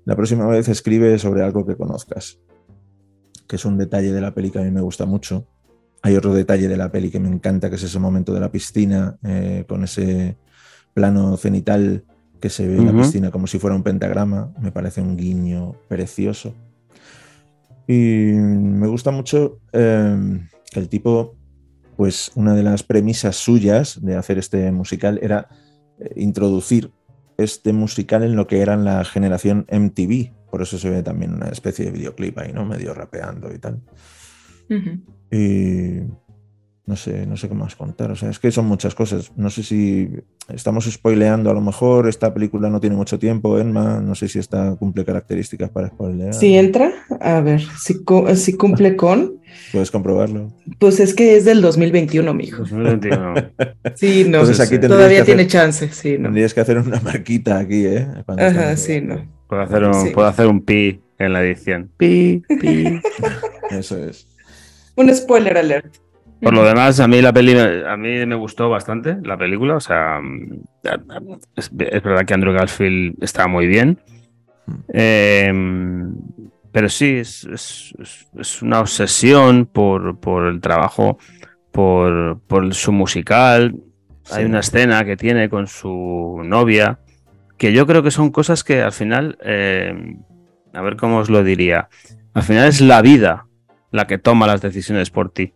la 0.05 0.15
próxima 0.15 0.47
vez 0.47 0.67
escribe 0.67 1.17
sobre 1.17 1.43
algo 1.43 1.65
que 1.65 1.75
conozcas, 1.75 2.39
que 3.47 3.55
es 3.55 3.65
un 3.65 3.77
detalle 3.77 4.11
de 4.11 4.21
la 4.21 4.33
peli 4.33 4.51
que 4.51 4.59
a 4.59 4.63
mí 4.63 4.71
me 4.71 4.81
gusta 4.81 5.05
mucho. 5.05 5.47
Hay 6.01 6.15
otro 6.15 6.33
detalle 6.33 6.67
de 6.67 6.77
la 6.77 6.91
peli 6.91 7.09
que 7.09 7.19
me 7.19 7.29
encanta, 7.29 7.69
que 7.69 7.77
es 7.77 7.83
ese 7.83 7.99
momento 7.99 8.33
de 8.33 8.39
la 8.41 8.51
piscina, 8.51 9.17
eh, 9.23 9.63
con 9.67 9.83
ese 9.83 10.37
plano 10.93 11.37
cenital 11.37 12.03
que 12.41 12.49
se 12.49 12.67
ve 12.67 12.75
en 12.75 12.87
la 12.87 12.91
piscina 12.91 13.31
como 13.31 13.47
si 13.47 13.57
fuera 13.57 13.75
un 13.75 13.83
pentagrama. 13.83 14.53
Me 14.59 14.73
parece 14.73 15.01
un 15.01 15.15
guiño 15.15 15.75
precioso. 15.87 16.53
Y 17.87 18.33
me 18.33 18.87
gusta 18.87 19.11
mucho 19.11 19.59
eh, 19.71 20.41
que 20.69 20.79
el 20.79 20.89
tipo, 20.89 21.37
pues 21.95 22.31
una 22.35 22.53
de 22.53 22.63
las 22.63 22.83
premisas 22.83 23.37
suyas 23.37 23.99
de 24.01 24.15
hacer 24.15 24.37
este 24.37 24.71
musical 24.73 25.19
era 25.21 25.47
introducir 26.15 26.91
este 27.37 27.73
musical 27.73 28.23
en 28.23 28.35
lo 28.35 28.47
que 28.47 28.61
era 28.61 28.75
la 28.77 29.03
generación 29.05 29.65
MTV. 29.71 30.31
Por 30.49 30.61
eso 30.61 30.77
se 30.77 30.89
ve 30.89 31.03
también 31.03 31.33
una 31.33 31.47
especie 31.47 31.85
de 31.85 31.91
videoclip 31.91 32.37
ahí, 32.37 32.53
¿no? 32.53 32.65
Medio 32.65 32.93
rapeando 32.93 33.51
y 33.53 33.59
tal. 33.59 33.81
Y 35.31 36.01
no 36.85 36.95
sé, 36.95 37.25
no 37.25 37.37
sé 37.37 37.47
qué 37.47 37.55
más 37.55 37.75
contar. 37.75 38.11
O 38.11 38.15
sea, 38.15 38.29
es 38.29 38.39
que 38.39 38.51
son 38.51 38.65
muchas 38.65 38.93
cosas. 38.93 39.31
No 39.35 39.49
sé 39.49 39.63
si 39.63 40.09
estamos 40.49 40.85
spoileando 40.85 41.49
a 41.49 41.53
lo 41.53 41.61
mejor. 41.61 42.07
Esta 42.07 42.33
película 42.33 42.69
no 42.69 42.79
tiene 42.79 42.95
mucho 42.95 43.19
tiempo, 43.19 43.57
Emma. 43.57 43.99
No 44.01 44.15
sé 44.15 44.27
si 44.27 44.39
esta 44.39 44.75
cumple 44.75 45.05
características 45.05 45.69
para 45.69 45.87
spoilear. 45.87 46.33
Si 46.33 46.55
entra, 46.55 46.91
a 47.19 47.41
ver, 47.41 47.61
si, 47.79 48.03
si 48.35 48.53
cumple 48.53 48.95
con. 48.97 49.39
Puedes 49.71 49.91
comprobarlo. 49.91 50.51
Pues 50.79 50.99
es 50.99 51.13
que 51.13 51.37
es 51.37 51.45
del 51.45 51.61
2021, 51.61 52.33
mijo. 52.33 52.63
2021. 52.63 53.33
sí, 53.95 54.25
no. 54.27 54.41
aquí 54.41 54.79
todavía 54.79 55.23
tiene 55.23 55.47
chance, 55.47 55.89
sí, 55.89 56.17
no. 56.17 56.25
Tendrías 56.25 56.53
que 56.53 56.61
hacer 56.61 56.77
una 56.77 56.99
marquita 56.99 57.59
aquí, 57.59 57.85
¿eh? 57.85 58.07
Ajá, 58.27 58.75
sí, 58.75 59.01
no. 59.01 59.25
Puedo 59.47 59.61
hacer 59.61 59.83
un, 59.83 60.11
puedo 60.13 60.27
hacer 60.27 60.47
un 60.47 60.61
pi 60.61 61.01
en 61.19 61.33
la 61.33 61.43
edición. 61.43 61.91
Pi, 61.97 62.43
pi. 62.59 62.99
Eso 63.69 63.97
es. 63.97 64.27
Un 64.95 65.13
spoiler 65.15 65.57
alert. 65.57 66.02
Por 66.43 66.53
lo 66.53 66.65
demás, 66.65 66.99
a 66.99 67.07
mí 67.07 67.21
la 67.21 67.31
peli, 67.31 67.57
a 67.57 67.95
mí 67.95 68.25
me 68.25 68.35
gustó 68.35 68.69
bastante 68.69 69.17
la 69.23 69.37
película. 69.37 69.77
O 69.77 69.79
sea, 69.79 70.19
es, 71.55 71.71
verdad 71.73 72.25
que 72.25 72.33
Andrew 72.33 72.53
Garfield 72.53 73.15
está 73.23 73.47
muy 73.47 73.65
bien. 73.67 73.97
Em, 74.89 76.13
pero 76.71 76.89
sí, 76.89 77.17
es, 77.17 77.45
es, 78.37 78.61
una 78.61 78.81
obsesión 78.81 79.65
por, 79.65 80.19
por 80.19 80.47
el 80.47 80.59
trabajo, 80.59 81.17
por, 81.71 82.39
por 82.41 82.73
su 82.73 82.91
musical. 82.91 83.75
Hay 84.31 84.45
una 84.45 84.59
escena 84.59 85.05
que 85.05 85.15
tiene 85.15 85.49
con 85.49 85.67
su 85.67 86.41
novia, 86.43 86.99
que 87.57 87.71
yo 87.71 87.87
creo 87.87 88.03
que 88.03 88.11
son 88.11 88.31
cosas 88.31 88.63
que 88.63 88.81
al 88.81 88.91
final, 88.91 89.37
em, 89.41 90.21
a 90.73 90.81
ver 90.81 90.97
cómo 90.97 91.19
os 91.19 91.29
lo 91.29 91.43
diría, 91.43 91.89
al 92.33 92.43
final 92.43 92.67
es 92.67 92.81
la 92.81 93.01
vida 93.01 93.47
la 93.91 94.07
que 94.07 94.17
toma 94.17 94.47
las 94.47 94.61
decisiones 94.61 95.09
por 95.09 95.29
ti. 95.29 95.53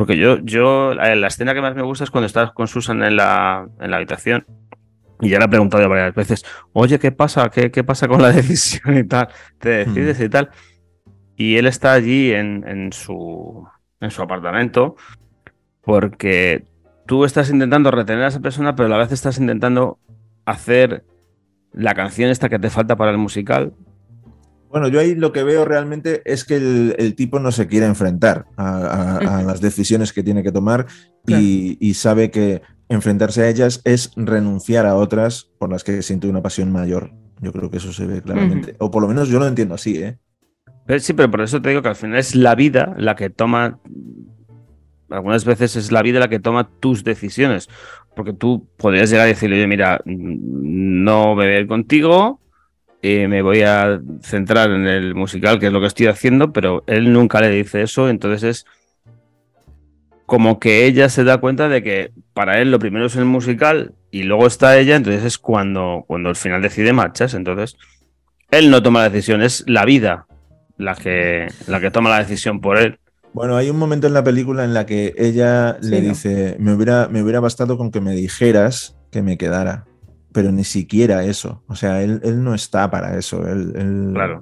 Porque 0.00 0.16
yo, 0.16 0.38
yo, 0.38 0.94
la 0.94 1.26
escena 1.26 1.52
que 1.52 1.60
más 1.60 1.74
me 1.74 1.82
gusta 1.82 2.04
es 2.04 2.10
cuando 2.10 2.24
estás 2.24 2.52
con 2.52 2.66
Susan 2.66 3.02
en 3.02 3.16
la, 3.16 3.68
en 3.80 3.90
la 3.90 3.98
habitación. 3.98 4.46
Y 5.20 5.28
ya 5.28 5.38
le 5.38 5.44
he 5.44 5.48
preguntado 5.48 5.86
varias 5.90 6.14
veces, 6.14 6.42
oye, 6.72 6.98
¿qué 6.98 7.12
pasa? 7.12 7.50
¿Qué, 7.50 7.70
qué 7.70 7.84
pasa 7.84 8.08
con 8.08 8.22
la 8.22 8.32
decisión 8.32 8.96
y 8.96 9.04
tal? 9.04 9.28
¿Te 9.58 9.84
decides 9.84 10.18
mm. 10.18 10.22
y 10.22 10.28
tal? 10.30 10.50
Y 11.36 11.56
él 11.58 11.66
está 11.66 11.92
allí 11.92 12.32
en, 12.32 12.66
en, 12.66 12.94
su, 12.94 13.68
en 14.00 14.10
su 14.10 14.22
apartamento 14.22 14.96
porque 15.82 16.64
tú 17.04 17.26
estás 17.26 17.50
intentando 17.50 17.90
retener 17.90 18.24
a 18.24 18.28
esa 18.28 18.40
persona, 18.40 18.74
pero 18.74 18.86
a 18.86 18.90
la 18.92 18.96
vez 18.96 19.12
estás 19.12 19.36
intentando 19.36 19.98
hacer 20.46 21.04
la 21.74 21.92
canción 21.92 22.30
esta 22.30 22.48
que 22.48 22.58
te 22.58 22.70
falta 22.70 22.96
para 22.96 23.10
el 23.10 23.18
musical, 23.18 23.74
bueno, 24.70 24.86
yo 24.86 25.00
ahí 25.00 25.16
lo 25.16 25.32
que 25.32 25.42
veo 25.42 25.64
realmente 25.64 26.22
es 26.24 26.44
que 26.44 26.56
el, 26.56 27.14
tipo 27.16 27.40
no 27.40 27.50
se 27.50 27.66
quiere 27.66 27.86
enfrentar 27.86 28.46
a, 28.56 29.42
las 29.44 29.60
decisiones 29.60 30.12
que 30.12 30.22
tiene 30.22 30.44
que 30.44 30.52
tomar 30.52 30.86
y, 31.26 31.94
sabe 31.94 32.30
que 32.30 32.62
enfrentarse 32.88 33.42
a 33.42 33.48
ellas 33.48 33.80
es 33.84 34.12
renunciar 34.16 34.86
a 34.86 34.94
otras 34.94 35.50
por 35.58 35.70
las 35.70 35.82
que 35.82 36.02
siente 36.02 36.28
una 36.28 36.42
pasión 36.42 36.70
mayor. 36.70 37.12
Yo 37.40 37.52
creo 37.52 37.70
que 37.70 37.78
eso 37.78 37.92
se 37.92 38.06
ve 38.06 38.22
claramente. 38.22 38.76
O 38.78 38.90
por 38.90 39.02
lo 39.02 39.08
menos 39.08 39.28
yo 39.28 39.40
lo 39.40 39.46
entiendo 39.46 39.74
así, 39.74 39.96
¿eh? 39.96 40.18
sí, 40.98 41.14
pero 41.14 41.30
por 41.30 41.40
eso 41.40 41.60
te 41.60 41.70
digo 41.70 41.82
que 41.82 41.88
al 41.88 41.96
final 41.96 42.18
es 42.18 42.36
la 42.36 42.54
vida 42.54 42.94
la 42.96 43.16
que 43.16 43.28
toma. 43.28 43.80
Algunas 45.08 45.44
veces 45.44 45.74
es 45.74 45.90
la 45.90 46.02
vida 46.02 46.20
la 46.20 46.28
que 46.28 46.38
toma 46.38 46.70
tus 46.78 47.02
decisiones. 47.02 47.68
Porque 48.14 48.32
tú 48.32 48.68
podrías 48.76 49.10
llegar 49.10 49.24
a 49.24 49.28
decirle, 49.28 49.56
oye, 49.56 49.66
mira, 49.66 50.00
no 50.04 51.34
beber 51.34 51.66
contigo, 51.66 52.40
me 53.02 53.42
voy 53.42 53.62
a 53.62 54.00
centrar 54.22 54.70
en 54.70 54.86
el 54.86 55.14
musical, 55.14 55.58
que 55.58 55.66
es 55.66 55.72
lo 55.72 55.80
que 55.80 55.86
estoy 55.86 56.06
haciendo, 56.06 56.52
pero 56.52 56.84
él 56.86 57.12
nunca 57.12 57.40
le 57.40 57.48
dice 57.48 57.82
eso, 57.82 58.08
entonces 58.08 58.42
es 58.42 58.66
como 60.26 60.60
que 60.60 60.86
ella 60.86 61.08
se 61.08 61.24
da 61.24 61.38
cuenta 61.38 61.68
de 61.68 61.82
que 61.82 62.12
para 62.34 62.60
él 62.60 62.70
lo 62.70 62.78
primero 62.78 63.06
es 63.06 63.16
el 63.16 63.24
musical 63.24 63.94
y 64.10 64.22
luego 64.22 64.46
está 64.46 64.78
ella, 64.78 64.96
entonces 64.96 65.24
es 65.24 65.38
cuando, 65.38 66.04
cuando 66.06 66.28
al 66.28 66.36
final 66.36 66.62
decide 66.62 66.92
marchas, 66.92 67.34
entonces 67.34 67.76
él 68.50 68.70
no 68.70 68.82
toma 68.82 69.00
la 69.00 69.10
decisión, 69.10 69.42
es 69.42 69.64
la 69.66 69.84
vida 69.84 70.26
la 70.76 70.94
que, 70.94 71.48
la 71.66 71.80
que 71.80 71.90
toma 71.90 72.10
la 72.10 72.18
decisión 72.18 72.60
por 72.60 72.78
él. 72.78 72.98
Bueno, 73.32 73.56
hay 73.56 73.70
un 73.70 73.78
momento 73.78 74.06
en 74.06 74.14
la 74.14 74.24
película 74.24 74.64
en 74.64 74.74
la 74.74 74.86
que 74.86 75.14
ella 75.16 75.78
le 75.80 76.00
dice, 76.00 76.56
me, 76.58 76.74
hubiera, 76.74 77.08
me 77.08 77.22
hubiera 77.22 77.40
bastado 77.40 77.78
con 77.78 77.90
que 77.90 78.00
me 78.00 78.12
dijeras 78.12 78.96
que 79.10 79.22
me 79.22 79.38
quedara 79.38 79.86
pero 80.32 80.52
ni 80.52 80.64
siquiera 80.64 81.24
eso. 81.24 81.62
O 81.66 81.74
sea, 81.74 82.02
él, 82.02 82.20
no 82.42 82.54
está 82.54 82.90
para 82.90 83.16
eso. 83.18 83.46
Él, 83.48 83.72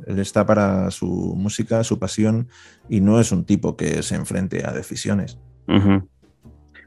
él, 0.06 0.18
está 0.18 0.44
para 0.44 0.90
su 0.90 1.34
música, 1.36 1.82
su 1.84 1.98
pasión, 1.98 2.48
y 2.88 3.00
no 3.00 3.20
es 3.20 3.32
un 3.32 3.44
tipo 3.44 3.76
que 3.76 4.02
se 4.02 4.14
enfrente 4.14 4.66
a 4.66 4.72
decisiones. 4.72 5.38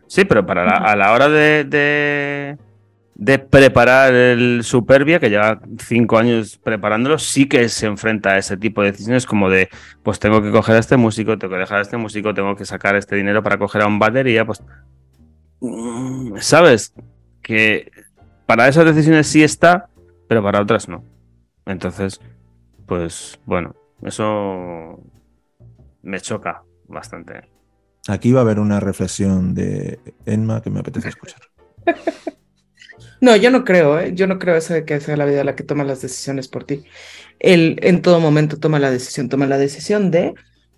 Sí, 0.08 0.26
pero 0.26 0.46
para 0.46 0.78
a 0.78 0.96
la 0.96 1.14
hora 1.14 1.30
de, 1.30 2.58
de, 3.16 3.40
preparar 3.40 4.14
el 4.14 4.64
Superbia, 4.64 5.20
que 5.20 5.30
lleva 5.30 5.62
cinco 5.80 6.18
años 6.18 6.58
preparándolo, 6.58 7.18
sí 7.18 7.48
que 7.48 7.70
se 7.70 7.88
enfrenta 7.88 8.32
a 8.32 8.38
ese 8.38 8.58
tipo 8.58 8.82
de 8.82 8.92
decisiones 8.92 9.26
como 9.26 9.50
de, 9.50 9.70
pues 10.04 10.20
tengo 10.20 10.42
que 10.42 10.52
coger 10.52 10.76
a 10.76 10.80
este 10.80 10.98
músico, 10.98 11.38
tengo 11.38 11.54
que 11.54 11.60
dejar 11.60 11.80
a 11.80 11.82
este 11.82 11.98
músico, 11.98 12.34
tengo 12.34 12.56
que 12.56 12.66
sacar 12.66 12.96
este 12.96 13.16
dinero 13.16 13.42
para 13.42 13.58
coger 13.58 13.82
a 13.84 13.88
un 13.88 14.00
batería, 14.00 14.46
pues... 14.46 14.64
Mm, 15.62 16.38
¿Sabes? 16.38 16.94
Que 17.42 17.92
para 18.46 18.68
esas 18.68 18.86
decisiones 18.86 19.28
sí 19.28 19.44
está, 19.44 19.90
pero 20.28 20.44
para 20.44 20.62
otras 20.62 20.88
no. 20.88 21.04
Entonces, 21.66 22.20
pues 22.86 23.40
bueno, 23.46 23.76
eso 24.04 25.00
me 26.02 26.20
choca 26.20 26.64
bastante. 26.88 27.50
Aquí 28.08 28.32
va 28.32 28.40
a 28.40 28.44
haber 28.44 28.60
una 28.60 28.80
reflexión 28.80 29.54
de 29.54 30.00
Enma 30.26 30.62
que 30.62 30.70
me 30.70 30.80
apetece 30.80 31.10
escuchar. 31.10 31.42
No, 33.22 33.36
yo 33.36 33.52
no 33.52 33.64
creo, 33.64 34.00
¿eh? 34.00 34.14
yo 34.16 34.26
no 34.26 34.40
creo 34.40 34.56
eso 34.56 34.74
de 34.74 34.84
que 34.84 35.00
sea 35.00 35.16
la 35.16 35.26
vida 35.26 35.44
la 35.44 35.56
que 35.56 35.64
toma 35.64 35.84
las 35.84 36.02
decisiones 36.02 36.48
por 36.48 36.64
ti. 36.64 36.86
Él 37.38 37.78
en 37.84 38.02
todo 38.02 38.20
momento 38.20 38.58
toma 38.58 38.80
la 38.80 38.90
decisión, 38.90 39.30
toma 39.30 39.46
la 39.46 39.60
decisión 39.60 40.10
de 40.10 40.34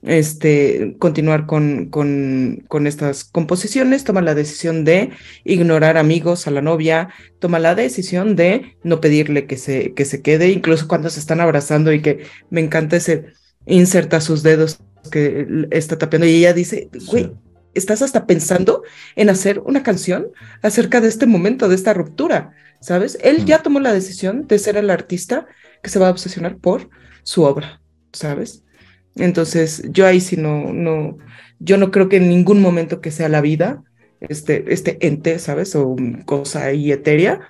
este, 0.05 0.95
continuar 0.99 1.45
con, 1.45 1.89
con, 1.89 2.63
con, 2.67 2.87
estas 2.87 3.23
composiciones, 3.23 4.03
toma 4.03 4.21
la 4.21 4.35
decisión 4.35 4.83
de 4.83 5.11
ignorar 5.43 5.97
amigos 5.97 6.47
a 6.47 6.51
la 6.51 6.61
novia, 6.61 7.09
toma 7.39 7.59
la 7.59 7.75
decisión 7.75 8.35
de 8.35 8.75
no 8.83 8.99
pedirle 8.99 9.45
que 9.47 9.57
se, 9.57 9.93
que 9.93 10.05
se 10.05 10.21
quede, 10.21 10.51
incluso 10.51 10.87
cuando 10.87 11.09
se 11.09 11.19
están 11.19 11.39
abrazando 11.39 11.93
y 11.93 12.01
que 12.01 12.25
me 12.49 12.61
encanta 12.61 12.97
ese 12.97 13.25
inserta 13.65 14.19
sus 14.19 14.43
dedos 14.43 14.79
que 15.11 15.67
está 15.71 15.97
tapeando 15.97 16.27
y 16.27 16.35
ella 16.35 16.53
dice, 16.53 16.89
güey, 17.07 17.31
estás 17.73 18.01
hasta 18.01 18.25
pensando 18.25 18.83
en 19.15 19.29
hacer 19.29 19.59
una 19.59 19.83
canción 19.83 20.27
acerca 20.61 21.01
de 21.01 21.07
este 21.07 21.25
momento, 21.25 21.69
de 21.69 21.75
esta 21.75 21.93
ruptura, 21.93 22.53
¿sabes? 22.81 23.17
Él 23.21 23.45
ya 23.45 23.61
tomó 23.63 23.79
la 23.79 23.93
decisión 23.93 24.47
de 24.47 24.59
ser 24.59 24.77
el 24.77 24.89
artista 24.89 25.47
que 25.81 25.89
se 25.89 25.99
va 25.99 26.07
a 26.07 26.11
obsesionar 26.11 26.57
por 26.57 26.89
su 27.23 27.43
obra, 27.43 27.81
¿sabes? 28.11 28.63
Entonces, 29.15 29.83
yo 29.91 30.05
ahí 30.05 30.19
sí 30.19 30.37
no, 30.37 30.73
no, 30.73 31.17
yo 31.59 31.77
no 31.77 31.91
creo 31.91 32.09
que 32.09 32.17
en 32.17 32.29
ningún 32.29 32.61
momento 32.61 33.01
que 33.01 33.11
sea 33.11 33.29
la 33.29 33.41
vida, 33.41 33.83
este, 34.19 34.73
este 34.73 35.05
ente, 35.05 35.39
¿sabes? 35.39 35.75
O 35.75 35.95
cosa 36.25 36.65
ahí 36.65 36.91
etérea, 36.91 37.41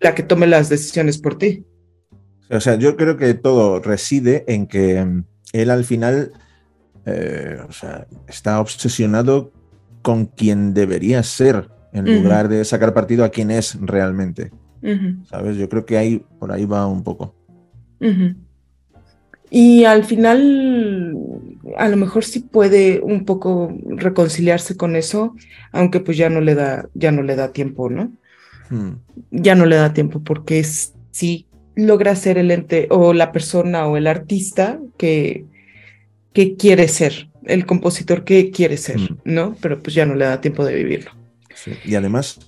la 0.00 0.14
que 0.14 0.22
tome 0.22 0.46
las 0.46 0.68
decisiones 0.68 1.18
por 1.18 1.38
ti. 1.38 1.64
O 2.50 2.60
sea, 2.60 2.76
yo 2.76 2.96
creo 2.96 3.16
que 3.16 3.34
todo 3.34 3.80
reside 3.80 4.44
en 4.48 4.66
que 4.66 5.04
mm, 5.04 5.24
él 5.52 5.70
al 5.70 5.84
final 5.84 6.32
eh, 7.06 7.58
o 7.68 7.72
sea, 7.72 8.08
está 8.26 8.60
obsesionado 8.60 9.52
con 10.02 10.26
quien 10.26 10.74
debería 10.74 11.22
ser 11.22 11.68
en 11.92 12.22
lugar 12.22 12.48
de 12.48 12.64
sacar 12.64 12.92
partido 12.92 13.24
a 13.24 13.30
quien 13.30 13.50
es 13.50 13.78
realmente. 13.80 14.50
¿Sabes? 15.24 15.56
Yo 15.56 15.68
creo 15.68 15.86
que 15.86 15.96
ahí 15.96 16.24
por 16.38 16.52
ahí 16.52 16.64
va 16.64 16.86
un 16.86 17.02
poco. 17.02 17.34
Y 19.58 19.86
al 19.86 20.04
final, 20.04 21.16
a 21.78 21.88
lo 21.88 21.96
mejor 21.96 22.26
sí 22.26 22.40
puede 22.40 23.00
un 23.00 23.24
poco 23.24 23.74
reconciliarse 23.86 24.76
con 24.76 24.96
eso, 24.96 25.34
aunque 25.72 26.00
pues 26.00 26.18
ya 26.18 26.28
no 26.28 26.42
le 26.42 26.54
da, 26.54 26.90
ya 26.92 27.10
no 27.10 27.22
le 27.22 27.36
da 27.36 27.52
tiempo, 27.54 27.88
¿no? 27.88 28.12
Hmm. 28.68 28.96
Ya 29.30 29.54
no 29.54 29.64
le 29.64 29.76
da 29.76 29.94
tiempo 29.94 30.22
porque 30.22 30.62
sí 30.62 31.46
logra 31.74 32.14
ser 32.16 32.36
el 32.36 32.50
ente 32.50 32.86
o 32.90 33.14
la 33.14 33.32
persona 33.32 33.86
o 33.86 33.96
el 33.96 34.08
artista 34.08 34.78
que, 34.98 35.46
que 36.34 36.56
quiere 36.56 36.86
ser, 36.86 37.30
el 37.46 37.64
compositor 37.64 38.24
que 38.24 38.50
quiere 38.50 38.76
ser, 38.76 38.98
hmm. 38.98 39.20
¿no? 39.24 39.56
Pero 39.62 39.82
pues 39.82 39.94
ya 39.94 40.04
no 40.04 40.16
le 40.16 40.26
da 40.26 40.42
tiempo 40.42 40.66
de 40.66 40.74
vivirlo. 40.74 41.12
Y 41.82 41.94
además, 41.94 42.38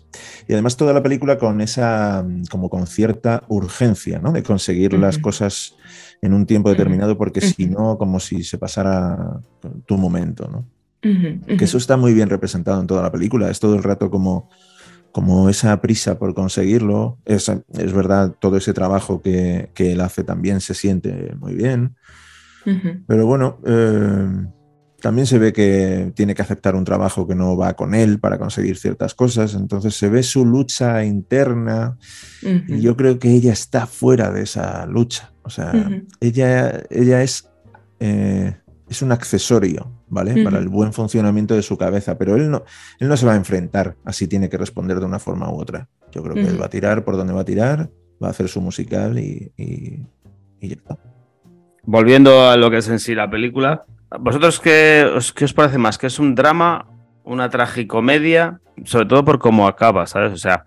y 0.46 0.52
además 0.52 0.76
toda 0.76 0.92
la 0.92 1.02
película 1.02 1.38
con 1.38 1.62
esa, 1.62 2.22
como 2.50 2.68
con 2.68 2.86
cierta 2.86 3.44
urgencia, 3.48 4.18
¿no? 4.18 4.30
De 4.30 4.42
conseguir 4.42 4.92
las 4.92 5.16
cosas 5.16 5.74
en 6.20 6.32
un 6.34 6.46
tiempo 6.46 6.70
determinado, 6.70 7.16
porque 7.16 7.40
si 7.40 7.66
no, 7.66 7.96
como 7.98 8.20
si 8.20 8.42
se 8.42 8.58
pasara 8.58 9.40
tu 9.86 9.96
momento, 9.96 10.48
¿no? 10.48 10.64
Que 11.00 11.64
eso 11.64 11.78
está 11.78 11.96
muy 11.96 12.12
bien 12.12 12.28
representado 12.28 12.80
en 12.80 12.86
toda 12.86 13.02
la 13.02 13.12
película, 13.12 13.50
es 13.50 13.60
todo 13.60 13.76
el 13.76 13.84
rato 13.84 14.10
como, 14.10 14.50
como 15.12 15.48
esa 15.48 15.80
prisa 15.80 16.18
por 16.18 16.34
conseguirlo, 16.34 17.18
es, 17.24 17.48
es 17.48 17.92
verdad, 17.92 18.34
todo 18.40 18.56
ese 18.56 18.72
trabajo 18.72 19.22
que, 19.22 19.70
que, 19.74 19.92
él 19.92 20.00
hace 20.00 20.24
también 20.24 20.60
se 20.60 20.74
siente 20.74 21.34
muy 21.38 21.54
bien, 21.54 21.94
pero 23.06 23.26
bueno, 23.26 23.60
eh, 23.64 24.46
también 25.00 25.26
se 25.26 25.38
ve 25.38 25.52
que 25.52 26.12
tiene 26.14 26.34
que 26.34 26.42
aceptar 26.42 26.74
un 26.74 26.84
trabajo 26.84 27.26
que 27.26 27.34
no 27.34 27.56
va 27.56 27.74
con 27.74 27.94
él 27.94 28.18
para 28.18 28.38
conseguir 28.38 28.76
ciertas 28.76 29.14
cosas, 29.14 29.54
entonces 29.54 29.94
se 29.94 30.08
ve 30.08 30.22
su 30.22 30.44
lucha 30.44 31.04
interna 31.04 31.96
y 32.42 32.80
yo 32.80 32.96
creo 32.96 33.18
que 33.18 33.30
ella 33.30 33.52
está 33.52 33.86
fuera 33.86 34.32
de 34.32 34.42
esa 34.42 34.86
lucha, 34.86 35.32
o 35.42 35.50
sea, 35.50 35.72
ella, 36.20 36.82
ella 36.90 37.22
es, 37.22 37.48
eh, 38.00 38.56
es 38.88 39.02
un 39.02 39.12
accesorio, 39.12 40.02
¿vale? 40.08 40.42
Para 40.42 40.58
el 40.58 40.68
buen 40.68 40.92
funcionamiento 40.92 41.54
de 41.54 41.62
su 41.62 41.78
cabeza, 41.78 42.18
pero 42.18 42.34
él 42.34 42.50
no, 42.50 42.64
él 42.98 43.08
no 43.08 43.16
se 43.16 43.26
va 43.26 43.34
a 43.34 43.36
enfrentar 43.36 43.96
así 44.04 44.26
tiene 44.26 44.48
que 44.48 44.58
responder 44.58 44.98
de 44.98 45.06
una 45.06 45.20
forma 45.20 45.48
u 45.50 45.60
otra. 45.60 45.88
Yo 46.10 46.22
creo 46.22 46.34
que 46.34 46.46
él 46.46 46.60
va 46.60 46.66
a 46.66 46.70
tirar 46.70 47.04
por 47.04 47.16
donde 47.16 47.34
va 47.34 47.42
a 47.42 47.44
tirar, 47.44 47.90
va 48.22 48.28
a 48.28 48.30
hacer 48.30 48.48
su 48.48 48.60
musical 48.60 49.18
y, 49.18 49.52
y, 49.56 50.06
y 50.60 50.68
ya 50.68 50.74
está. 50.74 50.98
Volviendo 51.84 52.48
a 52.48 52.56
lo 52.56 52.70
que 52.70 52.78
es 52.78 52.88
en 52.88 52.98
sí 52.98 53.14
la 53.14 53.30
película, 53.30 53.84
¿Vosotros 54.18 54.60
qué 54.60 55.04
os, 55.14 55.32
qué 55.32 55.44
os 55.44 55.52
parece 55.52 55.78
más? 55.78 55.98
¿Que 55.98 56.06
es 56.06 56.18
un 56.18 56.34
drama, 56.34 56.86
una 57.24 57.50
tragicomedia? 57.50 58.60
Sobre 58.84 59.06
todo 59.06 59.24
por 59.24 59.38
cómo 59.38 59.66
acaba, 59.66 60.06
¿sabes? 60.06 60.32
O 60.32 60.36
sea, 60.36 60.64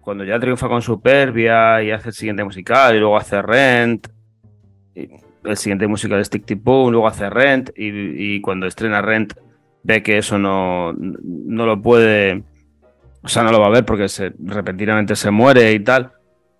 cuando 0.00 0.24
ya 0.24 0.38
triunfa 0.38 0.68
con 0.68 0.80
Superbia 0.80 1.82
y 1.82 1.90
hace 1.90 2.10
el 2.10 2.14
siguiente 2.14 2.44
musical 2.44 2.94
y 2.94 2.98
luego 2.98 3.16
hace 3.16 3.42
Rent, 3.42 4.08
el 4.94 5.56
siguiente 5.56 5.86
musical 5.86 6.20
es 6.20 6.30
Tic 6.30 6.44
Tic 6.46 6.60
luego 6.64 7.06
hace 7.06 7.28
Rent 7.28 7.70
y, 7.76 8.40
cuando 8.40 8.66
estrena 8.66 9.02
Rent 9.02 9.34
ve 9.82 10.02
que 10.02 10.18
eso 10.18 10.38
no, 10.38 10.92
no 10.94 11.66
lo 11.66 11.82
puede, 11.82 12.42
o 13.22 13.28
sea, 13.28 13.42
no 13.42 13.52
lo 13.52 13.60
va 13.60 13.66
a 13.66 13.70
ver 13.70 13.84
porque 13.84 14.08
se, 14.08 14.32
repentinamente 14.38 15.16
se 15.16 15.30
muere 15.30 15.72
y 15.72 15.80
tal. 15.80 16.12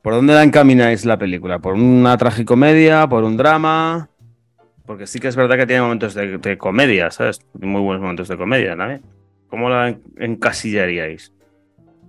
¿Por 0.03 0.13
dónde 0.13 0.35
la 0.35 0.43
encamináis 0.43 1.07
la 1.07 1.19
película? 1.19 1.61
¿Por 1.61 1.75
una 1.75 2.19
tragicomedia? 2.19 3.09
¿Por 3.09 3.25
un 3.25 3.39
drama? 3.39 4.11
Porque 4.87 5.07
sí 5.07 5.19
que 5.19 5.29
es 5.29 5.37
verdad 5.37 5.57
que 5.57 5.67
tiene 5.67 5.83
momentos 5.83 6.15
de, 6.15 6.59
comedia, 6.59 7.11
¿sabes? 7.11 7.41
Muy 7.55 7.81
buenos 7.81 8.03
momentos 8.03 8.29
de 8.29 8.37
comedia 8.37 8.77
también. 8.77 9.03
¿Cómo 9.49 9.71
la 9.71 9.97
encasillaríais? 10.19 11.33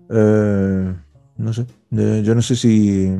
Eh, 0.09 0.93
no 1.37 1.53
sé. 1.53 1.65
Yo 1.89 2.35
no 2.35 2.41
sé 2.41 2.55
si. 2.55 3.15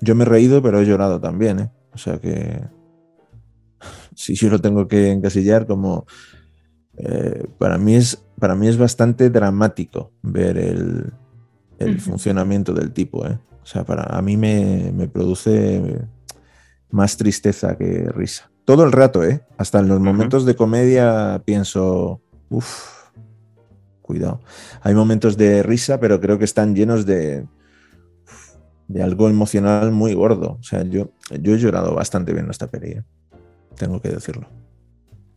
Yo 0.00 0.14
me 0.14 0.22
he 0.22 0.26
reído, 0.26 0.62
pero 0.62 0.80
he 0.80 0.86
llorado 0.86 1.20
también, 1.20 1.60
¿eh? 1.60 1.70
O 1.92 1.98
sea 1.98 2.18
que. 2.18 2.60
Si 4.16 4.36
yo 4.36 4.48
lo 4.48 4.60
tengo 4.60 4.86
que 4.86 5.10
encasillar, 5.10 5.66
como. 5.66 6.06
Eh, 6.96 7.48
para, 7.58 7.78
mí 7.78 7.96
es, 7.96 8.24
para 8.38 8.54
mí 8.54 8.68
es 8.68 8.78
bastante 8.78 9.28
dramático 9.28 10.12
ver 10.22 10.56
el, 10.56 11.12
el 11.80 12.00
funcionamiento 12.00 12.72
del 12.72 12.92
tipo, 12.92 13.26
¿eh? 13.26 13.36
O 13.60 13.66
sea, 13.66 13.82
para 13.82 14.04
a 14.04 14.22
mí 14.22 14.36
me, 14.36 14.92
me 14.94 15.08
produce 15.08 16.06
más 16.90 17.16
tristeza 17.16 17.76
que 17.76 18.08
risa. 18.14 18.53
Todo 18.64 18.84
el 18.84 18.92
rato, 18.92 19.22
¿eh? 19.24 19.42
Hasta 19.58 19.80
en 19.80 19.88
los 19.88 20.00
momentos 20.00 20.46
de 20.46 20.56
comedia 20.56 21.42
pienso, 21.44 22.20
uff, 22.48 23.04
cuidado. 24.00 24.40
Hay 24.82 24.94
momentos 24.94 25.36
de 25.36 25.62
risa, 25.62 26.00
pero 26.00 26.20
creo 26.20 26.38
que 26.38 26.44
están 26.44 26.74
llenos 26.74 27.04
de, 27.04 27.44
de 28.88 29.02
algo 29.02 29.28
emocional 29.28 29.92
muy 29.92 30.14
gordo. 30.14 30.56
O 30.60 30.62
sea, 30.62 30.82
yo, 30.84 31.10
yo 31.40 31.54
he 31.54 31.58
llorado 31.58 31.94
bastante 31.94 32.32
bien 32.32 32.48
esta 32.50 32.68
peli, 32.68 32.92
¿eh? 32.92 33.02
tengo 33.76 34.00
que 34.00 34.08
decirlo. 34.08 34.48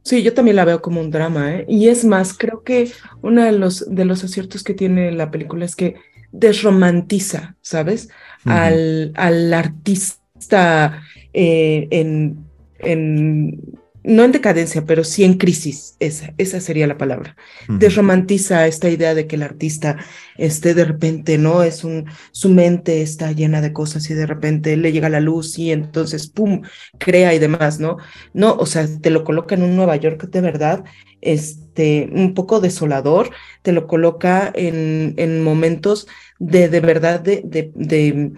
Sí, 0.04 0.24
yo 0.24 0.34
también 0.34 0.56
la 0.56 0.64
veo 0.64 0.82
como 0.82 1.02
un 1.02 1.12
drama, 1.12 1.54
¿eh? 1.54 1.66
Y 1.68 1.90
es 1.90 2.06
más, 2.06 2.34
creo 2.34 2.64
que 2.64 2.90
uno 3.22 3.44
de 3.44 3.52
los, 3.52 3.94
de 3.94 4.06
los 4.06 4.24
aciertos 4.24 4.64
que 4.64 4.74
tiene 4.74 5.12
la 5.12 5.32
película 5.32 5.66
es 5.66 5.76
que 5.76 5.96
desromantiza, 6.32 7.58
¿sabes? 7.62 8.10
al, 8.46 9.12
al, 9.16 9.54
artista 9.54 11.02
eh, 11.34 11.88
en 11.92 12.47
en, 12.80 13.62
no 14.04 14.24
en 14.24 14.32
decadencia, 14.32 14.86
pero 14.86 15.04
sí 15.04 15.26
en 15.26 15.34
crisis, 15.34 15.98
esa, 16.00 16.34
esa 16.38 16.62
sería 16.62 16.88
la 16.88 16.98
palabra. 16.98 17.36
Desromantiza 17.68 18.66
esta 18.66 18.90
idea 18.90 19.14
de 19.14 19.28
que 19.28 19.36
el 19.36 19.44
artista 19.44 19.98
esté 20.38 20.74
de 20.74 20.86
repente, 20.86 21.38
¿no? 21.38 21.62
Es 21.62 21.84
un, 21.84 22.06
su 22.32 22.48
mente 22.50 23.02
está 23.02 23.34
llena 23.34 23.60
de 23.60 23.74
cosas 23.74 24.10
y 24.10 24.14
de 24.14 24.26
repente 24.26 24.78
le 24.78 24.94
llega 24.94 25.10
la 25.10 25.20
luz 25.20 25.60
y 25.60 25.72
entonces, 25.72 26.28
¡pum!, 26.28 26.62
crea 26.98 27.34
y 27.34 27.40
demás, 27.40 27.80
¿no? 27.82 27.98
No, 28.34 28.56
o 28.56 28.66
sea, 28.66 28.88
te 29.02 29.10
lo 29.10 29.26
coloca 29.26 29.56
en 29.56 29.64
un 29.64 29.76
Nueva 29.76 29.98
York 29.98 30.30
de 30.30 30.42
verdad, 30.42 30.86
este, 31.20 32.10
un 32.14 32.34
poco 32.34 32.62
desolador, 32.62 33.32
te 33.62 33.74
lo 33.74 33.88
coloca 33.88 34.52
en, 34.56 35.16
en 35.18 35.44
momentos 35.44 36.08
de, 36.40 36.70
de 36.70 36.80
verdad, 36.80 37.20
de, 37.20 37.42
de, 37.44 37.72
de 37.76 38.32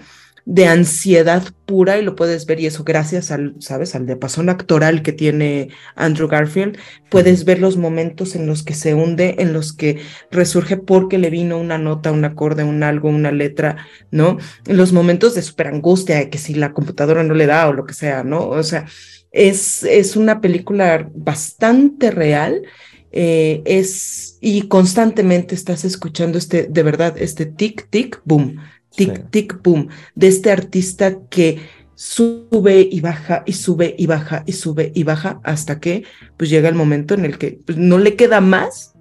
de 0.49 0.65
ansiedad 0.65 1.43
pura 1.67 1.99
y 1.99 2.03
lo 2.03 2.15
puedes 2.15 2.47
ver 2.47 2.59
y 2.59 2.65
eso 2.65 2.83
gracias 2.83 3.29
al, 3.29 3.53
sabes, 3.59 3.93
al 3.93 4.07
de 4.07 4.15
pasón 4.15 4.49
actoral 4.49 5.03
que 5.03 5.11
tiene 5.11 5.69
Andrew 5.95 6.27
Garfield, 6.27 6.79
puedes 7.11 7.45
ver 7.45 7.59
los 7.59 7.77
momentos 7.77 8.35
en 8.35 8.47
los 8.47 8.63
que 8.63 8.73
se 8.73 8.95
hunde, 8.95 9.35
en 9.37 9.53
los 9.53 9.73
que 9.73 9.99
resurge 10.31 10.75
porque 10.75 11.19
le 11.19 11.29
vino 11.29 11.59
una 11.59 11.77
nota, 11.77 12.11
un 12.11 12.25
acorde, 12.25 12.63
un 12.63 12.81
algo, 12.81 13.09
una 13.09 13.31
letra, 13.31 13.85
¿no? 14.09 14.39
En 14.65 14.75
los 14.75 14.91
momentos 14.91 15.35
de 15.35 15.43
super 15.43 15.67
angustia, 15.67 16.31
que 16.31 16.39
si 16.39 16.55
la 16.55 16.73
computadora 16.73 17.21
no 17.23 17.35
le 17.35 17.45
da 17.45 17.67
o 17.67 17.73
lo 17.73 17.85
que 17.85 17.93
sea, 17.93 18.23
¿no? 18.23 18.47
O 18.47 18.63
sea, 18.63 18.87
es, 19.31 19.83
es 19.83 20.15
una 20.15 20.41
película 20.41 21.11
bastante 21.13 22.09
real. 22.09 22.63
Eh, 23.11 23.63
es 23.65 24.37
y 24.39 24.67
constantemente 24.67 25.55
estás 25.55 25.83
escuchando 25.83 26.37
este 26.37 26.67
de 26.69 26.83
verdad 26.83 27.15
este 27.17 27.47
tic 27.47 27.89
tic 27.89 28.21
boom 28.23 28.57
tic, 29.05 29.29
tic, 29.29 29.61
boom, 29.63 29.87
de 30.15 30.27
este 30.27 30.51
artista 30.51 31.17
que 31.29 31.59
sube 31.95 32.87
y 32.89 33.01
baja 33.01 33.43
y 33.45 33.53
sube 33.53 33.95
y 33.97 34.05
baja 34.05 34.43
y 34.45 34.53
sube 34.53 34.91
y 34.93 35.03
baja 35.03 35.39
hasta 35.43 35.79
que 35.79 36.03
pues 36.37 36.49
llega 36.49 36.69
el 36.69 36.75
momento 36.75 37.13
en 37.13 37.25
el 37.25 37.37
que 37.37 37.59
pues, 37.65 37.77
no 37.77 37.97
le 37.97 38.15
queda 38.15 38.41
más 38.41 38.93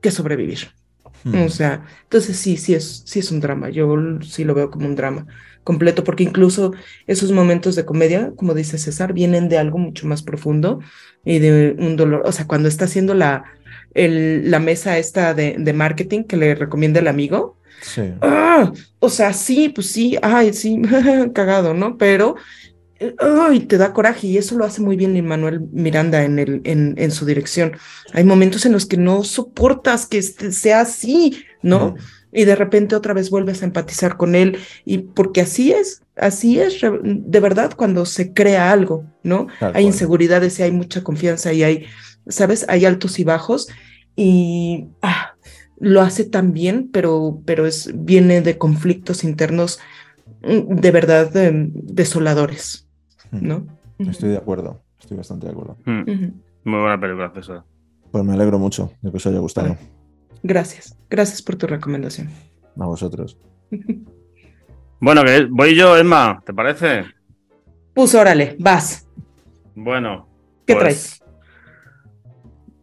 que 0.00 0.10
sobrevivir. 0.10 0.68
Hmm. 1.24 1.42
O 1.42 1.48
sea, 1.48 1.84
entonces 2.02 2.36
sí, 2.36 2.56
sí 2.56 2.74
es, 2.74 3.02
sí 3.06 3.18
es 3.20 3.30
un 3.30 3.40
drama. 3.40 3.70
Yo 3.70 3.96
sí 4.22 4.44
lo 4.44 4.54
veo 4.54 4.70
como 4.70 4.86
un 4.86 4.94
drama 4.94 5.26
completo, 5.64 6.04
porque 6.04 6.22
incluso 6.22 6.72
esos 7.08 7.32
momentos 7.32 7.74
de 7.74 7.84
comedia, 7.84 8.32
como 8.36 8.54
dice 8.54 8.78
César, 8.78 9.12
vienen 9.12 9.48
de 9.48 9.58
algo 9.58 9.78
mucho 9.78 10.06
más 10.06 10.22
profundo 10.22 10.80
y 11.24 11.40
de 11.40 11.74
un 11.78 11.96
dolor. 11.96 12.22
O 12.24 12.32
sea, 12.32 12.46
cuando 12.46 12.68
está 12.68 12.84
haciendo 12.84 13.14
la, 13.14 13.44
el, 13.94 14.48
la 14.50 14.60
mesa 14.60 14.98
esta 14.98 15.34
de, 15.34 15.56
de, 15.58 15.72
marketing 15.72 16.22
que 16.24 16.36
le 16.36 16.54
recomienda 16.54 17.00
el 17.00 17.08
amigo. 17.08 17.55
Sí. 17.82 18.02
Ah, 18.20 18.72
o 18.98 19.08
sea, 19.08 19.32
sí, 19.32 19.68
pues 19.68 19.90
sí, 19.90 20.16
ay, 20.22 20.52
sí, 20.52 20.80
cagado, 21.34 21.74
¿no? 21.74 21.96
Pero 21.98 22.36
ay, 23.18 23.60
te 23.60 23.76
da 23.78 23.92
coraje 23.92 24.26
y 24.26 24.38
eso 24.38 24.56
lo 24.56 24.64
hace 24.64 24.80
muy 24.80 24.96
bien 24.96 25.24
Manuel 25.26 25.60
Miranda 25.72 26.24
en, 26.24 26.38
el, 26.38 26.60
en, 26.64 26.94
en, 26.96 27.10
su 27.10 27.26
dirección. 27.26 27.72
Hay 28.12 28.24
momentos 28.24 28.64
en 28.66 28.72
los 28.72 28.86
que 28.86 28.96
no 28.96 29.22
soportas 29.24 30.06
que 30.06 30.18
este 30.18 30.52
sea 30.52 30.80
así, 30.80 31.44
¿no? 31.62 31.96
Y 32.32 32.44
de 32.44 32.56
repente 32.56 32.96
otra 32.96 33.14
vez 33.14 33.30
vuelves 33.30 33.62
a 33.62 33.66
empatizar 33.66 34.16
con 34.16 34.34
él 34.34 34.58
y 34.84 34.98
porque 34.98 35.40
así 35.42 35.72
es, 35.72 36.02
así 36.16 36.58
es 36.58 36.80
de 37.02 37.40
verdad 37.40 37.72
cuando 37.76 38.04
se 38.04 38.32
crea 38.32 38.72
algo, 38.72 39.04
¿no? 39.22 39.46
hay 39.60 39.84
inseguridades 39.84 40.58
y 40.58 40.62
hay 40.62 40.72
mucha 40.72 41.02
confianza 41.02 41.52
y 41.52 41.62
hay, 41.62 41.86
¿sabes? 42.28 42.66
Hay 42.68 42.84
altos 42.84 43.18
y 43.18 43.24
bajos 43.24 43.68
y 44.16 44.86
ah, 45.02 45.35
lo 45.78 46.00
hace 46.00 46.24
tan 46.24 46.52
bien, 46.52 46.90
pero, 46.92 47.40
pero 47.44 47.66
es, 47.66 47.90
viene 47.94 48.40
de 48.40 48.58
conflictos 48.58 49.24
internos 49.24 49.80
mm, 50.42 50.76
de 50.76 50.90
verdad 50.90 51.30
desoladores. 51.32 52.88
¿no? 53.30 53.66
Estoy 53.98 54.30
de 54.30 54.36
acuerdo, 54.36 54.82
estoy 54.98 55.16
bastante 55.16 55.46
de 55.46 55.52
acuerdo. 55.52 55.76
Muy 55.84 56.80
buena 56.80 57.00
película, 57.00 57.30
César. 57.34 57.64
Pues 58.10 58.24
me 58.24 58.32
alegro 58.32 58.58
mucho 58.58 58.92
de 59.02 59.10
que 59.10 59.16
os 59.16 59.26
haya 59.26 59.38
gustado. 59.38 59.76
Gracias, 60.42 60.96
gracias 61.10 61.42
por 61.42 61.56
tu 61.56 61.66
recomendación. 61.66 62.28
A 62.78 62.86
vosotros. 62.86 63.38
bueno, 65.00 65.24
que 65.24 65.46
voy 65.50 65.74
yo, 65.74 65.96
Emma, 65.96 66.42
¿te 66.44 66.52
parece? 66.52 67.04
Pues 67.94 68.14
órale, 68.14 68.56
vas. 68.58 69.08
Bueno. 69.74 70.28
¿Qué 70.66 70.74
pues, 70.74 70.78
traes? 70.78 71.22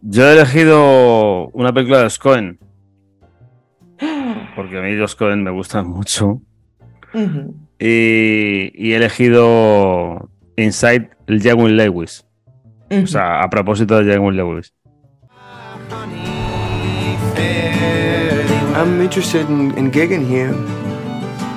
Yo 0.02 0.28
he 0.28 0.34
elegido 0.34 1.48
una 1.50 1.74
película 1.74 2.04
de 2.04 2.10
Scoen. 2.10 2.60
Porque 4.56 4.78
a 4.78 4.82
mí 4.82 4.94
los 4.94 5.16
Cohen 5.16 5.44
me 5.44 5.52
gustan 5.52 5.88
mucho. 5.88 6.42
y, 7.14 8.72
y, 8.76 8.94
he 8.94 8.96
elegido 8.96 10.30
Inside 10.56 11.10
el 11.28 11.42
Jaguar 11.42 11.72
Lewis. 11.72 12.26
O 12.92 13.08
sea, 13.08 13.42
a 13.42 13.50
propósito 13.50 14.04
de 14.04 14.12
Jaguar 14.12 14.34
Lewis. 14.36 14.74
I'm 18.76 19.02
interested 19.02 19.48
in, 19.50 19.78
in 19.78 19.92
gigging 19.92 20.28
here. 20.28 20.54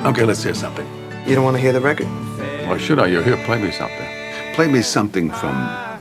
Okay, 0.05 0.25
let's 0.25 0.43
hear 0.43 0.55
something. 0.55 0.87
You 1.27 1.35
don't 1.35 1.45
want 1.45 1.57
to 1.57 1.61
hear 1.61 1.73
the 1.73 1.81
record? 1.81 2.07
Why 2.67 2.79
should 2.79 2.99
I? 2.99 3.07
You're 3.07 3.23
here. 3.25 3.37
Play 3.45 3.59
me 3.61 3.71
something. 3.73 4.07
Play 4.55 4.69
me 4.69 4.83
something 4.83 5.31
from 5.31 5.57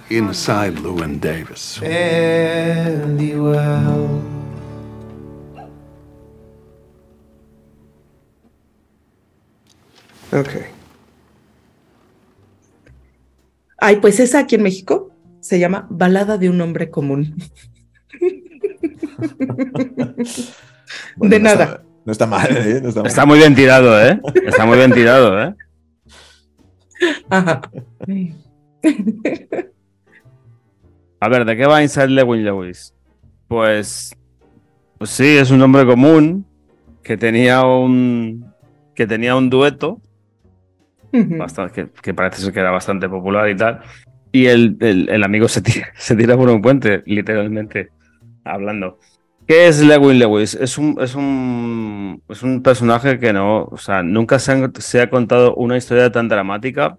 Inside 0.09 0.79
Lewin 0.79 1.19
Davis. 1.19 1.77
Fairly 1.77 3.35
well. 3.35 4.34
Okay. 10.35 10.63
Ay, 13.77 13.97
pues 13.97 14.19
esa 14.19 14.39
aquí 14.39 14.55
en 14.55 14.63
México 14.63 15.11
se 15.39 15.59
llama 15.59 15.87
Balada 15.89 16.37
de 16.37 16.49
un 16.49 16.59
hombre 16.59 16.89
común. 16.89 17.35
de 21.15 21.39
nada. 21.39 21.83
no 22.03 22.11
está 22.11 22.27
mal, 22.27 22.49
¿eh? 22.51 22.81
está, 23.05 23.25
muy 23.25 23.37
bien 23.37 23.55
tirado, 23.55 23.97
¿eh? 24.01 24.19
Está 24.45 24.65
muy 24.65 24.77
bien 24.77 24.91
tirado, 24.91 25.41
¿eh? 25.41 25.55
A 31.21 31.29
ver, 31.29 31.45
¿de 31.45 31.55
qué 31.55 31.65
va 31.65 31.81
Inside 31.81 32.09
Lewin 32.09 32.43
Lewis? 32.43 32.93
Pues, 33.47 34.13
pues 34.97 35.11
sí, 35.11 35.37
es 35.37 35.49
un 35.49 35.61
hombre 35.61 35.85
común 35.85 36.45
que 37.03 37.15
tenía 37.15 37.63
un 37.65 38.53
que 38.95 39.05
tenía 39.05 39.35
un 39.35 39.49
dueto 39.49 40.01
bastante, 41.37 41.87
que, 42.01 42.13
parece 42.13 42.41
ser 42.41 42.53
que 42.53 42.59
era 42.59 42.71
bastante 42.71 43.09
popular 43.09 43.49
y 43.49 43.55
tal. 43.55 43.81
Y 44.31 44.47
el, 44.47 44.77
el, 44.81 45.23
amigo 45.23 45.47
se 45.47 45.61
tira, 45.61 45.87
se 45.95 46.15
tira 46.15 46.35
por 46.35 46.49
un 46.49 46.61
puente, 46.61 47.03
literalmente 47.05 47.89
hablando. 48.43 48.99
¿Qué 49.47 49.67
es 49.67 49.81
Lewin 49.81 50.19
Lewis? 50.19 50.55
Es 50.55 50.77
un, 50.77 50.97
es 50.99 51.13
un, 51.15 52.21
es 52.29 52.41
un 52.41 52.63
personaje 52.63 53.19
que 53.19 53.31
no, 53.31 53.65
o 53.65 53.77
sea, 53.77 54.01
nunca 54.01 54.39
se, 54.39 54.69
se, 54.79 55.01
ha 55.01 55.09
contado 55.09 55.55
una 55.55 55.77
historia 55.77 56.11
tan 56.11 56.27
dramática, 56.27 56.97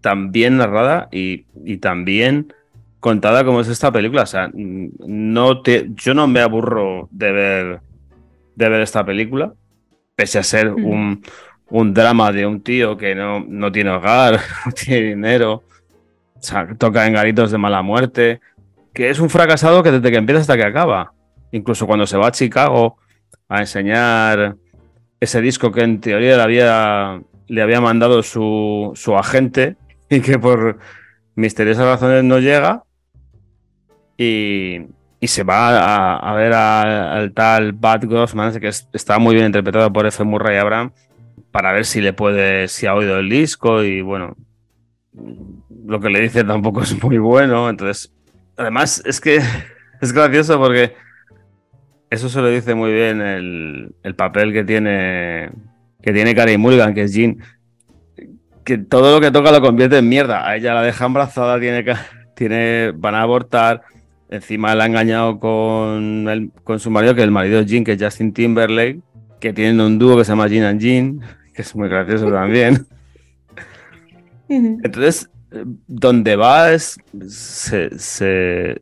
tan 0.00 0.32
bien 0.32 0.56
narrada 0.56 1.08
y, 1.12 1.46
y 1.64 1.76
tan 1.76 2.04
bien 2.04 2.52
contada 3.04 3.44
como 3.44 3.60
es 3.60 3.68
esta 3.68 3.92
película. 3.92 4.22
O 4.22 4.26
sea, 4.26 4.50
no 4.54 5.60
te, 5.60 5.90
yo 5.94 6.14
no 6.14 6.26
me 6.26 6.40
aburro 6.40 7.08
de 7.12 7.32
ver, 7.32 7.80
de 8.56 8.68
ver 8.68 8.80
esta 8.80 9.04
película, 9.04 9.52
pese 10.16 10.38
a 10.38 10.42
ser 10.42 10.72
un, 10.72 11.22
un 11.70 11.94
drama 11.94 12.32
de 12.32 12.46
un 12.46 12.62
tío 12.62 12.96
que 12.96 13.14
no, 13.14 13.40
no 13.40 13.72
tiene 13.72 13.90
hogar, 13.90 14.40
no 14.66 14.72
tiene 14.72 15.08
dinero, 15.08 15.64
o 16.36 16.42
sea, 16.42 16.68
toca 16.76 17.06
en 17.06 17.14
garitos 17.14 17.50
de 17.50 17.58
mala 17.58 17.82
muerte, 17.82 18.40
que 18.92 19.10
es 19.10 19.18
un 19.18 19.30
fracasado 19.30 19.82
que 19.82 19.90
desde 19.90 20.10
que 20.10 20.18
empieza 20.18 20.40
hasta 20.40 20.56
que 20.56 20.64
acaba. 20.64 21.12
Incluso 21.52 21.86
cuando 21.86 22.06
se 22.06 22.16
va 22.16 22.28
a 22.28 22.32
Chicago 22.32 22.96
a 23.48 23.60
enseñar 23.60 24.56
ese 25.20 25.40
disco 25.40 25.72
que 25.72 25.82
en 25.82 26.00
teoría 26.00 26.36
le 26.36 26.42
había, 26.42 27.20
le 27.48 27.62
había 27.62 27.80
mandado 27.80 28.22
su, 28.22 28.92
su 28.94 29.16
agente 29.16 29.76
y 30.10 30.20
que 30.20 30.38
por 30.38 30.78
misteriosas 31.34 31.86
razones 31.86 32.24
no 32.24 32.38
llega. 32.38 32.84
Y, 34.16 34.82
y 35.24 35.26
se 35.26 35.42
va 35.42 36.18
a, 36.18 36.34
ver 36.34 36.52
al 36.52 37.32
tal 37.32 37.72
Bad 37.72 38.02
Grossman, 38.06 38.60
que 38.60 38.68
está 38.68 39.18
muy 39.18 39.34
bien 39.34 39.46
interpretado 39.46 39.90
por 39.90 40.06
F. 40.06 40.22
Murray 40.22 40.58
Abraham, 40.58 40.92
para 41.50 41.72
ver 41.72 41.84
si 41.84 42.00
le 42.00 42.12
puede, 42.12 42.68
si 42.68 42.86
ha 42.86 42.94
oído 42.94 43.18
el 43.18 43.28
disco 43.28 43.82
y 43.82 44.00
bueno, 44.00 44.36
lo 45.86 46.00
que 46.00 46.10
le 46.10 46.20
dice 46.20 46.44
tampoco 46.44 46.82
es 46.82 47.02
muy 47.02 47.18
bueno. 47.18 47.68
Entonces, 47.68 48.12
además 48.56 49.02
es 49.06 49.20
que 49.20 49.40
es 50.00 50.12
gracioso 50.12 50.58
porque 50.58 50.94
eso 52.10 52.28
se 52.28 52.40
lo 52.40 52.48
dice 52.48 52.74
muy 52.74 52.92
bien 52.92 53.20
el, 53.20 53.94
el 54.02 54.14
papel 54.14 54.52
que 54.52 54.64
tiene 54.64 55.50
que 56.04 56.12
tiene 56.12 56.34
Carey 56.34 56.58
Mulligan, 56.58 56.92
que 56.92 57.04
es 57.04 57.14
Jean, 57.14 57.38
que 58.62 58.76
todo 58.76 59.14
lo 59.14 59.20
que 59.22 59.30
toca 59.30 59.50
lo 59.50 59.62
convierte 59.62 59.96
en 59.96 60.08
mierda. 60.08 60.46
A 60.46 60.56
ella 60.56 60.74
la 60.74 60.82
deja 60.82 61.06
embarazada, 61.06 61.58
tiene, 61.58 61.82
tiene, 62.36 62.92
van 62.94 63.14
a 63.14 63.22
abortar. 63.22 63.82
Encima 64.28 64.74
la 64.74 64.84
ha 64.84 64.86
engañado 64.86 65.38
con, 65.40 66.28
el, 66.28 66.50
con 66.62 66.78
su 66.78 66.90
marido, 66.90 67.14
que 67.14 67.22
el 67.22 67.30
marido 67.30 67.60
es 67.60 67.66
Jean, 67.66 67.84
que 67.84 67.92
es 67.92 68.02
Justin 68.02 68.34
Timberlake, 68.34 69.00
que 69.44 69.52
tienen 69.52 69.78
un 69.78 69.98
dúo 69.98 70.16
que 70.16 70.24
se 70.24 70.32
llama 70.32 70.48
Jean 70.48 70.64
and 70.64 70.80
Jean 70.80 71.20
que 71.52 71.60
es 71.60 71.76
muy 71.76 71.88
gracioso 71.88 72.30
también. 72.30 72.86
Entonces, 74.48 75.30
donde 75.86 76.34
va 76.34 76.72
es, 76.72 76.98
se, 77.28 77.90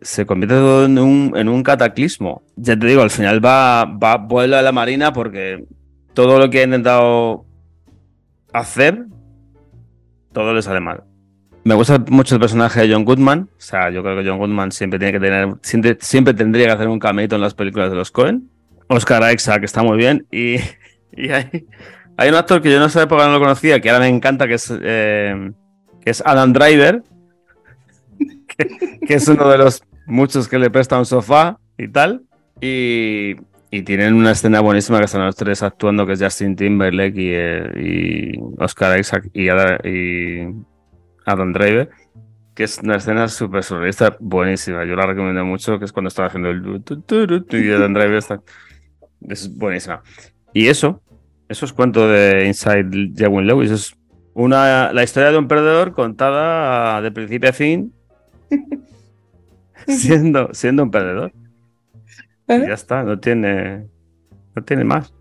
se, 0.01 0.27
convierte 0.27 0.55
todo 0.55 0.87
en 0.87 0.99
un, 0.99 1.33
en 1.37 1.49
un, 1.49 1.63
cataclismo. 1.63 2.43
Ya 2.57 2.79
te 2.79 2.87
digo, 2.87 3.03
al 3.03 3.11
final 3.11 3.45
va, 3.45 3.85
va 3.85 4.17
vuelve 4.17 4.57
a 4.57 4.63
la 4.63 4.73
marina 4.73 5.13
porque 5.13 5.65
todo 6.15 6.39
lo 6.39 6.49
que 6.49 6.61
ha 6.61 6.65
intentado 6.65 7.45
hacer, 8.53 9.07
todo 10.33 10.55
le 10.55 10.63
sale 10.63 10.81
mal. 10.81 11.03
Me 11.65 11.75
gusta 11.75 12.03
mucho 12.09 12.37
el 12.37 12.41
personaje 12.41 12.81
de 12.81 12.93
John 12.93 13.05
Goodman. 13.05 13.49
O 13.51 13.61
sea, 13.61 13.91
yo 13.91 14.03
creo 14.03 14.17
que 14.17 14.29
John 14.29 14.39
Goodman 14.39 14.73
siempre 14.73 14.99
tiene 14.99 15.13
que 15.13 15.21
tener, 15.21 15.57
siempre, 15.63 15.99
siempre 16.01 16.33
tendría 16.35 16.67
que 16.67 16.73
hacer 16.73 16.89
un 16.89 16.99
cameito 16.99 17.35
en 17.35 17.43
las 17.43 17.55
películas 17.55 17.91
de 17.91 17.97
los 17.97 18.11
Cohen. 18.11 18.52
Oscar 18.93 19.35
Isaac 19.35 19.61
que 19.61 19.67
está 19.67 19.83
muy 19.83 19.97
bien 19.97 20.27
y, 20.31 20.57
y 21.13 21.31
hay, 21.31 21.67
hay 22.17 22.29
un 22.29 22.35
actor 22.35 22.61
que 22.61 22.71
yo 22.71 22.89
sé 22.89 23.07
por 23.07 23.19
qué 23.19 23.25
no 23.25 23.33
lo 23.33 23.41
conocía, 23.41 23.81
que 23.81 23.91
ahora 23.91 24.05
me 24.05 24.09
encanta, 24.09 24.47
que 24.47 24.55
es, 24.55 24.73
eh, 24.81 25.53
que 26.01 26.11
es 26.11 26.23
Adam 26.25 26.53
Driver, 26.53 27.03
que, 29.07 29.15
es 29.15 29.29
uno 29.29 29.49
de 29.49 29.59
los 29.59 29.83
muchos 30.07 30.49
que 30.49 30.59
le 30.59 30.71
presta 30.71 30.99
un 30.99 31.07
sofá 31.07 31.59
y 31.79 31.89
tal. 31.89 32.23
Y, 32.61 33.37
tienen 33.87 34.13
una 34.13 34.33
escena 34.33 34.61
buenísima 34.61 34.99
que 34.99 35.07
están 35.07 35.25
los 35.25 35.35
tres 35.35 35.63
actuando, 35.63 36.07
que 36.07 36.13
es 36.13 36.23
Justin 36.23 36.55
Timberlake 36.55 37.19
y, 37.19 37.31
eh, 37.33 38.39
Oscar 38.59 39.01
Isaac 39.01 39.31
y, 39.33 39.49
Adam 39.49 39.73
Driver, 41.55 41.89
que 42.55 42.65
es 42.65 42.81
una 42.83 42.97
escena 42.97 43.29
súper 43.29 43.65
surrealista, 43.65 44.15
buenísima. 44.21 44.85
Yo 44.85 44.95
la 44.95 45.07
recomiendo 45.07 45.43
mucho, 45.47 45.79
que 45.79 45.87
es 45.87 45.93
cuando 45.93 46.09
estaba 46.09 46.29
haciendo 46.29 46.51
el... 46.51 46.83
Y 47.51 47.73
Adam 47.73 47.95
Driver 47.95 48.17
está... 48.17 48.43
Es 49.29 49.55
buenísima. 49.57 50.03
Y 50.53 50.69
eso, 50.69 51.03
eso 51.49 51.65
es 51.65 51.73
cuento 51.73 52.09
de 52.09 52.47
Inside 52.47 53.13
Jawin 53.17 53.47
Lewis. 53.47 53.71
Es 53.71 53.95
una, 54.35 54.93
la 54.93 55.03
historia 55.03 55.31
de 55.31 55.39
un 55.39 55.49
perdedor 55.49 55.93
contada 55.93 57.01
de 57.01 57.11
principio 57.11 57.51
a 57.51 57.53
fin, 57.53 57.93
siendo, 59.87 60.53
siendo 60.53 60.83
un 60.83 60.91
perdedor. 60.91 61.33
Y 62.49 62.61
ya 62.61 62.75
está, 62.75 63.03
no 63.03 63.19
tiene. 63.19 63.87
No 64.55 64.63
tiene 64.63 64.85
más. 64.85 65.13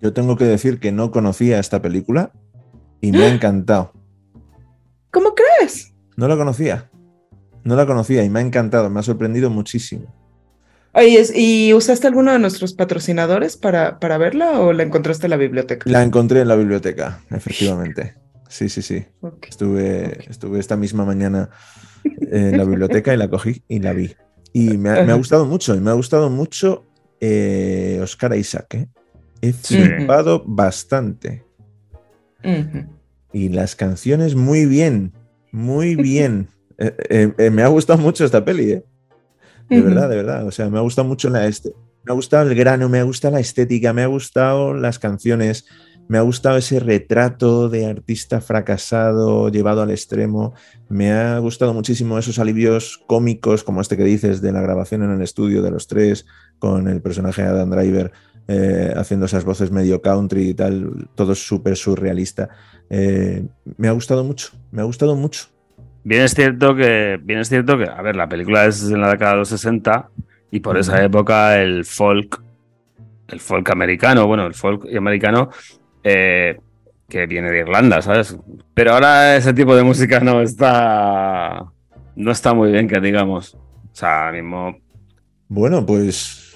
Yo 0.00 0.12
tengo 0.12 0.36
que 0.36 0.44
decir 0.44 0.80
que 0.80 0.92
no 0.92 1.10
conocía 1.10 1.58
esta 1.58 1.80
película 1.80 2.32
y 3.00 3.12
me 3.12 3.24
ha 3.24 3.28
encantado. 3.32 3.92
¿Cómo 5.10 5.34
crees? 5.34 5.94
No 6.16 6.28
la 6.28 6.36
conocía. 6.36 6.90
No 7.62 7.76
la 7.76 7.86
conocía 7.86 8.24
y 8.24 8.30
me 8.30 8.40
ha 8.40 8.42
encantado, 8.42 8.90
me 8.90 9.00
ha 9.00 9.02
sorprendido 9.02 9.48
muchísimo. 9.48 10.13
Oye, 10.94 11.24
¿y 11.34 11.72
usaste 11.72 12.06
alguno 12.06 12.32
de 12.32 12.38
nuestros 12.38 12.72
patrocinadores 12.72 13.56
para, 13.56 13.98
para 13.98 14.16
verla 14.16 14.60
o 14.60 14.72
la 14.72 14.84
encontraste 14.84 15.26
en 15.26 15.30
la 15.30 15.36
biblioteca? 15.36 15.90
La 15.90 16.02
encontré 16.02 16.40
en 16.40 16.48
la 16.48 16.54
biblioteca, 16.54 17.20
efectivamente. 17.30 18.14
Sí, 18.48 18.68
sí, 18.68 18.82
sí. 18.82 19.04
Estuve, 19.48 20.30
estuve 20.30 20.60
esta 20.60 20.76
misma 20.76 21.04
mañana 21.04 21.50
en 22.04 22.56
la 22.56 22.64
biblioteca 22.64 23.12
y 23.12 23.16
la 23.16 23.28
cogí 23.28 23.64
y 23.66 23.80
la 23.80 23.92
vi. 23.92 24.14
Y 24.52 24.78
me 24.78 24.90
ha, 24.90 25.14
gustado 25.14 25.46
mucho, 25.46 25.74
y 25.74 25.80
me 25.80 25.90
ha 25.90 25.94
gustado 25.94 26.30
mucho 26.30 26.86
eh, 27.20 27.98
Oscar 28.00 28.36
Isaac. 28.36 28.74
¿eh? 28.74 28.88
He 29.40 29.52
flipado 29.52 30.44
bastante. 30.46 31.44
Y 33.32 33.48
las 33.48 33.74
canciones 33.74 34.36
muy 34.36 34.66
bien, 34.66 35.12
muy 35.50 35.96
bien. 35.96 36.48
Eh, 36.78 37.32
eh, 37.36 37.50
me 37.50 37.62
ha 37.62 37.68
gustado 37.68 37.98
mucho 37.98 38.24
esta 38.24 38.44
peli, 38.44 38.70
¿eh? 38.72 38.84
De 39.68 39.80
verdad, 39.80 40.08
de 40.08 40.16
verdad. 40.16 40.46
O 40.46 40.50
sea, 40.50 40.68
me 40.68 40.78
ha 40.78 40.82
gustado 40.82 41.08
mucho 41.08 41.30
la 41.30 41.46
este. 41.46 41.72
Me 42.04 42.12
ha 42.12 42.14
gustado 42.14 42.48
el 42.48 42.54
grano, 42.54 42.88
me 42.88 42.98
ha 42.98 43.02
gustado 43.02 43.34
la 43.34 43.40
estética, 43.40 43.92
me 43.92 44.02
ha 44.02 44.06
gustado 44.06 44.74
las 44.74 44.98
canciones, 44.98 45.64
me 46.06 46.18
ha 46.18 46.20
gustado 46.20 46.58
ese 46.58 46.80
retrato 46.80 47.70
de 47.70 47.86
artista 47.86 48.42
fracasado 48.42 49.48
llevado 49.48 49.82
al 49.82 49.90
extremo. 49.90 50.52
Me 50.88 51.12
ha 51.12 51.38
gustado 51.38 51.72
muchísimo 51.72 52.18
esos 52.18 52.38
alivios 52.38 53.02
cómicos, 53.06 53.64
como 53.64 53.80
este 53.80 53.96
que 53.96 54.04
dices, 54.04 54.42
de 54.42 54.52
la 54.52 54.60
grabación 54.60 55.02
en 55.02 55.12
el 55.12 55.22
estudio 55.22 55.62
de 55.62 55.70
los 55.70 55.86
tres, 55.86 56.26
con 56.58 56.88
el 56.88 57.00
personaje 57.00 57.42
de 57.42 57.48
Adam 57.48 57.70
Driver 57.70 58.12
eh, 58.46 58.92
haciendo 58.94 59.24
esas 59.24 59.44
voces 59.44 59.70
medio 59.70 60.02
country 60.02 60.50
y 60.50 60.54
tal. 60.54 61.08
Todo 61.14 61.34
súper 61.34 61.76
surrealista. 61.76 62.50
me 62.90 63.88
ha 63.88 63.92
gustado 63.92 64.24
mucho, 64.24 64.50
me 64.70 64.82
ha 64.82 64.84
gustado 64.84 65.16
mucho. 65.16 65.53
Bien 66.04 66.22
es 66.22 66.34
cierto 66.34 66.76
que, 66.76 67.18
bien 67.22 67.40
es 67.40 67.48
cierto 67.48 67.78
que, 67.78 67.84
a 67.84 68.02
ver, 68.02 68.14
la 68.14 68.28
película 68.28 68.66
es 68.66 68.84
en 68.90 69.00
la 69.00 69.10
década 69.10 69.32
de 69.32 69.38
los 69.38 69.48
60 69.48 70.10
y 70.50 70.60
por 70.60 70.76
esa 70.76 71.02
época 71.02 71.60
el 71.60 71.84
folk, 71.86 72.42
el 73.28 73.40
folk 73.40 73.70
americano, 73.70 74.26
bueno, 74.26 74.46
el 74.46 74.54
folk 74.54 74.86
americano 74.94 75.48
eh, 76.02 76.58
que 77.08 77.26
viene 77.26 77.50
de 77.50 77.60
Irlanda, 77.60 78.02
¿sabes? 78.02 78.36
Pero 78.74 78.92
ahora 78.92 79.36
ese 79.36 79.54
tipo 79.54 79.74
de 79.74 79.82
música 79.82 80.20
no 80.20 80.42
está, 80.42 81.64
no 82.16 82.30
está 82.30 82.52
muy 82.52 82.70
bien, 82.70 82.86
que 82.86 83.00
digamos. 83.00 83.54
O 83.54 83.96
sea, 83.96 84.30
mismo. 84.30 84.76
Bueno, 85.48 85.86
pues, 85.86 86.54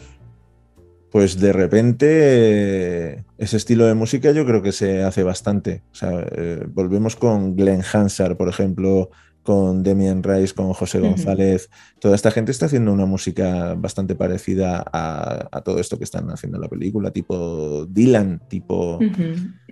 pues 1.11 1.41
de 1.41 1.53
repente 1.53 3.25
ese 3.39 3.57
estilo 3.57 3.87
de 3.87 3.95
música 3.95 4.33
yo 4.33 4.45
creo 4.45 4.63
que 4.63 4.73
se 4.73 5.03
hace 5.03 5.23
bastante. 5.23 5.83
O 5.93 5.95
sea, 5.95 6.27
eh, 6.33 6.65
volvemos 6.69 7.17
con 7.17 7.57
Glenn 7.57 7.83
Hansard, 7.93 8.37
por 8.37 8.49
ejemplo, 8.49 9.11
con 9.49 9.83
Demian 9.83 10.23
Rice, 10.23 10.55
con 10.55 10.75
José 10.75 11.01
González. 11.01 11.71
Toda 12.01 12.15
esta 12.15 12.31
gente 12.31 12.53
está 12.53 12.67
haciendo 12.67 12.93
una 12.93 13.07
música 13.07 13.75
bastante 13.79 14.15
parecida 14.15 14.85
a, 14.93 15.63
todo 15.65 15.81
esto 15.81 15.97
que 15.97 16.05
están 16.05 16.31
haciendo 16.31 16.59
en 16.59 16.65
la 16.65 16.69
película, 16.69 17.11
tipo 17.13 17.87
Dylan, 17.87 18.43
tipo... 18.51 18.99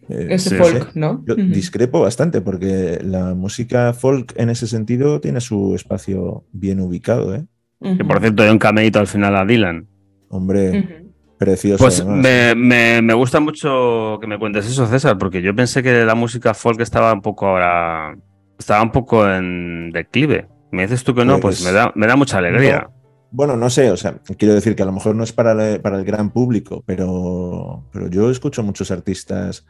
Eh, 0.09 0.29
Ese 0.31 0.57
folk, 0.57 0.95
¿no? 0.95 1.22
Yo 1.27 1.35
discrepo 1.35 2.01
bastante 2.01 2.41
porque 2.41 3.01
la 3.05 3.35
música 3.35 3.93
folk 3.93 4.33
en 4.39 4.49
ese 4.49 4.66
sentido 4.66 5.20
tiene 5.20 5.43
su 5.43 5.74
espacio 5.74 6.47
bien 6.53 6.81
ubicado. 6.81 7.35
¿eh? 7.35 7.45
Que 7.79 8.03
por 8.03 8.20
cierto 8.20 8.45
hay 8.45 8.49
un 8.49 8.59
cameíto 8.59 8.99
al 8.99 9.09
final 9.09 9.37
a 9.37 9.45
Dylan. 9.45 9.87
Hombre, 10.31 11.05
precioso. 11.37 11.85
Pues 11.85 12.03
me, 12.03 12.55
me, 12.55 13.12
gusta 13.12 13.41
mucho 13.41 14.16
que 14.22 14.27
me 14.27 14.39
cuentes 14.39 14.66
eso, 14.66 14.87
César, 14.87 15.18
porque 15.18 15.43
yo 15.43 15.55
pensé 15.55 15.83
que 15.83 16.07
la 16.07 16.14
música 16.14 16.55
folk 16.55 16.81
estaba 16.81 17.12
un 17.12 17.20
poco 17.20 17.47
ahora 17.47 18.16
estaba 18.59 18.82
un 18.82 18.92
poco 18.92 19.28
en 19.28 19.90
declive. 19.92 20.48
Me 20.72 20.82
dices 20.82 21.04
tú 21.04 21.14
que 21.14 21.24
no, 21.24 21.38
pues, 21.40 21.64
me, 21.64 21.72
da, 21.72 21.92
me 21.94 22.07
da 22.07 22.16
mucha 22.16 22.38
alegría. 22.38 22.90
bueno, 23.30 23.57
no 23.57 23.70
sé, 23.70 23.90
o 23.90 23.96
sea, 23.96 24.18
quiero 24.36 24.54
decir 24.54 24.74
que 24.74 24.82
a 24.82 24.86
lo 24.86 24.92
mejor 24.92 25.14
no 25.14 25.24
es 25.24 25.32
para, 25.32 25.80
para 25.80 25.98
el 25.98 26.04
gran 26.04 26.30
público, 26.30 26.82
pero, 26.86 27.84
pero 27.92 28.09
yo 28.09 28.30
escucho 28.30 28.62
muchos 28.62 28.90
artistas 28.90 29.66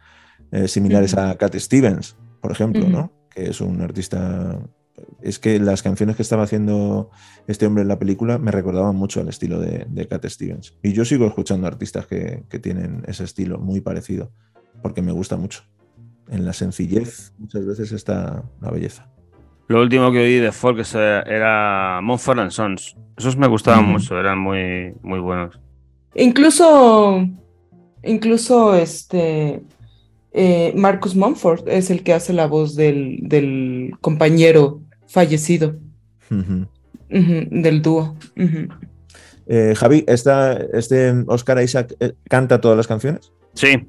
eh, 0.51 0.69
similares 0.69 1.17
a 1.17 1.37
Cat 1.37 1.55
Stevens, 1.57 2.17
por 2.41 2.53
ejemplo, 2.53 2.89
¿no? 2.89 3.13
Que 3.31 3.51
es 3.51 3.61
un 3.61 3.81
artista. 3.83 4.59
Es 5.21 5.39
que 5.39 5.59
las 5.59 5.83
canciones 5.83 6.17
que 6.17 6.23
estaba 6.23 6.45
haciendo 6.45 7.11
este 7.47 7.67
hombre 7.67 7.83
en 7.83 7.89
la 7.89 7.99
película 7.99 8.39
me 8.39 8.51
recordaban 8.51 8.97
mucho 8.97 9.21
al 9.21 9.29
estilo 9.29 9.61
de, 9.61 9.87
de 9.89 10.09
Cat 10.09 10.25
Stevens. 10.27 10.75
Y 10.83 10.93
yo 10.95 11.05
sigo 11.05 11.27
escuchando 11.27 11.67
artistas 11.67 12.07
que, 12.07 12.45
que 12.49 12.59
tienen 12.59 13.03
ese 13.07 13.25
estilo 13.25 13.59
muy 13.59 13.83
parecido, 13.83 14.33
porque 14.83 15.03
me 15.03 15.13
gusta 15.13 15.37
mucho 15.37 15.65
en 16.29 16.45
la 16.45 16.53
sencillez 16.53 17.33
muchas 17.39 17.67
veces 17.67 17.93
está 17.93 18.43
la 18.61 18.71
belleza. 18.71 19.09
Lo 19.69 19.81
último 19.81 20.13
que 20.13 20.19
oí 20.19 20.37
de 20.37 20.53
folk 20.53 20.87
era 20.95 22.01
Montfort 22.03 22.51
Sons. 22.51 22.97
Esos 23.17 23.37
me 23.37 23.49
gustaban 23.49 23.85
mucho, 23.85 24.19
eran 24.19 24.39
muy, 24.39 24.95
muy 25.03 25.19
buenos. 25.19 25.59
Incluso, 26.15 27.27
incluso 28.03 28.75
este 28.77 29.63
eh, 30.33 30.73
Marcus 30.77 31.17
Montfort 31.17 31.67
es 31.67 31.91
el 31.91 32.03
que 32.03 32.13
hace 32.13 32.33
la 32.33 32.47
voz 32.47 32.77
del, 32.77 33.93
compañero 34.01 34.83
fallecido 35.09 35.77
del 37.09 37.83
dúo. 37.83 38.17
Eh, 39.47 39.75
Javi, 39.77 40.05
¿este 40.07 41.25
Oscar 41.27 41.63
Isaac 41.63 41.95
eh, 42.01 42.13
canta 42.29 42.61
todas 42.61 42.77
las 42.77 42.87
canciones? 42.87 43.33
Sí. 43.55 43.89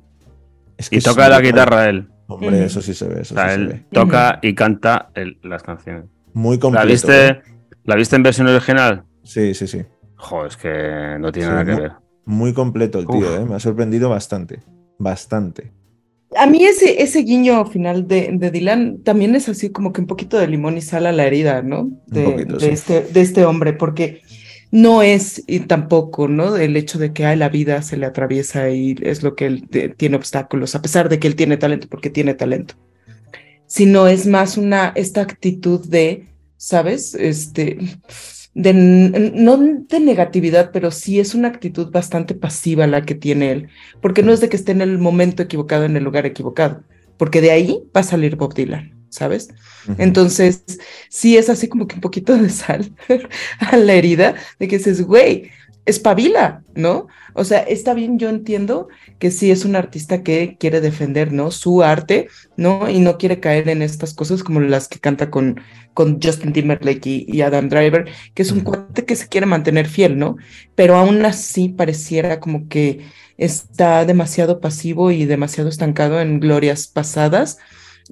y 0.90 1.02
toca 1.02 1.30
la 1.30 1.42
guitarra 1.42 1.90
él. 1.90 2.08
Hombre, 2.28 2.66
eso 2.66 2.82
sí 2.82 2.94
se 2.94 3.08
ve. 3.08 3.22
Eso 3.22 3.42
él 3.42 3.86
toca 3.92 4.40
y 4.42 4.54
canta 4.54 5.10
las 5.44 5.64
canciones. 5.64 6.06
Muy 6.34 6.60
completo. 6.60 6.86
¿La 6.86 6.92
viste, 6.92 7.28
¿eh? 7.28 7.42
¿La 7.86 7.96
viste 7.96 8.16
en 8.16 8.24
versión 8.24 8.48
original? 8.48 9.04
Sí, 9.24 9.54
sí, 9.54 9.68
sí. 9.68 9.84
Joder, 10.16 10.48
es 10.48 10.58
que 10.58 11.18
no 11.20 11.32
tiene 11.32 11.50
nada 11.50 11.66
que 11.66 11.82
ver. 11.82 11.92
Muy 12.26 12.54
completo 12.54 13.00
el 13.00 13.08
tío, 13.08 13.38
¿eh? 13.38 13.46
me 13.46 13.56
ha 13.56 13.60
sorprendido 13.60 14.10
bastante. 14.10 14.60
Bastante. 15.00 15.72
A 16.36 16.46
mí 16.46 16.66
ese, 16.66 17.02
ese 17.02 17.20
guiño 17.20 17.66
final 17.66 18.06
de, 18.08 18.32
de, 18.34 18.52
Dylan 18.52 19.02
también 19.04 19.34
es 19.36 19.48
así 19.48 19.70
como 19.70 19.94
que 19.94 20.02
un 20.02 20.08
poquito 20.08 20.38
de 20.38 20.48
limón 20.48 20.78
y 20.78 20.82
sal 20.82 21.06
a 21.06 21.14
la 21.14 21.26
herida, 21.26 21.62
¿no? 21.62 21.90
De, 22.06 22.44
de, 22.44 22.74
este, 22.74 23.02
de 23.02 23.22
este 23.22 23.46
hombre, 23.46 23.72
porque 23.72 24.22
no 24.72 25.02
es 25.02 25.44
y 25.48 25.62
tampoco, 25.62 26.28
¿no? 26.28 26.58
El 26.58 26.76
hecho 26.76 27.00
de 27.00 27.14
que 27.14 27.26
a 27.26 27.36
la 27.36 27.50
vida 27.50 27.82
se 27.82 27.98
le 27.98 28.06
atraviesa 28.06 28.70
y 28.70 28.96
es 29.02 29.24
lo 29.24 29.36
que 29.36 29.46
él 29.46 29.68
tiene 29.98 30.18
obstáculos, 30.18 30.76
a 30.76 30.82
pesar 30.82 31.10
de 31.10 31.20
que 31.20 31.28
él 31.28 31.36
tiene 31.36 31.58
talento, 31.58 31.88
porque 31.90 32.10
tiene 32.10 32.34
talento, 32.34 32.76
sino 33.66 34.08
es 34.08 34.28
más 34.28 34.58
una, 34.58 34.92
esta 34.96 35.22
actitud 35.22 35.88
de, 35.88 36.28
¿sabes? 36.58 37.16
Este, 37.16 37.78
de, 38.54 38.74
no 38.74 39.58
de 39.58 40.00
negatividad, 40.00 40.72
pero 40.72 40.92
sí 40.92 41.20
es 41.20 41.36
una 41.36 41.48
actitud 41.48 41.92
bastante 41.92 42.34
pasiva 42.34 42.88
la 42.88 43.04
que 43.04 43.16
tiene 43.16 43.52
él, 43.52 43.68
porque 44.02 44.24
no 44.24 44.34
es 44.34 44.42
de 44.42 44.50
que 44.50 44.58
esté 44.58 44.72
en 44.74 44.82
el 44.82 44.98
momento 44.98 45.44
equivocado, 45.44 45.86
en 45.86 45.96
el 45.96 46.04
lugar 46.04 46.26
equivocado, 46.26 46.84
porque 47.18 47.40
de 47.40 47.52
ahí 47.52 47.84
va 47.96 48.02
a 48.02 48.04
salir 48.04 48.36
Bob 48.36 48.54
Dylan. 48.54 48.97
¿Sabes? 49.10 49.50
Entonces, 49.98 50.64
sí 51.10 51.38
es 51.38 51.50
así 51.50 51.68
como 51.68 51.88
que 51.88 51.96
un 51.96 52.02
poquito 52.02 52.38
de 52.38 52.50
sal 52.50 52.92
a 53.60 53.78
la 53.78 53.94
herida 53.94 54.36
de 54.60 54.68
que 54.68 54.78
dices, 54.78 55.02
güey, 55.02 55.52
espabila, 55.88 56.64
¿no? 56.76 57.08
O 57.34 57.46
sea, 57.46 57.60
está 57.60 57.94
bien, 57.94 58.20
yo 58.20 58.30
entiendo 58.30 58.90
que 59.20 59.32
sí 59.32 59.52
es 59.52 59.64
un 59.64 59.76
artista 59.76 60.22
que 60.22 60.58
quiere 60.60 60.82
defender, 60.82 61.32
¿no? 61.32 61.50
Su 61.50 61.82
arte, 61.82 62.28
¿no? 62.58 62.90
Y 62.90 63.00
no 63.00 63.18
quiere 63.18 63.40
caer 63.40 63.70
en 63.70 63.82
estas 63.82 64.14
cosas 64.14 64.44
como 64.44 64.60
las 64.60 64.90
que 64.90 65.00
canta 65.00 65.32
con, 65.32 65.62
con 65.94 66.20
Justin 66.22 66.52
Timberlake 66.52 67.26
y, 67.28 67.42
Adam 67.42 67.70
Driver, 67.70 68.06
que 68.34 68.42
es 68.42 68.52
un 68.52 68.62
cuate 68.62 69.06
que 69.06 69.16
se 69.16 69.30
quiere 69.30 69.48
mantener 69.48 69.88
fiel, 69.88 70.18
¿no? 70.18 70.36
Pero 70.76 70.98
aún 70.98 71.26
así 71.26 71.70
pareciera 71.70 72.42
como 72.42 72.68
que 72.68 73.06
está 73.38 74.04
demasiado 74.04 74.60
pasivo 74.60 75.12
y 75.12 75.26
demasiado 75.26 75.70
estancado 75.70 76.20
en 76.20 76.42
glorias 76.42 76.88
pasadas 76.88 77.60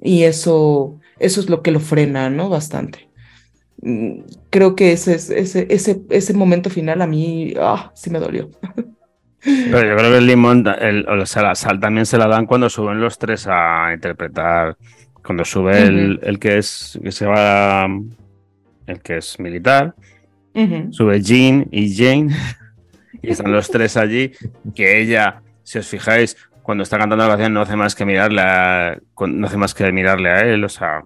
y 0.02 0.24
eso, 0.24 0.98
eso 1.18 1.40
es 1.40 1.48
lo 1.48 1.62
que 1.62 1.70
lo 1.70 1.80
frena, 1.80 2.30
¿no? 2.30 2.48
Bastante. 2.48 3.08
Mm, 3.82 4.20
creo 4.50 4.74
que 4.74 4.92
ese, 4.92 5.14
ese, 5.14 5.66
ese, 5.70 6.02
ese 6.10 6.34
momento 6.34 6.70
final 6.70 7.02
a 7.02 7.06
mí 7.06 7.54
ah, 7.60 7.90
sí 7.94 8.10
me 8.10 8.18
dolió. 8.18 8.50
Pero 9.40 9.88
yo 9.88 9.96
creo 9.96 10.10
que 10.10 10.18
el 10.18 10.26
limón, 10.26 10.64
el, 10.80 11.08
o 11.08 11.24
sea, 11.24 11.42
la 11.42 11.54
sal 11.54 11.78
también 11.78 12.04
se 12.04 12.18
la 12.18 12.26
dan 12.26 12.46
cuando 12.46 12.68
suben 12.68 13.00
los 13.00 13.18
tres 13.18 13.46
a 13.48 13.92
interpretar. 13.94 14.76
Cuando 15.22 15.44
sube 15.44 15.82
el, 15.82 16.20
el, 16.22 16.38
que 16.38 16.58
es 16.58 16.98
que 17.02 17.12
se 17.12 17.26
va 17.26 17.88
el 18.86 19.00
que 19.02 19.18
es 19.18 19.38
militar, 19.38 19.94
sube 20.90 21.20
Jean 21.20 21.66
y 21.70 21.94
Jane, 21.94 22.34
y 23.22 23.30
están 23.30 23.52
los 23.52 23.68
tres 23.68 23.96
allí, 23.96 24.32
que 24.74 25.00
ella, 25.00 25.42
si 25.64 25.78
os 25.78 25.86
fijáis, 25.86 26.36
cuando 26.66 26.82
está 26.82 26.98
cantando 26.98 27.24
la 27.24 27.30
canción 27.30 27.54
no 27.54 27.62
hace 27.62 27.76
más 27.76 27.94
que 27.94 28.04
mirarle 28.04 28.42
a, 28.42 28.98
no 29.28 29.46
hace 29.46 29.56
más 29.56 29.72
que 29.72 29.92
mirarle 29.92 30.30
a 30.30 30.40
él, 30.40 30.64
o 30.64 30.68
sea, 30.68 31.04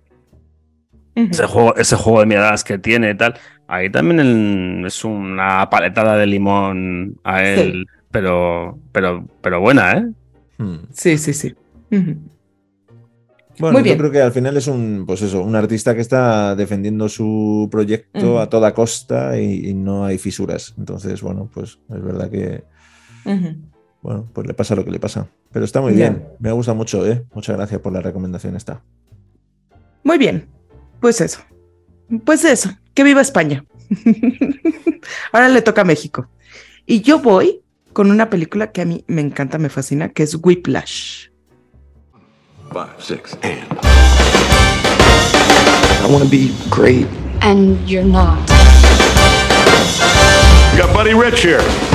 ese, 1.15 1.47
juego, 1.47 1.77
ese 1.77 1.97
juego 1.97 2.21
de 2.21 2.27
miradas 2.27 2.65
que 2.65 2.79
tiene 2.79 3.11
y 3.11 3.15
tal, 3.15 3.35
ahí 3.69 3.91
también 3.91 4.85
es 4.87 5.05
una 5.05 5.69
paletada 5.69 6.17
de 6.17 6.27
limón 6.27 7.21
a 7.25 7.45
él 7.45 7.87
pero, 8.11 8.79
pero, 8.93 9.25
pero 9.41 9.61
buena, 9.61 9.93
¿eh? 9.93 10.11
Hmm. 10.59 10.77
Sí, 10.93 11.17
sí, 11.19 11.33
sí. 11.33 11.55
Bueno, 11.91 13.75
Muy 13.75 13.83
bien. 13.83 13.97
yo 13.97 14.01
creo 14.01 14.11
que 14.11 14.23
al 14.23 14.33
final 14.33 14.57
es 14.57 14.67
un, 14.67 15.05
pues 15.07 15.23
eso, 15.23 15.43
un 15.43 15.55
artista 15.55 15.95
que 15.95 16.01
está 16.01 16.57
defendiendo 16.57 17.09
su 17.09 17.69
proyecto 17.71 18.41
a 18.41 18.49
toda 18.49 18.73
costa 18.73 19.39
y, 19.39 19.75
no 19.75 20.05
hay 20.05 20.19
fisuras. 20.19 20.75
Entonces, 20.79 21.21
bueno, 21.21 21.51
pues 21.53 21.79
es 21.89 22.03
verdad 22.03 22.31
que, 22.31 22.65
bueno, 24.03 24.29
pues 24.33 24.47
le 24.47 24.55
pasa 24.55 24.75
lo 24.75 24.85
que 24.85 24.91
le 24.91 24.99
pasa. 24.99 25.29
Pero 25.53 25.65
está 25.65 25.81
muy 25.81 25.93
bien, 25.93 26.29
me 26.39 26.53
gusta 26.53 26.75
mucho, 26.75 27.07
¿eh? 27.07 27.25
Muchas 27.35 27.57
gracias 27.57 27.81
por 27.81 27.93
la 27.93 28.01
recomendación 28.01 28.57
esta. 28.57 28.83
Muy 30.03 30.19
bien, 30.19 30.49
pues 31.01 31.21
eso. 31.21 31.41
Pues 32.25 32.45
eso, 32.45 32.71
que 32.95 33.05
viva 33.05 33.21
España. 33.21 33.65
Ahora 35.33 35.49
le 35.49 35.63
toca 35.63 35.83
a 35.83 35.85
México. 35.85 36.29
Y 36.87 37.03
yo 37.03 37.21
voy 37.21 37.63
con 37.93 38.11
una 38.11 38.31
película 38.31 38.73
que 38.73 38.83
a 38.83 38.85
mí 38.85 39.05
me 39.07 39.21
encanta, 39.21 39.59
me 39.59 39.69
fascina, 39.69 40.09
que 40.09 40.23
es 40.23 40.37
Whiplash. 40.41 41.29
Five, 42.73 43.01
six, 43.01 43.37
and. 43.43 43.79
I 46.03 46.07
want 46.09 46.25
to 46.25 46.31
be 46.31 46.55
great. 46.71 47.07
And 47.43 47.79
you're 47.89 48.05
not. 48.05 48.39
You 50.73 50.79
got 50.79 50.95
Buddy 50.95 51.15
Rich 51.15 51.43
here. 51.43 51.90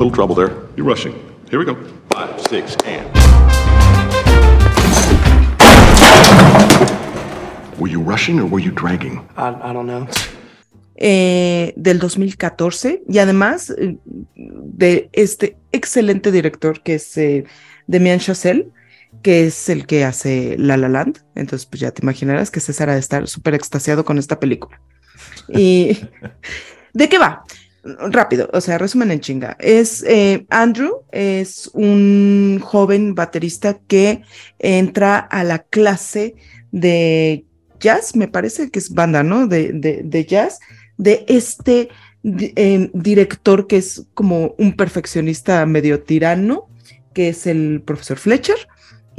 Little 0.00 0.14
trouble 0.14 0.34
there. 0.34 0.56
You're 0.76 0.86
rushing. 0.86 1.12
Here 1.50 1.58
we 1.58 1.66
go. 1.66 1.76
Five, 2.08 2.40
six, 2.48 2.74
and. 2.86 3.06
Were 7.78 7.86
you 7.90 8.00
rushing 8.00 8.40
or 8.40 8.46
were 8.46 8.60
you 8.60 8.70
dragging? 8.70 9.20
I, 9.36 9.48
I 9.62 9.74
don't 9.74 9.86
know. 9.86 10.08
Eh, 10.96 11.74
del 11.76 11.98
2014 11.98 13.02
y 13.06 13.18
además 13.18 13.74
eh, 13.76 13.98
de 14.36 15.10
este 15.12 15.58
excelente 15.70 16.32
director 16.32 16.82
que 16.82 16.94
es 16.94 17.18
eh, 17.18 17.44
Demian 17.86 18.20
Chazelle, 18.20 18.70
que 19.20 19.48
es 19.48 19.68
el 19.68 19.84
que 19.84 20.06
hace 20.06 20.56
La 20.58 20.78
La 20.78 20.88
Land. 20.88 21.18
Entonces, 21.34 21.66
pues 21.66 21.80
ya 21.80 21.90
te 21.90 22.00
imaginarás 22.02 22.50
que 22.50 22.60
César 22.60 22.88
ha 22.88 22.94
de 22.94 23.00
estar 23.00 23.28
súper 23.28 23.52
extasiado 23.52 24.06
con 24.06 24.16
esta 24.16 24.40
película. 24.40 24.80
¿Y 25.48 25.98
de 26.94 27.08
qué 27.10 27.18
va? 27.18 27.44
Rápido, 27.82 28.50
o 28.52 28.60
sea, 28.60 28.76
resumen 28.76 29.10
en 29.10 29.20
chinga. 29.20 29.56
Es 29.58 30.04
eh, 30.06 30.46
Andrew, 30.50 31.02
es 31.12 31.70
un 31.72 32.60
joven 32.62 33.14
baterista 33.14 33.78
que 33.86 34.22
entra 34.58 35.18
a 35.18 35.44
la 35.44 35.60
clase 35.60 36.34
de 36.72 37.46
jazz, 37.78 38.14
me 38.14 38.28
parece 38.28 38.70
que 38.70 38.78
es 38.78 38.90
banda, 38.90 39.22
¿no? 39.22 39.46
De, 39.46 39.72
de, 39.72 40.24
jazz, 40.26 40.60
de 40.98 41.24
este 41.26 41.88
eh, 42.22 42.90
director 42.92 43.66
que 43.66 43.78
es 43.78 44.04
como 44.12 44.54
un 44.58 44.76
perfeccionista 44.76 45.64
medio 45.64 46.02
tirano, 46.02 46.68
que 47.14 47.30
es 47.30 47.46
el 47.46 47.82
profesor 47.84 48.18
Fletcher 48.18 48.68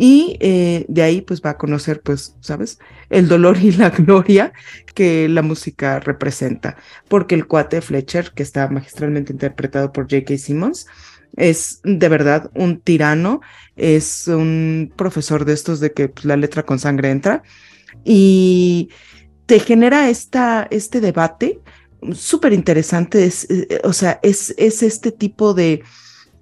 y 0.02 0.36
eh, 0.40 0.84
de 0.88 1.04
ahí 1.04 1.22
pues 1.22 1.44
va 1.44 1.52
a 1.52 1.58
conocer 1.60 2.02
pues, 2.02 2.36
¿sabes? 2.40 2.80
El 3.12 3.28
dolor 3.28 3.60
y 3.62 3.72
la 3.72 3.90
gloria 3.92 4.52
que 4.96 5.30
la 5.30 5.44
música 5.44 6.00
representa, 6.00 6.76
porque 7.08 7.36
el 7.36 7.46
cuate 7.46 7.82
Fletcher, 7.82 8.32
que 8.32 8.42
está 8.42 8.68
magistralmente 8.68 9.32
interpretado 9.32 9.92
por 9.94 10.06
J.K. 10.06 10.40
Simmons, 10.40 10.88
es 11.38 11.82
de 11.84 12.10
verdad 12.10 12.50
un 12.56 12.80
tirano, 12.82 13.42
es 13.76 14.28
un 14.28 14.92
profesor 14.98 15.46
de 15.46 15.54
estos 15.54 15.80
de 15.80 15.94
que 15.94 16.10
pues, 16.10 16.26
la 16.26 16.36
letra 16.36 16.64
con 16.64 16.80
sangre 16.80 17.12
entra 17.12 17.44
y 18.04 18.90
te 19.46 19.60
genera 19.60 20.10
esta, 20.10 20.68
este 20.72 21.00
debate 21.00 21.60
súper 22.12 22.54
interesante, 22.54 23.24
es, 23.24 23.48
eh, 23.52 23.82
o 23.84 23.94
sea, 23.94 24.20
es, 24.24 24.56
es 24.58 24.82
este 24.82 25.12
tipo 25.12 25.54
de 25.54 25.84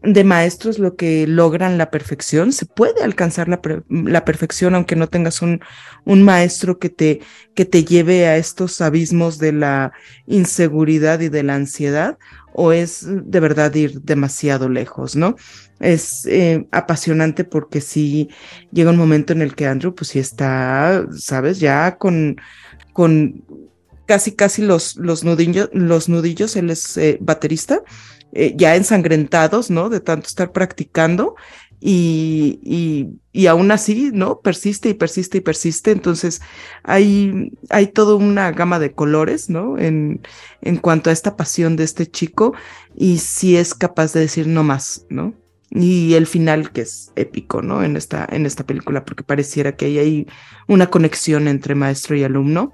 de 0.02 0.24
maestros 0.24 0.80
lo 0.80 0.96
que 0.96 1.28
logran 1.28 1.78
la 1.78 1.92
perfección. 1.92 2.54
Se 2.54 2.66
puede 2.66 3.04
alcanzar 3.04 3.50
la, 3.50 3.60
la 3.90 4.26
perfección 4.26 4.76
aunque 4.76 4.96
no 4.96 5.08
tengas 5.08 5.42
un, 5.42 5.60
un 6.06 6.24
maestro 6.24 6.80
que 6.80 6.90
te, 6.90 7.20
que 7.54 7.66
te 7.66 7.84
lleve 7.84 8.28
a 8.28 8.38
estos 8.38 8.82
abismos 8.82 9.40
de 9.40 9.52
la 9.52 9.92
inseguridad 10.26 11.20
y 11.20 11.30
de 11.30 11.44
la 11.44 11.56
ansiedad, 11.56 12.18
o 12.54 12.72
es 12.72 13.06
de 13.08 13.40
verdad 13.40 13.74
ir 13.76 14.02
demasiado 14.02 14.70
lejos, 14.70 15.16
¿no? 15.16 15.36
Es 15.80 16.26
eh, 16.26 16.68
apasionante 16.72 17.44
porque 17.44 17.80
sí 17.80 18.30
llega 18.72 18.92
un 18.92 18.98
momento 18.98 19.34
en 19.34 19.42
el 19.42 19.56
que 19.56 19.68
Andrew, 19.68 19.94
pues 19.94 20.10
sí 20.10 20.20
está, 20.20 21.06
sabes, 21.16 21.60
ya 21.60 21.98
con, 21.98 22.38
con 22.92 23.46
casi, 24.06 24.32
casi 24.32 24.62
los, 24.62 24.96
los 24.98 25.24
los 25.24 26.10
nudillos, 26.10 26.56
él 26.56 26.70
es 26.70 26.98
eh, 26.98 27.18
baterista 27.22 27.82
eh, 28.34 28.54
ya 28.56 28.76
ensangrentados, 28.76 29.70
¿no? 29.70 29.90
De 29.90 30.00
tanto 30.00 30.28
estar 30.28 30.52
practicando 30.52 31.36
y, 31.82 32.60
y, 32.62 33.20
y, 33.32 33.48
aún 33.48 33.72
así, 33.72 34.12
¿no? 34.14 34.42
Persiste 34.42 34.90
y 34.90 34.94
persiste 34.94 35.38
y 35.38 35.42
persiste. 35.42 35.92
Entonces, 35.92 36.42
hay, 36.84 37.54
hay 37.70 37.88
toda 37.88 38.16
una 38.16 38.52
gama 38.52 38.80
de 38.80 38.92
colores, 38.92 39.50
¿no? 39.50 39.78
En, 39.78 40.22
en 40.62 40.78
cuanto 40.78 41.10
a 41.10 41.14
esta 41.14 41.38
pasión 41.38 41.76
de 41.78 41.86
este 41.86 42.06
chico 42.06 42.54
y 42.96 43.20
si 43.20 43.56
es 43.56 43.74
capaz 43.74 44.14
de 44.14 44.22
decir 44.22 44.48
no 44.48 44.64
más, 44.64 45.06
¿no? 45.10 45.34
Y 45.72 46.16
el 46.16 46.28
final 46.28 46.72
que 46.72 46.82
es 46.82 47.12
épico, 47.16 47.62
¿no? 47.62 47.84
En 47.84 47.96
esta, 47.96 48.28
en 48.30 48.46
esta 48.46 48.66
película, 48.66 49.06
porque 49.06 49.24
pareciera 49.24 49.76
que 49.76 49.86
hay 49.86 50.28
una 50.68 50.88
conexión 50.88 51.48
entre 51.48 51.76
maestro 51.76 52.16
y 52.18 52.24
alumno 52.24 52.74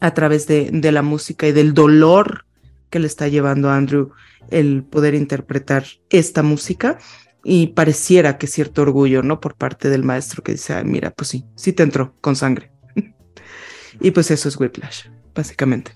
a 0.00 0.14
través 0.14 0.46
de, 0.46 0.70
de 0.72 0.92
la 0.92 1.02
música 1.02 1.46
y 1.46 1.52
del 1.52 1.74
dolor 1.74 2.46
que 2.90 2.98
le 2.98 3.06
está 3.06 3.28
llevando 3.28 3.70
a 3.70 3.76
Andrew 3.76 4.10
el 4.50 4.82
poder 4.82 5.14
interpretar 5.14 5.84
esta 6.10 6.42
música 6.42 6.98
y 7.44 7.68
pareciera 7.68 8.36
que 8.36 8.46
cierto 8.46 8.82
orgullo, 8.82 9.22
¿no? 9.22 9.40
Por 9.40 9.54
parte 9.54 9.88
del 9.88 10.02
maestro 10.02 10.42
que 10.42 10.52
dice, 10.52 10.82
mira, 10.84 11.10
pues 11.10 11.28
sí, 11.28 11.46
sí 11.54 11.72
te 11.72 11.82
entró 11.82 12.14
con 12.20 12.36
sangre. 12.36 12.70
y 14.00 14.10
pues 14.10 14.30
eso 14.30 14.48
es 14.48 14.58
Whiplash, 14.58 15.06
básicamente. 15.34 15.92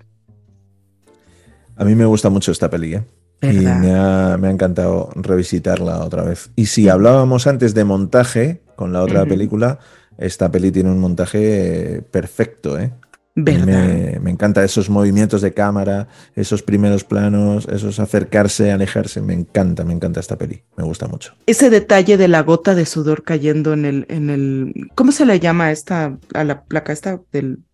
A 1.77 1.85
mí 1.85 1.95
me 1.95 2.07
gusta 2.07 2.31
mucho 2.31 2.53
esta 2.53 2.71
peli, 2.71 2.95
¿eh? 2.95 3.05
Y 3.43 3.59
me 3.59 3.93
ha, 3.93 4.39
encantado 4.45 5.11
revisitarla 5.17 6.03
otra 6.03 6.23
vez. 6.23 6.51
Y 6.57 6.67
si 6.67 6.89
hablábamos 6.89 7.47
antes 7.47 7.75
de 7.75 7.85
montaje 7.85 8.63
con 8.75 8.93
la 8.95 9.03
otra 9.03 9.27
película, 9.27 9.81
esta 10.17 10.51
peli 10.51 10.71
tiene 10.71 10.91
un 10.91 10.99
montaje 10.99 12.03
perfecto, 12.11 12.79
¿eh? 12.79 12.93
Me, 13.37 14.21
me 14.21 14.31
encanta 14.31 14.63
esos 14.63 14.89
movimientos 14.89 15.43
de 15.43 15.53
cámara, 15.53 16.07
esos 16.37 16.63
primeros 16.63 17.03
planos, 17.03 17.67
esos 17.67 17.99
acercarse, 17.99 18.71
alejarse. 18.71 19.21
Me 19.21 19.35
encanta, 19.35 19.85
me 19.85 19.93
encanta 19.93 20.21
esta 20.21 20.39
peli. 20.39 20.63
Me 20.77 20.85
gusta 20.85 21.09
mucho. 21.09 21.35
Ese 21.47 21.69
detalle 21.69 22.17
de 22.17 22.29
la 22.29 22.43
gota 22.43 22.77
de 22.77 22.87
sudor 22.87 23.25
cayendo 23.25 23.73
en 23.73 23.85
el, 23.85 24.07
en 24.09 24.31
el, 24.31 24.91
¿cómo 24.95 25.11
se 25.11 25.27
le 25.27 25.41
llama 25.41 25.73
esta, 25.73 26.17
a 26.33 26.45
la 26.45 26.63
placa 26.65 26.93
esta 26.93 27.21
del, 27.33 27.65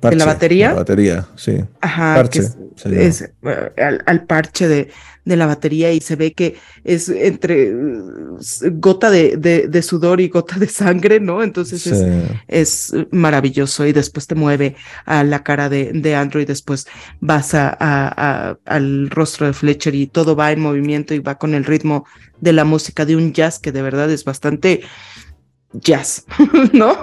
de 0.00 0.16
la 0.16 0.24
batería? 0.24 0.68
La 0.70 0.74
batería, 0.74 1.28
sí. 1.36 1.64
Ajá, 1.80 2.14
parche, 2.14 2.42
es, 2.84 3.22
eh, 3.22 4.00
al, 4.06 4.24
parche 4.24 4.68
de, 4.68 4.88
de 5.24 5.36
la 5.36 5.46
batería 5.46 5.92
y 5.92 6.00
se 6.00 6.16
ve 6.16 6.32
que 6.32 6.56
es 6.84 7.08
entre 7.08 7.72
gota 8.72 9.10
de, 9.10 9.36
de, 9.36 9.82
sudor 9.82 10.20
y 10.20 10.28
gota 10.28 10.58
de 10.58 10.68
sangre, 10.68 11.20
¿no? 11.20 11.42
Entonces 11.42 11.86
es, 11.86 12.04
es, 12.48 12.94
maravilloso 13.10 13.86
y 13.86 13.92
después 13.92 14.26
te 14.26 14.34
mueve 14.34 14.76
a 15.04 15.22
la 15.24 15.42
cara 15.42 15.68
de, 15.68 15.92
de 15.92 16.14
Andrew 16.14 16.42
y 16.42 16.46
después 16.46 16.86
vas 17.20 17.54
a, 17.54 17.76
a, 17.80 18.58
al 18.64 19.10
rostro 19.10 19.46
de 19.46 19.52
Fletcher 19.52 19.94
y 19.94 20.06
todo 20.06 20.34
va 20.34 20.52
en 20.52 20.60
movimiento 20.60 21.14
y 21.14 21.20
va 21.20 21.38
con 21.38 21.54
el 21.54 21.64
ritmo 21.64 22.04
de 22.40 22.52
la 22.52 22.64
música 22.64 23.04
de 23.04 23.16
un 23.16 23.32
jazz 23.32 23.58
que 23.58 23.72
de 23.72 23.82
verdad 23.82 24.10
es 24.10 24.24
bastante 24.24 24.82
jazz, 25.72 26.26
¿no? 26.72 26.98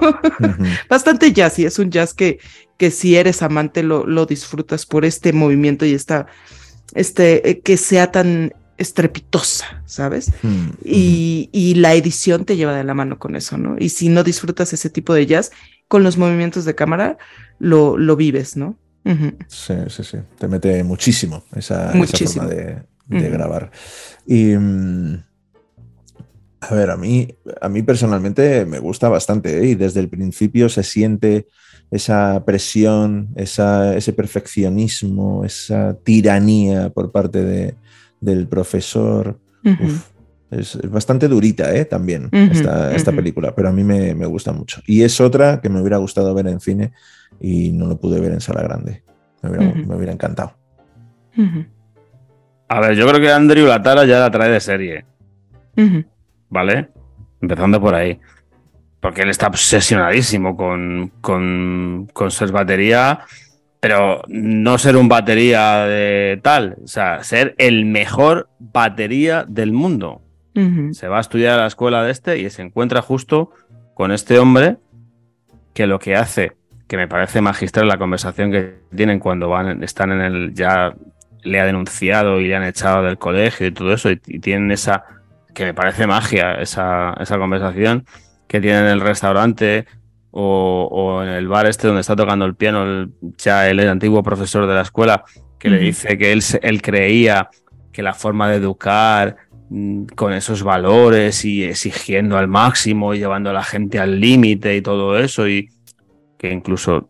Bastante 0.89 1.31
jazz 1.31 1.59
y 1.59 1.65
es 1.65 1.79
un 1.79 1.89
jazz 1.89 2.13
que, 2.13 2.39
que 2.79 2.91
si 2.91 3.17
eres 3.17 3.43
amante 3.43 3.83
lo, 3.83 4.07
lo 4.07 4.25
disfrutas 4.25 4.85
por 4.85 5.03
este 5.03 5.33
movimiento 5.33 5.85
y 5.85 5.93
esta 5.93 6.27
este, 6.95 7.47
eh, 7.47 7.59
que 7.59 7.75
sea 7.75 8.11
tan 8.11 8.53
estrepitosa, 8.77 9.83
¿sabes? 9.85 10.31
Hmm, 10.41 10.69
y, 10.83 11.73
la 11.75 11.93
edición 11.93 12.45
te 12.45 12.55
lleva 12.55 12.73
de 12.73 12.85
la 12.85 12.93
mano 12.93 13.19
con 13.19 13.35
eso, 13.35 13.57
¿no? 13.57 13.75
Y 13.77 13.89
si 13.89 14.07
no 14.07 14.23
disfrutas 14.23 14.71
ese 14.71 14.89
tipo 14.89 15.13
de 15.13 15.25
jazz, 15.25 15.51
con 15.89 16.03
los 16.03 16.17
movimientos 16.17 16.63
de 16.63 16.75
cámara 16.75 17.17
lo, 17.59 17.97
lo 17.97 18.15
vives, 18.15 18.55
¿no? 18.55 18.77
Sí, 19.47 19.73
sí, 19.87 20.03
sí. 20.03 20.17
Te 20.37 20.47
mete 20.47 20.83
muchísimo 20.83 21.43
esa, 21.55 21.91
forma 21.91 22.47
de, 22.47 22.83
grabar. 23.07 23.71
Y. 24.25 24.55
Mm, 24.55 25.23
a 26.61 26.75
ver, 26.75 26.91
a 26.91 26.97
mí, 26.97 27.35
a 27.61 27.69
mí 27.69 27.83
personalmente 27.83 28.65
me 28.65 28.79
gusta 28.79 29.09
bastante 29.09 29.59
¿eh? 29.59 29.67
y 29.67 29.75
desde 29.75 30.01
el 30.01 30.09
principio 30.09 30.67
se 30.69 30.83
siente 30.83 31.47
esa 31.91 32.43
presión, 32.45 33.29
ese 33.35 34.13
perfeccionismo, 34.13 35.43
esa 35.43 35.95
tiranía 36.03 36.89
por 36.89 37.11
parte 37.11 37.43
de, 37.43 37.75
del 38.21 38.47
profesor. 38.47 39.39
es, 40.51 40.79
bastante 40.89 41.27
durita 41.27 41.75
¿eh? 41.75 41.85
también 41.85 42.29
esta, 42.31 43.11
película, 43.11 43.53
pero 43.55 43.69
a 43.69 43.71
mí 43.71 43.83
me, 43.83 44.25
gusta 44.25 44.51
mucho. 44.51 44.81
Y 44.85 45.01
es 45.01 45.19
otra 45.19 45.61
que 45.61 45.69
me 45.69 45.81
hubiera 45.81 45.97
gustado 45.97 46.33
ver 46.33 46.47
en 46.47 46.59
cine 46.59 46.91
y 47.39 47.71
no 47.71 47.87
lo 47.87 47.99
pude 47.99 48.19
ver 48.19 48.33
en 48.33 48.41
sala 48.41 48.61
grande. 48.61 49.03
Me 49.41 49.95
hubiera, 49.95 50.11
encantado. 50.11 50.53
A 52.67 52.79
ver, 52.81 52.95
yo 52.95 53.07
creo 53.07 53.21
que 53.21 53.31
Andrew 53.31 53.65
la 53.65 53.81
tara 53.81 54.05
ya 54.05 54.19
la 54.19 54.29
trae 54.29 54.51
de 54.51 54.59
serie. 54.59 55.05
¿Vale? 56.49 56.89
Empezando 57.41 57.81
por 57.81 57.95
ahí. 57.95 58.19
Porque 58.99 59.21
él 59.21 59.29
está 59.29 59.47
obsesionadísimo 59.47 60.57
con, 60.57 61.11
con, 61.21 62.09
con 62.13 62.31
ser 62.31 62.51
batería, 62.51 63.21
pero 63.79 64.23
no 64.27 64.77
ser 64.77 64.97
un 64.97 65.07
batería 65.07 65.85
de 65.85 66.39
tal, 66.43 66.77
o 66.83 66.87
sea, 66.87 67.23
ser 67.23 67.55
el 67.57 67.85
mejor 67.85 68.49
batería 68.59 69.45
del 69.47 69.71
mundo. 69.71 70.21
Se 70.91 71.07
va 71.07 71.19
a 71.19 71.21
estudiar 71.21 71.53
a 71.53 71.61
la 71.61 71.67
escuela 71.67 72.03
de 72.03 72.11
este 72.11 72.37
y 72.37 72.49
se 72.49 72.61
encuentra 72.61 73.01
justo 73.01 73.51
con 73.93 74.11
este 74.11 74.39
hombre 74.39 74.75
que 75.73 75.87
lo 75.87 75.99
que 75.99 76.17
hace, 76.17 76.51
que 76.85 76.97
me 76.97 77.07
parece 77.07 77.39
magistral 77.39 77.87
la 77.87 77.97
conversación 77.97 78.51
que 78.51 78.79
tienen 78.93 79.19
cuando 79.19 79.47
van, 79.47 79.81
están 79.83 80.11
en 80.11 80.19
el, 80.19 80.53
ya 80.53 80.93
le 81.43 81.59
ha 81.61 81.65
denunciado 81.65 82.41
y 82.41 82.49
le 82.49 82.57
han 82.57 82.63
echado 82.63 83.03
del 83.03 83.17
colegio 83.17 83.67
y 83.67 83.71
todo 83.71 83.93
eso, 83.93 84.09
y, 84.09 84.17
tienen 84.17 84.69
esa, 84.71 85.05
que 85.53 85.63
me 85.63 85.73
parece 85.73 86.07
magia, 86.07 86.55
esa, 86.55 87.13
esa 87.21 87.37
conversación 87.37 88.05
que 88.49 88.59
tienen 88.59 88.85
en 88.85 88.91
el 88.91 89.01
restaurante 89.01 89.85
o, 90.31 91.21
en 91.23 91.29
el 91.29 91.47
bar 91.47 91.67
este 91.67 91.87
donde 91.87 92.01
está 92.01 92.15
tocando 92.15 92.45
el 92.45 92.55
piano 92.55 93.09
ya 93.37 93.69
el, 93.69 93.79
antiguo 93.87 94.21
profesor 94.23 94.67
de 94.67 94.73
la 94.73 94.81
escuela, 94.81 95.23
que 95.57 95.69
le 95.69 95.77
dice 95.79 96.17
que 96.17 96.31
él, 96.31 96.43
él 96.61 96.81
creía 96.81 97.49
que 97.91 98.01
la 98.01 98.13
forma 98.13 98.49
de 98.49 98.57
educar 98.57 99.37
mm, 99.69 100.05
con 100.15 100.33
esos 100.33 100.63
valores 100.63 101.45
y 101.45 101.63
exigiendo 101.63 102.37
al 102.37 102.47
máximo 102.47 103.13
y 103.13 103.19
llevando 103.19 103.51
a 103.51 103.53
la 103.53 103.63
gente 103.63 103.99
al 103.99 104.19
límite 104.19 104.75
y 104.75 104.81
todo 104.81 105.17
eso 105.17 105.47
y 105.47 105.69
que 106.37 106.51
incluso 106.51 107.09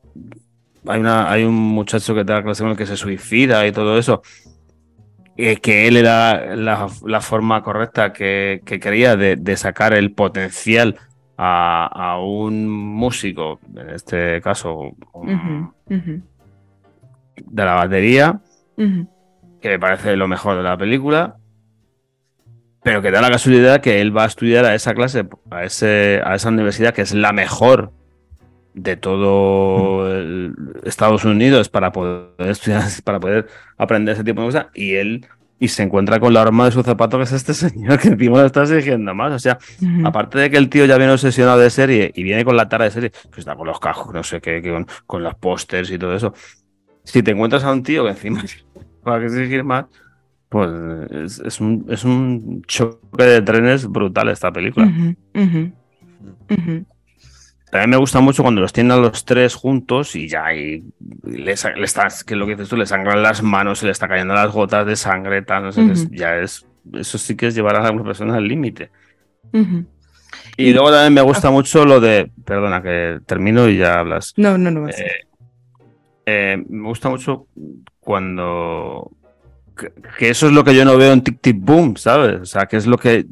hay, 0.85 0.99
una, 0.99 1.31
hay 1.31 1.43
un 1.45 1.55
muchacho 1.55 2.13
que 2.13 2.25
da 2.25 2.43
clase 2.43 2.63
con 2.63 2.71
el 2.71 2.77
que 2.77 2.85
se 2.85 2.97
suicida 2.97 3.65
y 3.65 3.71
todo 3.71 3.97
eso 3.97 4.21
eh, 5.41 5.55
que 5.55 5.87
él 5.87 5.95
era 5.95 6.53
la, 6.57 7.21
forma 7.21 7.63
correcta 7.63 8.11
que, 8.11 8.61
quería 8.65 9.15
de, 9.15 9.55
sacar 9.55 9.93
el 9.93 10.11
potencial 10.11 10.97
a, 11.41 12.19
un 12.21 12.67
músico, 12.67 13.59
en 13.73 13.89
este 13.91 14.41
caso 14.41 14.91
de 15.85 17.65
la 17.65 17.73
batería, 17.75 18.41
que 18.75 19.69
me 19.69 19.79
parece 19.79 20.17
lo 20.17 20.27
mejor 20.27 20.57
de 20.57 20.63
la 20.63 20.77
película, 20.77 21.37
pero 22.83 23.01
que 23.01 23.11
da 23.11 23.21
la 23.21 23.31
casualidad 23.31 23.79
que 23.81 24.01
él 24.01 24.15
va 24.15 24.23
a 24.23 24.27
estudiar 24.27 24.65
a 24.65 24.75
esa 24.75 24.93
clase, 24.93 25.27
a, 25.49 25.63
ese, 25.63 26.21
a 26.25 26.35
esa 26.35 26.49
universidad 26.49 26.93
que 26.93 27.03
es 27.03 27.13
la 27.13 27.31
mejor 27.31 27.93
de 28.73 28.97
todo 28.97 30.07
Estados 30.83 31.23
Unidos 31.23 31.69
para 31.69 31.93
poder 31.93 32.49
estudiar, 32.49 32.83
para 33.05 33.19
poder 33.19 33.47
aprender 33.77 34.13
ese 34.13 34.25
tipo 34.25 34.41
de 34.41 34.47
cosas, 34.47 34.67
y 34.73 34.95
él 34.95 35.25
y 35.59 35.67
se 35.67 35.83
encuentra 35.83 36.19
con 36.19 36.33
la 36.33 36.41
arma 36.41 36.65
de 36.65 36.71
su 36.71 36.83
zapato, 36.83 37.17
que 37.17 37.23
es 37.23 37.31
este 37.33 37.53
señor, 37.53 37.99
que 37.99 38.09
encima 38.09 38.39
lo 38.39 38.45
está 38.45 38.63
exigiendo 38.63 39.13
más. 39.13 39.33
O 39.33 39.39
sea, 39.39 39.57
aparte 40.05 40.39
de 40.39 40.49
que 40.49 40.57
el 40.57 40.69
tío 40.69 40.85
ya 40.85 40.97
viene 40.97 41.11
obsesionado 41.11 41.59
de 41.59 41.69
serie 41.69 42.11
y 42.15 42.23
viene 42.23 42.45
con 42.45 42.55
la 42.55 42.69
tara 42.69 42.85
de 42.85 42.91
serie, 42.91 43.11
que 43.11 43.39
está 43.39 43.55
con 43.55 43.67
los 43.67 43.79
cajos, 43.79 44.13
no 44.13 44.23
sé 44.23 44.39
qué, 44.41 44.61
con, 44.61 44.87
con, 45.05 45.23
los 45.23 45.35
pósters 45.35 45.91
y 45.91 45.99
todo 45.99 46.15
eso. 46.15 46.33
Si 47.03 47.21
te 47.21 47.31
encuentras 47.31 47.63
a 47.63 47.71
un 47.71 47.83
tío 47.83 48.03
que 48.05 48.11
encima 48.11 48.43
va 49.07 49.19
que 49.19 49.25
exigir 49.25 49.63
más, 49.63 49.85
pues 50.47 50.71
es, 51.43 51.61
un, 51.61 51.85
es 51.89 52.03
un 52.03 52.63
choque 52.63 53.23
de 53.23 53.41
trenes 53.41 53.87
brutal 53.87 54.29
esta 54.29 54.51
película. 54.51 54.91
También 57.71 57.91
me 57.91 57.97
gusta 57.97 58.19
mucho 58.19 58.41
cuando 58.41 58.61
los 58.61 58.73
tienen 58.73 58.91
a 58.91 58.97
los 58.97 59.25
tres 59.25 59.53
juntos 59.53 60.15
y 60.15 60.27
ya 60.27 60.53
y 60.55 60.83
les, 61.23 61.65
estás, 61.65 62.23
que 62.23 62.35
lo 62.35 62.47
que 62.47 62.53
dices 62.53 62.69
tú, 62.69 62.75
le 62.75 62.85
sangran 62.85 63.21
las 63.21 63.43
manos, 63.43 63.79
se 63.79 63.85
le 63.85 63.91
está 63.91 64.07
cayendo 64.07 64.33
las 64.33 64.51
gotas 64.51 64.87
de 64.87 64.95
sangre, 64.95 65.43
tal, 65.43 65.63
no 65.63 65.71
sé, 65.71 65.83
ya 66.11 66.37
es, 66.37 66.65
eso 66.93 67.17
sí 67.19 67.35
que 67.35 67.47
es 67.47 67.55
llevar 67.55 67.75
a 67.75 67.91
una 67.91 68.03
persona 68.03 68.37
al 68.37 68.47
límite. 68.47 68.89
Y, 70.57 70.73
luego 70.73 70.91
también 70.91 71.13
me 71.13 71.21
gusta 71.21 71.49
ah. 71.49 71.51
mucho 71.51 71.85
lo 71.85 71.99
de, 71.99 72.31
perdona 72.43 72.81
que 72.81 73.19
termino 73.25 73.69
y 73.69 73.77
ya 73.77 73.99
hablas. 73.99 74.33
No, 74.35 74.57
no, 74.57 74.71
no. 74.71 74.89
Eh, 74.89 75.27
eh, 76.25 76.63
me 76.67 76.87
gusta 76.87 77.09
mucho 77.09 77.47
cuando, 77.99 79.11
que, 79.77 79.93
que, 80.17 80.29
eso 80.29 80.47
es 80.47 80.53
lo 80.53 80.63
que 80.63 80.75
yo 80.75 80.85
no 80.85 80.97
veo 80.97 81.13
en 81.13 81.21
Tic 81.21 81.39
Tic 81.39 81.57
Boom, 81.59 81.97
¿sabes? 81.97 82.41
O 82.41 82.45
sea, 82.45 82.65
que 82.65 82.77
es 82.77 82.87
lo 82.87 82.97
que 82.97 83.25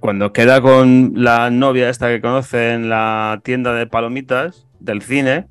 cuando 0.00 0.32
queda 0.32 0.60
con 0.60 1.12
la 1.14 1.50
novia 1.50 1.88
esta 1.88 2.08
que 2.08 2.20
conoce 2.20 2.72
en 2.72 2.88
la 2.88 3.40
tienda 3.44 3.74
de 3.74 3.86
palomitas 3.86 4.66
del 4.80 5.02
cine 5.02 5.46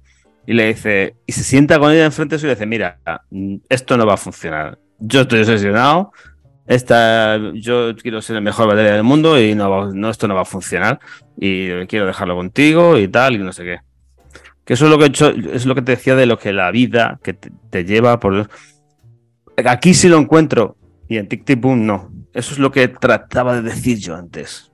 y 0.45 0.53
le 0.53 0.67
dice, 0.67 1.15
y 1.27 1.31
se 1.31 1.43
sienta 1.43 1.79
con 1.79 1.91
ella 1.91 2.05
enfrente 2.05 2.37
suyo 2.37 2.47
y 2.47 2.49
le 2.49 2.55
dice, 2.55 2.65
mira, 2.65 2.99
esto 3.69 3.97
no 3.97 4.05
va 4.05 4.15
a 4.15 4.17
funcionar. 4.17 4.79
Yo 4.97 5.21
estoy 5.21 5.41
obsesionado, 5.41 6.11
esta, 6.65 7.37
yo 7.53 7.95
quiero 7.95 8.21
ser 8.21 8.35
el 8.37 8.41
mejor 8.41 8.67
batería 8.67 8.93
del 8.93 9.03
mundo 9.03 9.39
y 9.41 9.55
no, 9.55 9.91
no, 9.91 10.09
esto 10.09 10.27
no 10.27 10.35
va 10.35 10.41
a 10.41 10.45
funcionar 10.45 10.99
y 11.37 11.85
quiero 11.87 12.05
dejarlo 12.05 12.35
contigo 12.35 12.97
y 12.97 13.07
tal 13.07 13.35
y 13.35 13.37
no 13.39 13.53
sé 13.53 13.63
qué. 13.63 13.79
Que 14.65 14.73
eso 14.73 14.85
es 14.85 14.91
lo 14.91 14.99
que, 14.99 15.05
hecho, 15.05 15.29
es 15.29 15.65
lo 15.65 15.73
que 15.73 15.81
te 15.81 15.93
decía 15.93 16.15
de 16.15 16.25
lo 16.27 16.37
que 16.37 16.53
la 16.53 16.69
vida 16.69 17.19
que 17.23 17.33
te, 17.33 17.85
lleva 17.85 18.19
por... 18.19 18.49
Aquí 19.65 19.93
sí 19.93 20.09
lo 20.09 20.17
encuentro 20.17 20.77
y 21.07 21.17
en 21.17 21.27
Tic 21.27 21.43
Tic 21.43 21.59
Boom 21.59 21.85
no. 21.85 22.11
Eso 22.33 22.53
es 22.53 22.59
lo 22.59 22.71
que 22.71 22.87
trataba 22.87 23.55
de 23.55 23.61
decir 23.63 23.97
yo 23.99 24.15
antes. 24.15 24.69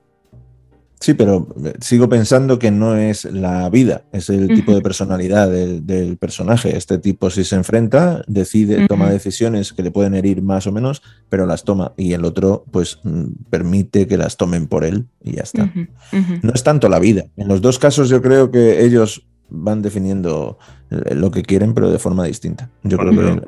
Sí, 1.00 1.14
pero 1.14 1.48
eh, 1.64 1.74
sigo 1.82 2.08
pensando 2.10 2.58
que 2.58 2.72
no 2.72 2.96
es 2.96 3.26
la 3.26 3.70
vida, 3.70 4.06
es 4.12 4.30
el 4.30 4.48
tipo 4.48 4.74
de 4.74 4.82
personalidad 4.82 5.50
del, 5.52 6.18
personaje. 6.18 6.76
Este 6.76 6.98
tipo 6.98 7.30
si 7.30 7.44
se 7.44 7.56
enfrenta, 7.56 8.24
decide, 8.28 8.88
toma 8.88 9.10
decisiones 9.10 9.74
que 9.74 9.84
le 9.84 9.92
pueden 9.92 10.16
herir 10.16 10.42
más 10.42 10.68
o 10.68 10.72
menos, 10.72 11.04
pero 11.30 11.46
las 11.46 11.64
toma. 11.64 11.94
Y 11.98 12.14
el 12.14 12.24
otro, 12.26 12.66
pues, 12.72 13.00
mm, 13.04 13.26
permite 13.50 14.08
que 14.08 14.18
las 14.18 14.38
tomen 14.38 14.68
por 14.68 14.84
él 14.84 15.06
y 15.22 15.34
ya 15.34 15.44
está. 15.44 15.72
No 16.42 16.52
es 16.54 16.64
tanto 16.64 16.90
la 16.90 17.00
vida. 17.00 17.26
En 17.36 17.50
los 17.50 17.62
dos 17.62 17.78
casos 17.78 18.10
yo 18.10 18.22
creo 18.22 18.50
que 18.50 18.84
ellos 18.84 19.28
van 19.50 19.82
definiendo 19.82 20.58
eh, 20.90 21.14
lo 21.14 21.30
que 21.30 21.44
quieren, 21.44 21.74
pero 21.74 21.92
de 21.92 22.00
forma 22.00 22.26
distinta. 22.26 22.70
Yo 22.84 22.98
creo 22.98 23.12
que... 23.12 23.42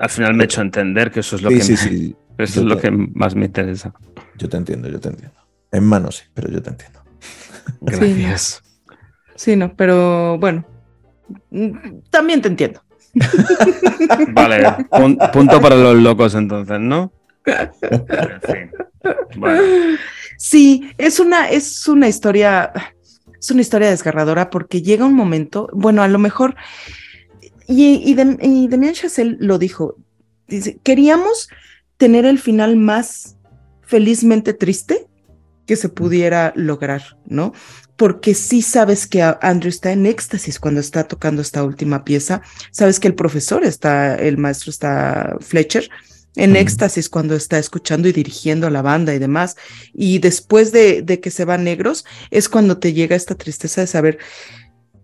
al, 0.00 0.10
final 0.10 0.34
me 0.34 0.44
he 0.44 0.46
hecho 0.46 0.60
entender 0.60 1.10
que 1.10 1.20
eso 1.20 1.36
es 1.36 1.42
lo 1.42 1.48
que 1.48 1.62
sí, 1.62 1.76
sí. 1.76 2.16
Eso 2.38 2.60
es 2.60 2.66
lo 2.66 2.78
que 2.78 2.90
más 2.90 3.34
me 3.34 3.46
interesa. 3.46 3.92
Yo 4.36 4.48
te 4.48 4.56
entiendo, 4.56 4.88
yo 4.88 5.00
te 5.00 5.08
entiendo. 5.08 5.36
En 5.70 5.84
mano 5.84 6.10
sí, 6.10 6.24
pero 6.34 6.48
yo 6.48 6.62
te 6.62 6.70
entiendo. 6.70 7.00
Gracias. 7.80 8.62
Sí, 9.36 9.56
no, 9.56 9.74
pero 9.74 10.38
bueno, 10.38 10.64
también 12.10 12.40
te 12.40 12.48
entiendo. 12.48 12.82
vale, 14.32 14.64
punto 15.32 15.60
para 15.60 15.76
los 15.76 15.96
locos 15.96 16.34
entonces, 16.34 16.80
¿no? 16.80 17.12
Sí, 20.36 20.90
es 20.98 21.20
una, 21.20 21.48
es 21.48 21.86
una 21.86 22.08
historia, 22.08 22.72
es 23.38 23.50
una 23.50 23.60
historia 23.60 23.90
desgarradora 23.90 24.50
porque 24.50 24.82
llega 24.82 25.04
un 25.04 25.14
momento, 25.14 25.68
bueno, 25.72 26.02
a 26.02 26.08
lo 26.08 26.18
mejor, 26.18 26.56
y, 27.68 28.02
y, 28.04 28.16
y 28.42 28.68
Demian 28.68 28.94
Chazelle 28.94 29.36
lo 29.38 29.58
dijo, 29.58 29.96
dice, 30.48 30.78
queríamos 30.82 31.48
tener 32.04 32.26
el 32.26 32.38
final 32.38 32.76
más 32.76 33.36
felizmente 33.80 34.52
triste 34.52 35.06
que 35.64 35.74
se 35.74 35.88
pudiera 35.88 36.52
lograr, 36.54 37.16
¿no? 37.24 37.54
Porque 37.96 38.34
sí 38.34 38.60
sabes 38.60 39.06
que 39.06 39.22
Andrew 39.22 39.70
está 39.70 39.90
en 39.90 40.04
éxtasis 40.04 40.60
cuando 40.60 40.82
está 40.82 41.08
tocando 41.08 41.40
esta 41.40 41.64
última 41.64 42.04
pieza, 42.04 42.42
sabes 42.72 43.00
que 43.00 43.08
el 43.08 43.14
profesor 43.14 43.64
está, 43.64 44.16
el 44.16 44.36
maestro 44.36 44.68
está 44.68 45.38
Fletcher, 45.40 45.88
en 46.36 46.56
éxtasis 46.56 47.08
cuando 47.08 47.36
está 47.36 47.58
escuchando 47.58 48.06
y 48.06 48.12
dirigiendo 48.12 48.66
a 48.66 48.70
la 48.70 48.82
banda 48.82 49.14
y 49.14 49.18
demás. 49.18 49.56
Y 49.94 50.18
después 50.18 50.72
de, 50.72 51.00
de 51.00 51.20
que 51.20 51.30
se 51.30 51.46
van 51.46 51.64
negros, 51.64 52.04
es 52.30 52.50
cuando 52.50 52.76
te 52.76 52.92
llega 52.92 53.16
esta 53.16 53.34
tristeza 53.34 53.80
de 53.80 53.86
saber, 53.86 54.18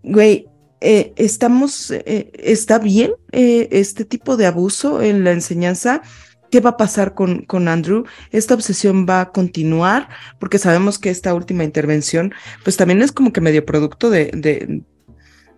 güey, 0.03 0.51
eh, 0.83 1.15
estamos, 1.17 1.91
eh, 1.91 2.31
está 2.35 2.79
bien 2.79 3.13
eh, 3.33 3.69
este 3.71 4.05
tipo 4.05 4.37
de 4.37 4.45
abuso 4.45 5.03
en 5.03 5.25
la 5.25 5.33
enseñanza 5.33 6.03
qué 6.51 6.61
va 6.61 6.71
a 6.71 6.77
pasar 6.77 7.15
con, 7.15 7.43
con 7.43 7.69
Andrew. 7.69 8.05
Esta 8.31 8.55
obsesión 8.55 9.07
va 9.09 9.21
a 9.21 9.31
continuar 9.31 10.09
porque 10.39 10.59
sabemos 10.59 10.99
que 10.99 11.11
esta 11.11 11.35
última 11.35 11.65
intervención, 11.65 12.33
pues 12.65 12.77
también 12.77 13.03
es 13.03 13.13
como 13.13 13.33
que 13.33 13.41
medio 13.41 13.65
producto 13.65 14.11
de, 14.11 14.31
de, 14.35 14.83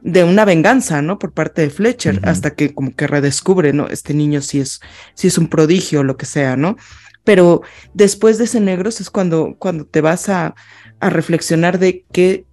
de 0.02 0.24
una 0.24 0.44
venganza, 0.44 1.00
¿no? 1.02 1.18
Por 1.18 1.32
parte 1.32 1.62
de 1.62 1.70
Fletcher, 1.70 2.20
hasta 2.24 2.54
que 2.54 2.74
como 2.74 2.94
que 2.94 3.06
redescubre, 3.06 3.72
¿no? 3.72 3.88
Este 3.88 4.14
niño 4.14 4.42
si 4.42 4.60
es, 4.60 4.80
si 5.14 5.28
es 5.28 5.38
un 5.38 5.48
prodigio 5.48 6.00
o 6.00 6.04
lo 6.04 6.16
que 6.16 6.26
sea, 6.26 6.56
¿no? 6.56 6.76
Pero 7.24 7.62
después 7.94 8.38
de 8.38 8.44
ese 8.44 8.60
negros 8.60 9.00
es 9.00 9.08
cuando, 9.08 9.54
cuando 9.58 9.86
te 9.86 10.00
vas 10.00 10.28
a, 10.28 10.54
a 10.98 11.10
reflexionar 11.10 11.78
de 11.78 12.04
qué, 12.12 12.44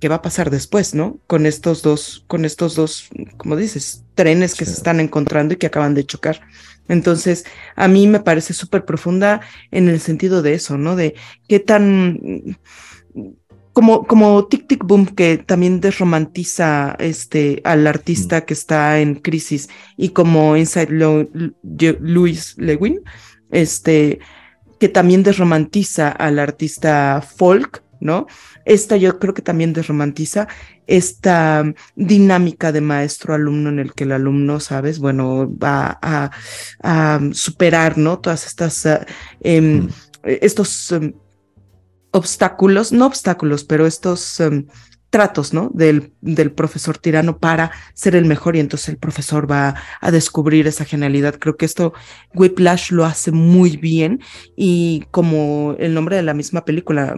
qué 0.00 0.08
va 0.08 0.16
a 0.16 0.22
pasar 0.22 0.50
después, 0.50 0.94
¿no? 0.94 1.18
Con 1.26 1.46
estos 1.46 1.82
dos, 1.82 2.24
con 2.26 2.44
estos 2.44 2.74
dos, 2.74 3.08
como 3.38 3.56
dices, 3.56 4.04
trenes 4.14 4.54
que 4.54 4.66
se 4.66 4.72
están 4.72 5.00
encontrando 5.00 5.54
y 5.54 5.56
que 5.56 5.66
acaban 5.66 5.94
de 5.94 6.04
chocar. 6.04 6.40
Entonces, 6.88 7.44
a 7.76 7.88
mí 7.88 8.06
me 8.06 8.20
parece 8.20 8.54
súper 8.54 8.84
profunda 8.84 9.40
en 9.70 9.88
el 9.88 10.00
sentido 10.00 10.42
de 10.42 10.54
eso, 10.54 10.78
¿no? 10.78 10.96
De 10.96 11.14
qué 11.48 11.60
tan, 11.60 12.58
como, 13.72 14.04
como 14.06 14.46
Tic 14.46 14.66
Tic 14.66 14.84
Boom, 14.84 15.06
que 15.06 15.38
también 15.38 15.80
desromantiza 15.80 16.96
este, 16.98 17.60
al 17.64 17.86
artista 17.86 18.38
mm. 18.38 18.42
que 18.42 18.54
está 18.54 19.00
en 19.00 19.14
crisis, 19.16 19.68
y 19.96 20.08
como 20.08 20.56
Inside 20.56 20.90
Louis 21.62 22.54
Lewin, 22.58 23.00
este, 23.50 24.18
que 24.80 24.88
también 24.88 25.22
desromantiza 25.22 26.08
al 26.08 26.38
artista 26.38 27.22
folk, 27.22 27.82
¿no? 28.00 28.26
Esta 28.64 28.96
yo 28.96 29.18
creo 29.18 29.34
que 29.34 29.42
también 29.42 29.72
desromantiza 29.72 30.48
esta 30.86 31.64
dinámica 31.96 32.72
de 32.72 32.80
maestro-alumno 32.80 33.68
en 33.68 33.78
el 33.78 33.92
que 33.92 34.04
el 34.04 34.12
alumno, 34.12 34.60
¿sabes? 34.60 34.98
Bueno, 34.98 35.48
va 35.56 35.98
a, 36.02 37.20
superar, 37.32 37.98
¿no? 37.98 38.18
Todas 38.18 38.46
estas, 38.46 38.86
ah, 38.86 39.06
em, 39.40 39.84
mm. 39.84 39.88
estos 40.24 40.92
em, 40.92 41.12
obstáculos, 42.10 42.92
no 42.92 43.06
obstáculos, 43.06 43.64
pero 43.64 43.86
estos 43.86 44.40
em, 44.40 44.66
tratos, 45.10 45.54
¿no? 45.54 45.70
Del, 45.74 46.12
del, 46.20 46.52
profesor 46.52 46.98
tirano 46.98 47.38
para 47.38 47.70
ser 47.94 48.14
el 48.14 48.24
mejor 48.24 48.56
y 48.56 48.60
entonces 48.60 48.90
el 48.90 48.98
profesor 48.98 49.50
va 49.50 49.74
a 50.00 50.10
descubrir 50.10 50.66
esa 50.66 50.84
genialidad. 50.84 51.36
Creo 51.38 51.56
que 51.56 51.64
esto 51.64 51.94
Whiplash 52.34 52.92
lo 52.92 53.04
hace 53.04 53.30
muy 53.32 53.76
bien 53.76 54.20
y 54.56 55.06
como 55.10 55.76
el 55.78 55.94
nombre 55.94 56.16
de 56.16 56.22
la 56.22 56.34
misma 56.34 56.64
película 56.64 57.14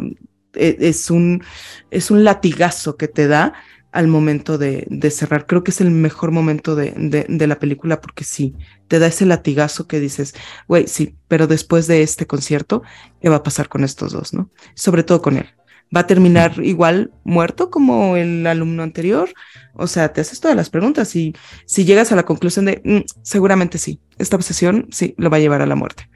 es 0.54 1.10
un, 1.10 1.42
es 1.90 2.10
un 2.10 2.24
latigazo 2.24 2.96
que 2.96 3.08
te 3.08 3.28
da 3.28 3.54
al 3.92 4.06
momento 4.06 4.56
de, 4.56 4.86
de 4.88 5.10
cerrar. 5.10 5.46
Creo 5.46 5.64
que 5.64 5.72
es 5.72 5.80
el 5.80 5.90
mejor 5.90 6.30
momento 6.30 6.76
de, 6.76 6.92
de, 7.28 7.46
la 7.46 7.58
película 7.58 8.00
porque 8.00 8.24
sí, 8.24 8.54
te 8.88 8.98
da 8.98 9.08
ese 9.08 9.26
latigazo 9.26 9.88
que 9.88 9.98
dices, 9.98 10.34
güey, 10.68 10.86
sí, 10.86 11.16
pero 11.28 11.46
después 11.46 11.86
de 11.86 12.02
este 12.02 12.26
concierto, 12.26 12.82
¿qué 13.20 13.28
va 13.28 13.36
a 13.36 13.42
pasar 13.42 13.68
con 13.68 13.82
estos 13.82 14.12
dos, 14.12 14.32
no? 14.32 14.50
Sobre 14.74 15.02
todo 15.02 15.20
con 15.22 15.36
él 15.36 15.46
va 15.94 16.00
a 16.00 16.06
terminar 16.06 16.54
igual 16.62 17.12
muerto 17.24 17.70
como 17.70 18.16
el 18.16 18.46
alumno 18.46 18.82
anterior? 18.82 19.28
O 19.74 19.86
sea, 19.86 20.12
te 20.12 20.20
haces 20.20 20.40
todas 20.40 20.56
las 20.56 20.70
preguntas 20.70 21.14
y 21.16 21.34
si 21.66 21.84
llegas 21.84 22.12
a 22.12 22.16
la 22.16 22.24
conclusión 22.24 22.66
de 22.66 22.80
mm, 22.84 23.20
seguramente 23.22 23.78
sí, 23.78 24.00
esta 24.18 24.36
obsesión 24.36 24.86
sí 24.90 25.14
lo 25.18 25.30
va 25.30 25.38
a 25.38 25.40
llevar 25.40 25.62
a 25.62 25.66
la 25.66 25.74
muerte. 25.74 26.08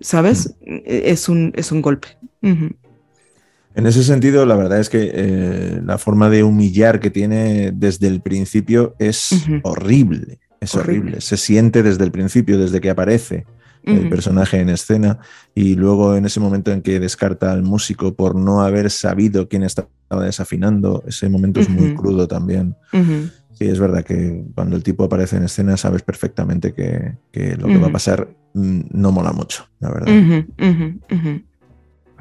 ¿Sabes? 0.00 0.56
E, 0.66 1.02
es, 1.06 1.28
un, 1.28 1.52
es 1.54 1.70
un 1.70 1.82
golpe. 1.82 2.08
En 3.74 3.86
ese 3.86 4.04
sentido, 4.04 4.44
la 4.44 4.56
verdad 4.56 4.80
es 4.80 4.88
que 4.88 5.10
eh, 5.14 5.80
la 5.84 5.98
forma 5.98 6.28
de 6.28 6.42
humillar 6.42 7.00
que 7.00 7.10
tiene 7.10 7.72
desde 7.72 8.06
el 8.06 8.20
principio 8.20 8.94
es 8.98 9.46
horrible. 9.62 10.40
Es 10.60 10.74
horrible. 10.74 11.20
Se 11.20 11.36
siente 11.36 11.82
desde 11.82 12.04
el 12.04 12.12
principio, 12.12 12.58
desde 12.58 12.80
que 12.80 12.90
aparece 12.90 13.46
el 13.84 14.08
personaje 14.08 14.60
en 14.60 14.68
escena, 14.68 15.18
y 15.56 15.74
luego 15.74 16.16
en 16.16 16.24
ese 16.24 16.38
momento 16.38 16.70
en 16.70 16.82
que 16.82 17.00
descarta 17.00 17.50
al 17.50 17.64
músico 17.64 18.14
por 18.14 18.36
no 18.36 18.62
haber 18.62 18.92
sabido 18.92 19.48
quién 19.48 19.64
estaba 19.64 19.88
desafinando, 20.20 21.02
ese 21.06 21.28
momento 21.28 21.58
es 21.58 21.68
muy 21.68 21.94
crudo 21.94 22.28
también. 22.28 22.76
Sí, 23.54 23.66
es 23.66 23.80
verdad 23.80 24.04
que 24.04 24.44
cuando 24.54 24.76
el 24.76 24.82
tipo 24.82 25.04
aparece 25.04 25.36
en 25.36 25.44
escena 25.44 25.76
sabes 25.76 26.02
perfectamente 26.02 26.72
que, 26.72 27.56
lo 27.56 27.66
que 27.66 27.78
va 27.78 27.88
a 27.88 27.92
pasar 27.92 28.28
mm, 28.54 28.80
no 28.92 29.10
mola 29.10 29.32
mucho, 29.32 29.66
la 29.80 29.90
verdad. 29.90 30.44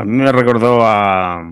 A 0.01 0.05
mí 0.05 0.17
me 0.17 0.31
recordó 0.31 0.79
a, 0.81 1.51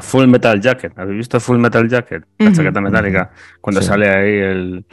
Full 0.00 0.26
Metal 0.26 0.60
Jacket. 0.60 0.98
¿Habéis 0.98 1.18
visto 1.18 1.38
Full 1.38 1.58
Metal 1.58 1.88
Jacket? 1.88 2.24
La 2.38 2.52
chaqueta 2.52 2.80
metálica. 2.80 3.30
Cuando 3.60 3.80
sale 3.80 4.10
ahí 4.10 4.38
el, 4.38 4.84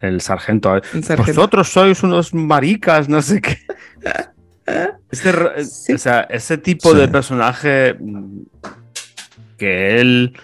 el 0.00 0.20
sargento. 0.22 0.80
Vosotros 1.18 1.68
sois 1.68 2.02
unos 2.02 2.32
maricas, 2.32 3.08
no 3.08 3.22
sé 3.22 3.40
qué. 3.40 3.58
Este 5.10 5.94
o 5.94 5.98
sea, 5.98 6.20
ese 6.28 6.58
tipo 6.58 6.92
de 6.92 7.08
personaje 7.08 7.96
mm, 7.98 8.40
que 9.56 9.98
él 9.98 10.36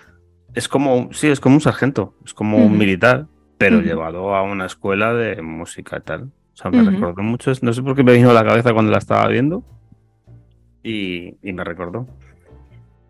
es 0.55 0.67
como, 0.67 1.11
sí, 1.13 1.29
es 1.29 1.41
como 1.41 1.57
un 1.57 1.61
sargento, 1.61 2.15
es 2.25 2.33
como 2.33 2.57
un 2.57 2.79
militar, 2.79 3.27
pero 3.59 3.83
llevado 3.83 4.35
a 4.35 4.43
una 4.43 4.65
escuela 4.65 5.13
de 5.13 5.43
música 5.43 5.99
y 5.99 6.01
tal. 6.01 6.23
O 6.23 6.57
sea, 6.57 6.71
me 6.71 6.91
recordó 6.91 7.23
mucho, 7.23 7.53
no 7.61 7.75
sé 7.75 7.83
por 7.83 7.95
qué 7.95 8.03
me 8.03 8.15
vino 8.15 8.31
a 8.31 8.33
la 8.33 8.47
cabeza 8.47 8.73
cuando 8.73 8.93
la 8.93 8.99
estaba 8.99 9.29
viendo 9.29 9.63
y, 10.85 11.37
y 11.43 11.53
me 11.53 11.65
recordó. 11.65 12.07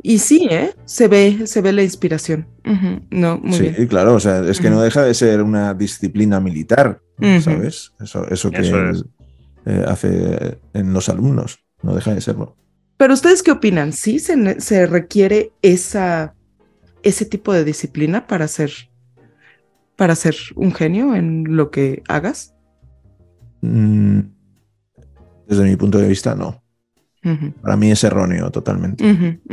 Y 0.07 0.19
sí, 0.19 0.47
¿eh? 0.51 0.75
Se 0.85 1.09
ve, 1.09 1.47
se 1.47 1.63
ve 1.63 1.73
la 1.73 1.83
inspiración. 1.83 2.47
No, 3.11 3.39
muy 3.39 3.57
sí, 3.57 3.87
claro, 3.87 4.15
o 4.15 4.21
sea, 4.21 4.41
es 4.41 4.61
que 4.61 4.69
no 4.69 4.83
deja 4.83 5.03
de 5.03 5.15
ser 5.15 5.41
una 5.41 5.73
disciplina 5.73 6.41
militar, 6.41 7.01
¿sabes? 7.41 7.93
Eso, 7.99 8.29
eso 8.29 8.51
que 8.51 8.93
eh, 9.65 9.85
hace 9.89 10.59
en 10.75 10.93
los 10.93 11.09
alumnos, 11.09 11.59
no 11.83 11.95
deja 11.95 12.15
de 12.15 12.21
serlo. 12.21 12.55
Pero 12.99 13.15
ustedes 13.15 13.43
qué 13.43 13.51
opinan? 13.51 13.95
¿Sí 13.95 14.19
se, 14.19 14.61
se 14.61 14.87
requiere 14.87 15.53
esa, 15.63 16.35
ese 17.03 17.25
tipo 17.25 17.55
de 17.55 17.65
disciplina 17.65 18.27
para 18.27 18.47
ser, 18.47 18.73
para 19.97 20.15
ser 20.17 20.37
un 20.55 20.75
genio 20.75 21.15
en 21.15 21.57
lo 21.57 21.71
que 21.71 22.03
hagas? 22.09 22.55
Mm, 23.63 24.21
desde 25.49 25.65
mi 25.65 25.77
punto 25.77 25.97
de 25.97 26.09
vista, 26.09 26.35
no. 26.35 26.63
Para 27.63 27.77
mí 27.77 27.91
es 27.91 28.05
erróneo 28.05 28.51
totalmente. 28.51 29.49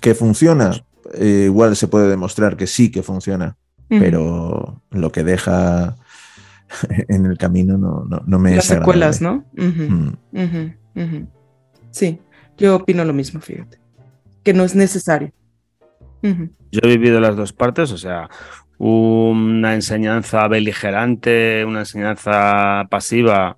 Que 0.00 0.14
funciona, 0.14 0.72
eh, 1.14 1.44
igual 1.46 1.76
se 1.76 1.88
puede 1.88 2.08
demostrar 2.08 2.56
que 2.56 2.66
sí 2.66 2.90
que 2.90 3.02
funciona, 3.02 3.56
pero 3.88 4.82
lo 4.90 5.12
que 5.12 5.22
deja 5.22 5.96
en 7.08 7.26
el 7.26 7.38
camino 7.38 7.76
no, 7.78 8.04
no, 8.26 8.38
me 8.38 8.56
Las 8.56 8.66
secuelas, 8.66 9.20
¿no? 9.20 9.44
Mm. 9.56 10.12
Sí, 11.90 12.18
yo 12.56 12.76
opino 12.76 13.04
lo 13.04 13.12
mismo, 13.12 13.40
fíjate, 13.40 13.78
que 14.42 14.54
no 14.54 14.64
es 14.64 14.74
necesario. 14.74 15.32
Yo 16.22 16.80
he 16.82 16.88
vivido 16.88 17.20
las 17.20 17.36
dos 17.36 17.52
partes, 17.52 17.90
o 17.90 17.98
sea, 17.98 18.30
una 18.78 19.74
enseñanza 19.74 20.46
beligerante, 20.48 21.64
una 21.64 21.80
enseñanza 21.80 22.86
pasiva 22.90 23.56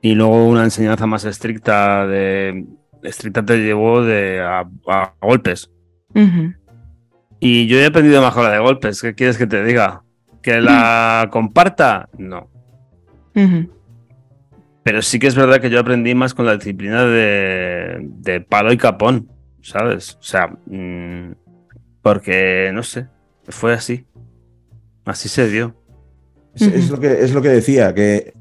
y 0.00 0.14
luego 0.14 0.46
una 0.46 0.64
enseñanza 0.64 1.06
más 1.06 1.24
estricta 1.24 2.06
de 2.06 2.66
estricta 3.02 3.44
te 3.44 3.58
llevó 3.58 4.02
de, 4.02 4.40
a, 4.40 4.68
golpes. 5.20 5.70
Y 7.40 7.66
yo 7.66 7.78
he 7.78 7.86
aprendido 7.86 8.22
mejor 8.22 8.44
la 8.44 8.52
de 8.52 8.58
golpes. 8.58 9.02
¿Qué 9.02 9.14
quieres 9.14 9.36
que 9.36 9.46
te 9.46 9.62
diga? 9.62 10.02
¿Que 10.42 10.60
la 10.60 11.28
comparta? 11.30 12.08
No. 12.16 12.50
Pero 14.82 15.02
sí 15.02 15.18
que 15.18 15.26
es 15.26 15.34
verdad 15.34 15.60
que 15.60 15.70
yo 15.70 15.80
aprendí 15.80 16.14
más 16.14 16.32
con 16.32 16.46
la 16.46 16.56
disciplina 16.56 17.04
de, 17.04 17.98
de 18.00 18.40
palo 18.40 18.72
y 18.72 18.76
capón, 18.76 19.28
¿sabes? 19.60 20.14
O 20.14 20.22
sea, 20.22 20.48
mm, 20.66 21.32
porque, 22.02 22.70
no 22.72 22.82
sé, 22.82 23.08
fue 23.48 23.74
así. 23.74 24.06
Así 25.04 25.28
se 25.28 25.48
dio. 25.48 25.74
Es, 26.54 26.88
lo, 26.88 26.98
que, 26.98 27.20
es 27.20 27.34
lo 27.34 27.42
que 27.42 27.48
decía, 27.50 27.92
que 27.92 28.32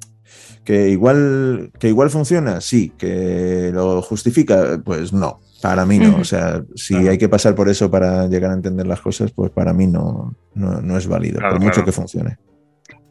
¿Que 0.65 0.89
igual, 0.89 1.71
¿Que 1.79 1.87
igual 1.87 2.09
funciona? 2.09 2.59
Sí. 2.59 2.91
¿Que 2.97 3.71
lo 3.73 4.01
justifica? 4.01 4.81
Pues 4.83 5.13
no. 5.13 5.39
Para 5.61 5.85
mí 5.85 5.99
no. 5.99 6.17
O 6.17 6.23
sea, 6.23 6.63
si 6.75 6.95
hay 6.95 7.17
que 7.17 7.29
pasar 7.29 7.55
por 7.55 7.69
eso 7.69 7.89
para 7.89 8.27
llegar 8.27 8.51
a 8.51 8.55
entender 8.55 8.85
las 8.85 8.99
cosas, 8.99 9.31
pues 9.31 9.51
para 9.51 9.73
mí 9.73 9.87
no, 9.87 10.35
no, 10.53 10.97
es 10.97 11.07
válido, 11.07 11.39
por 11.39 11.59
mucho 11.59 11.83
que 11.83 11.91
funcione. 11.91 12.37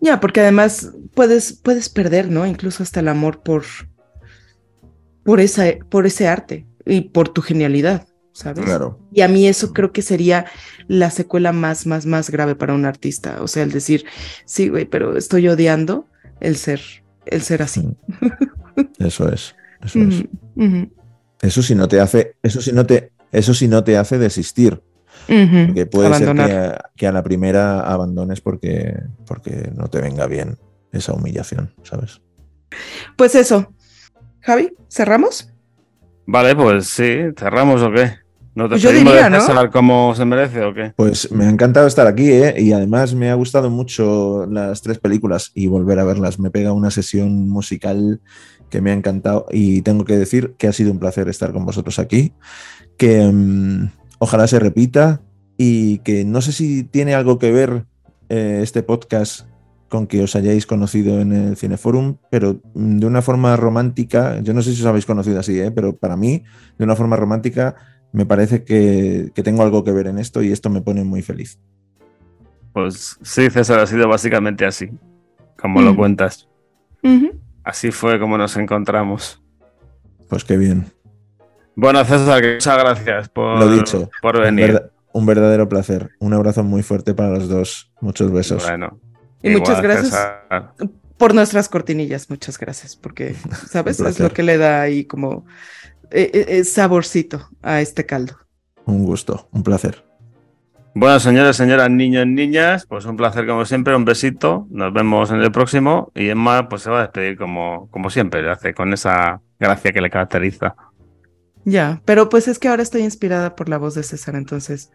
Ya, 0.00 0.20
porque 0.20 0.40
además 0.40 0.92
puedes, 1.14 1.54
puedes 1.54 1.88
perder, 1.88 2.28
¿no? 2.30 2.46
Incluso 2.46 2.82
hasta 2.82 3.00
el 3.00 3.08
amor 3.08 3.42
por, 3.42 3.64
por, 5.24 5.40
esa, 5.40 5.64
por 5.88 6.06
ese 6.06 6.28
arte 6.28 6.66
y 6.84 7.00
por 7.02 7.28
tu 7.28 7.40
genialidad, 7.40 8.06
¿sabes? 8.32 8.64
Claro. 8.64 9.00
Y 9.12 9.22
a 9.22 9.28
mí 9.28 9.48
eso 9.48 9.72
creo 9.72 9.92
que 9.92 10.02
sería 10.02 10.46
la 10.86 11.10
secuela 11.10 11.52
más, 11.52 11.86
más, 11.86 12.04
más 12.06 12.30
grave 12.30 12.54
para 12.54 12.74
un 12.74 12.84
artista. 12.84 13.38
O 13.40 13.48
sea, 13.48 13.62
el 13.62 13.72
decir, 13.72 14.04
sí, 14.44 14.68
güey, 14.68 14.84
pero 14.84 15.16
estoy 15.16 15.48
odiando 15.48 16.06
el 16.40 16.56
ser 16.56 17.03
el 17.26 17.42
ser 17.42 17.62
así. 17.62 17.88
Eso 18.98 19.28
es. 19.28 19.54
Eso 19.82 19.98
es. 20.00 20.24
Eso 21.42 21.62
sí 21.62 21.74
no 21.74 21.88
te 21.88 22.00
hace, 22.00 22.36
eso 22.42 22.60
sí 22.60 22.72
no 22.72 22.86
te, 22.86 23.12
eso 23.32 23.52
sí 23.52 23.68
no 23.68 23.84
te 23.84 23.96
hace 23.96 24.18
desistir. 24.18 24.82
Porque 25.26 25.86
puede 25.86 26.14
ser 26.14 26.34
que 26.96 27.06
a, 27.06 27.12
la 27.12 27.22
primera 27.22 27.80
abandones 27.80 28.40
porque, 28.40 28.94
porque 29.26 29.70
no 29.74 29.88
te 29.88 30.00
venga 30.00 30.26
bien 30.26 30.58
esa 30.92 31.12
humillación, 31.12 31.74
¿sabes? 31.82 32.20
Pues 33.16 33.34
eso. 33.34 33.72
Javi, 34.40 34.74
¿cerramos? 34.88 35.50
Vale, 36.26 36.54
pues 36.54 36.86
sí, 36.86 37.18
cerramos 37.36 37.82
o 37.82 37.92
qué. 37.92 38.23
¿No 38.54 38.64
te 38.64 38.70
pues 38.70 38.82
yo 38.82 38.92
diría, 38.92 39.28
¿no? 39.28 39.70
cómo 39.72 40.14
se 40.14 40.24
merece 40.24 40.62
o 40.62 40.72
qué? 40.72 40.92
Pues 40.94 41.30
me 41.32 41.46
ha 41.46 41.50
encantado 41.50 41.86
estar 41.86 42.06
aquí, 42.06 42.30
¿eh? 42.30 42.54
Y 42.58 42.72
además 42.72 43.14
me 43.14 43.30
ha 43.30 43.34
gustado 43.34 43.68
mucho 43.68 44.46
las 44.46 44.80
tres 44.80 44.98
películas 44.98 45.50
y 45.54 45.66
volver 45.66 45.98
a 45.98 46.04
verlas. 46.04 46.38
Me 46.38 46.50
pega 46.50 46.72
una 46.72 46.92
sesión 46.92 47.48
musical 47.48 48.20
que 48.70 48.80
me 48.80 48.90
ha 48.90 48.94
encantado 48.94 49.46
y 49.50 49.82
tengo 49.82 50.04
que 50.04 50.16
decir 50.16 50.54
que 50.56 50.68
ha 50.68 50.72
sido 50.72 50.92
un 50.92 51.00
placer 51.00 51.28
estar 51.28 51.52
con 51.52 51.64
vosotros 51.66 51.98
aquí, 51.98 52.32
que 52.96 53.22
mm, 53.24 53.90
ojalá 54.18 54.46
se 54.46 54.60
repita 54.60 55.20
y 55.56 55.98
que 55.98 56.24
no 56.24 56.40
sé 56.40 56.52
si 56.52 56.84
tiene 56.84 57.14
algo 57.14 57.38
que 57.38 57.52
ver 57.52 57.86
eh, 58.28 58.60
este 58.62 58.82
podcast 58.82 59.46
con 59.88 60.08
que 60.08 60.22
os 60.22 60.34
hayáis 60.34 60.66
conocido 60.66 61.20
en 61.20 61.32
el 61.32 61.56
Cineforum, 61.56 62.16
pero 62.30 62.60
de 62.74 63.06
una 63.06 63.22
forma 63.22 63.56
romántica, 63.56 64.40
yo 64.40 64.52
no 64.52 64.62
sé 64.62 64.74
si 64.74 64.80
os 64.80 64.86
habéis 64.86 65.06
conocido 65.06 65.38
así, 65.38 65.60
¿eh? 65.60 65.70
pero 65.70 65.96
para 65.96 66.16
mí, 66.16 66.42
de 66.78 66.84
una 66.84 66.96
forma 66.96 67.14
romántica, 67.14 67.76
me 68.14 68.26
parece 68.26 68.62
que, 68.62 69.32
tengo 69.42 69.64
algo 69.64 69.82
que 69.82 69.90
ver 69.90 70.06
en 70.06 70.20
esto 70.20 70.40
y 70.40 70.52
esto 70.52 70.70
me 70.70 70.80
pone 70.80 71.02
muy 71.02 71.20
feliz. 71.20 71.58
Pues 72.72 73.18
sí, 73.22 73.50
César, 73.50 73.80
ha 73.80 73.88
sido 73.88 74.08
básicamente 74.08 74.64
así, 74.64 74.88
como 75.58 75.82
lo 75.82 75.94
mm. 75.94 75.96
cuentas. 75.96 76.48
Así 77.64 77.90
fue 77.90 78.20
como 78.20 78.38
nos 78.38 78.56
encontramos. 78.56 79.42
Pues 80.28 80.44
qué 80.44 80.56
bien. 80.56 80.86
Bueno, 81.74 82.04
César, 82.04 82.40
muchas 82.40 82.78
gracias 82.78 83.28
por, 83.30 83.58
lo 83.58 83.68
dicho, 83.68 84.08
por 84.22 84.40
venir. 84.40 84.80
Un, 85.12 85.26
verdadero 85.26 85.68
placer. 85.68 86.10
Un 86.20 86.34
abrazo 86.34 86.62
muy 86.62 86.84
fuerte 86.84 87.14
para 87.14 87.30
los 87.30 87.48
dos. 87.48 87.92
Muchos 88.00 88.30
besos. 88.30 88.64
Bueno. 88.64 89.00
Y 89.42 89.50
muchas 89.50 89.82
gracias 89.82 90.16
por 91.16 91.34
nuestras 91.34 91.68
cortinillas. 91.68 92.30
Muchas 92.30 92.58
gracias, 92.58 92.94
porque, 92.94 93.34
¿sabes? 93.68 93.98
es 93.98 94.20
lo 94.20 94.30
que 94.30 94.44
le 94.44 94.56
da 94.56 94.82
ahí 94.82 95.04
como 95.04 95.44
eh, 96.10 96.46
eh, 96.48 96.64
saborcito 96.64 97.48
a 97.62 97.80
este 97.80 98.06
caldo. 98.06 98.34
Un 98.86 99.04
gusto, 99.04 99.48
un 99.52 99.62
placer. 99.62 100.04
Bueno, 100.96 101.18
señores, 101.18 101.56
señoras, 101.56 101.90
niños, 101.90 102.24
niñas, 102.26 102.86
pues 102.86 103.04
un 103.04 103.16
placer 103.16 103.46
como 103.46 103.64
siempre, 103.64 103.96
un 103.96 104.04
besito, 104.04 104.68
nos 104.70 104.92
vemos 104.92 105.32
en 105.32 105.40
el 105.40 105.50
próximo 105.50 106.12
y 106.14 106.28
Emma 106.28 106.68
pues 106.68 106.82
se 106.82 106.90
va 106.90 106.98
a 106.98 107.02
despedir 107.02 107.36
como, 107.36 107.88
como 107.90 108.10
siempre, 108.10 108.48
hace 108.48 108.74
con 108.74 108.92
esa 108.92 109.40
gracia 109.58 109.92
que 109.92 110.00
le 110.00 110.10
caracteriza. 110.10 110.76
Ya, 111.64 112.00
pero 112.04 112.28
pues 112.28 112.46
es 112.46 112.60
que 112.60 112.68
ahora 112.68 112.82
estoy 112.82 113.02
inspirada 113.02 113.56
por 113.56 113.68
la 113.68 113.78
voz 113.78 113.96
de 113.96 114.04
César, 114.04 114.36
entonces 114.36 114.92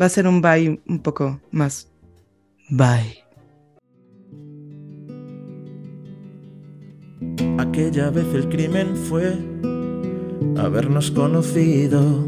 va 0.00 0.06
a 0.06 0.08
ser 0.08 0.26
un 0.26 0.40
bye 0.40 0.80
un 0.88 1.02
poco 1.02 1.40
más. 1.50 1.90
Bye. 2.70 3.22
Aquella 7.58 8.10
vez 8.10 8.26
el 8.34 8.48
crimen 8.48 8.96
fue 8.96 9.36
habernos 10.58 11.10
conocido. 11.10 12.26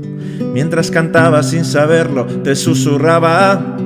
Mientras 0.53 0.91
cantaba 0.91 1.43
sin 1.43 1.65
saberlo, 1.65 2.27
te 2.27 2.57
susurraba 2.57 3.77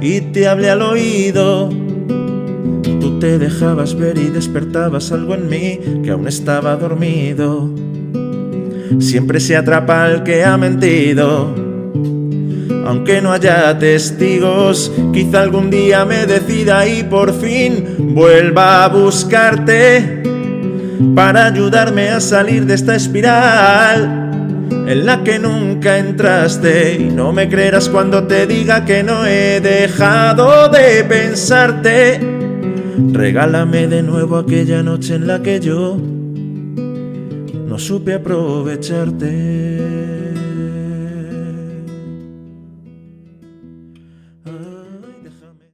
y 0.00 0.20
te 0.20 0.48
hablé 0.48 0.70
al 0.70 0.82
oído. 0.82 1.70
Tú 3.00 3.18
te 3.18 3.38
dejabas 3.38 3.94
ver 3.94 4.18
y 4.18 4.28
despertabas 4.28 5.12
algo 5.12 5.34
en 5.34 5.48
mí 5.48 5.78
que 6.02 6.10
aún 6.10 6.28
estaba 6.28 6.76
dormido. 6.76 7.70
Siempre 8.98 9.40
se 9.40 9.56
atrapa 9.56 10.04
al 10.04 10.22
que 10.22 10.44
ha 10.44 10.56
mentido. 10.56 11.54
Aunque 12.84 13.22
no 13.22 13.32
haya 13.32 13.78
testigos, 13.78 14.92
quizá 15.12 15.42
algún 15.42 15.70
día 15.70 16.04
me 16.04 16.26
decida 16.26 16.86
y 16.86 17.04
por 17.04 17.32
fin 17.32 18.12
vuelva 18.14 18.84
a 18.84 18.88
buscarte 18.88 20.22
para 21.14 21.46
ayudarme 21.46 22.10
a 22.10 22.20
salir 22.20 22.66
de 22.66 22.74
esta 22.74 22.94
espiral 22.94 24.22
en 24.86 25.06
la 25.06 25.22
que 25.22 25.38
nunca 25.38 25.98
entraste 25.98 26.94
y 26.94 27.04
no 27.04 27.32
me 27.32 27.48
creerás 27.48 27.88
cuando 27.88 28.26
te 28.26 28.46
diga 28.46 28.84
que 28.84 29.02
no 29.02 29.26
he 29.26 29.60
dejado 29.60 30.68
de 30.68 31.04
pensarte. 31.04 32.20
Regálame 33.12 33.86
de 33.86 34.02
nuevo 34.02 34.36
aquella 34.36 34.82
noche 34.82 35.14
en 35.14 35.26
la 35.26 35.42
que 35.42 35.60
yo 35.60 35.98
no 37.66 37.78
supe 37.78 38.14
aprovecharte. 38.14 40.31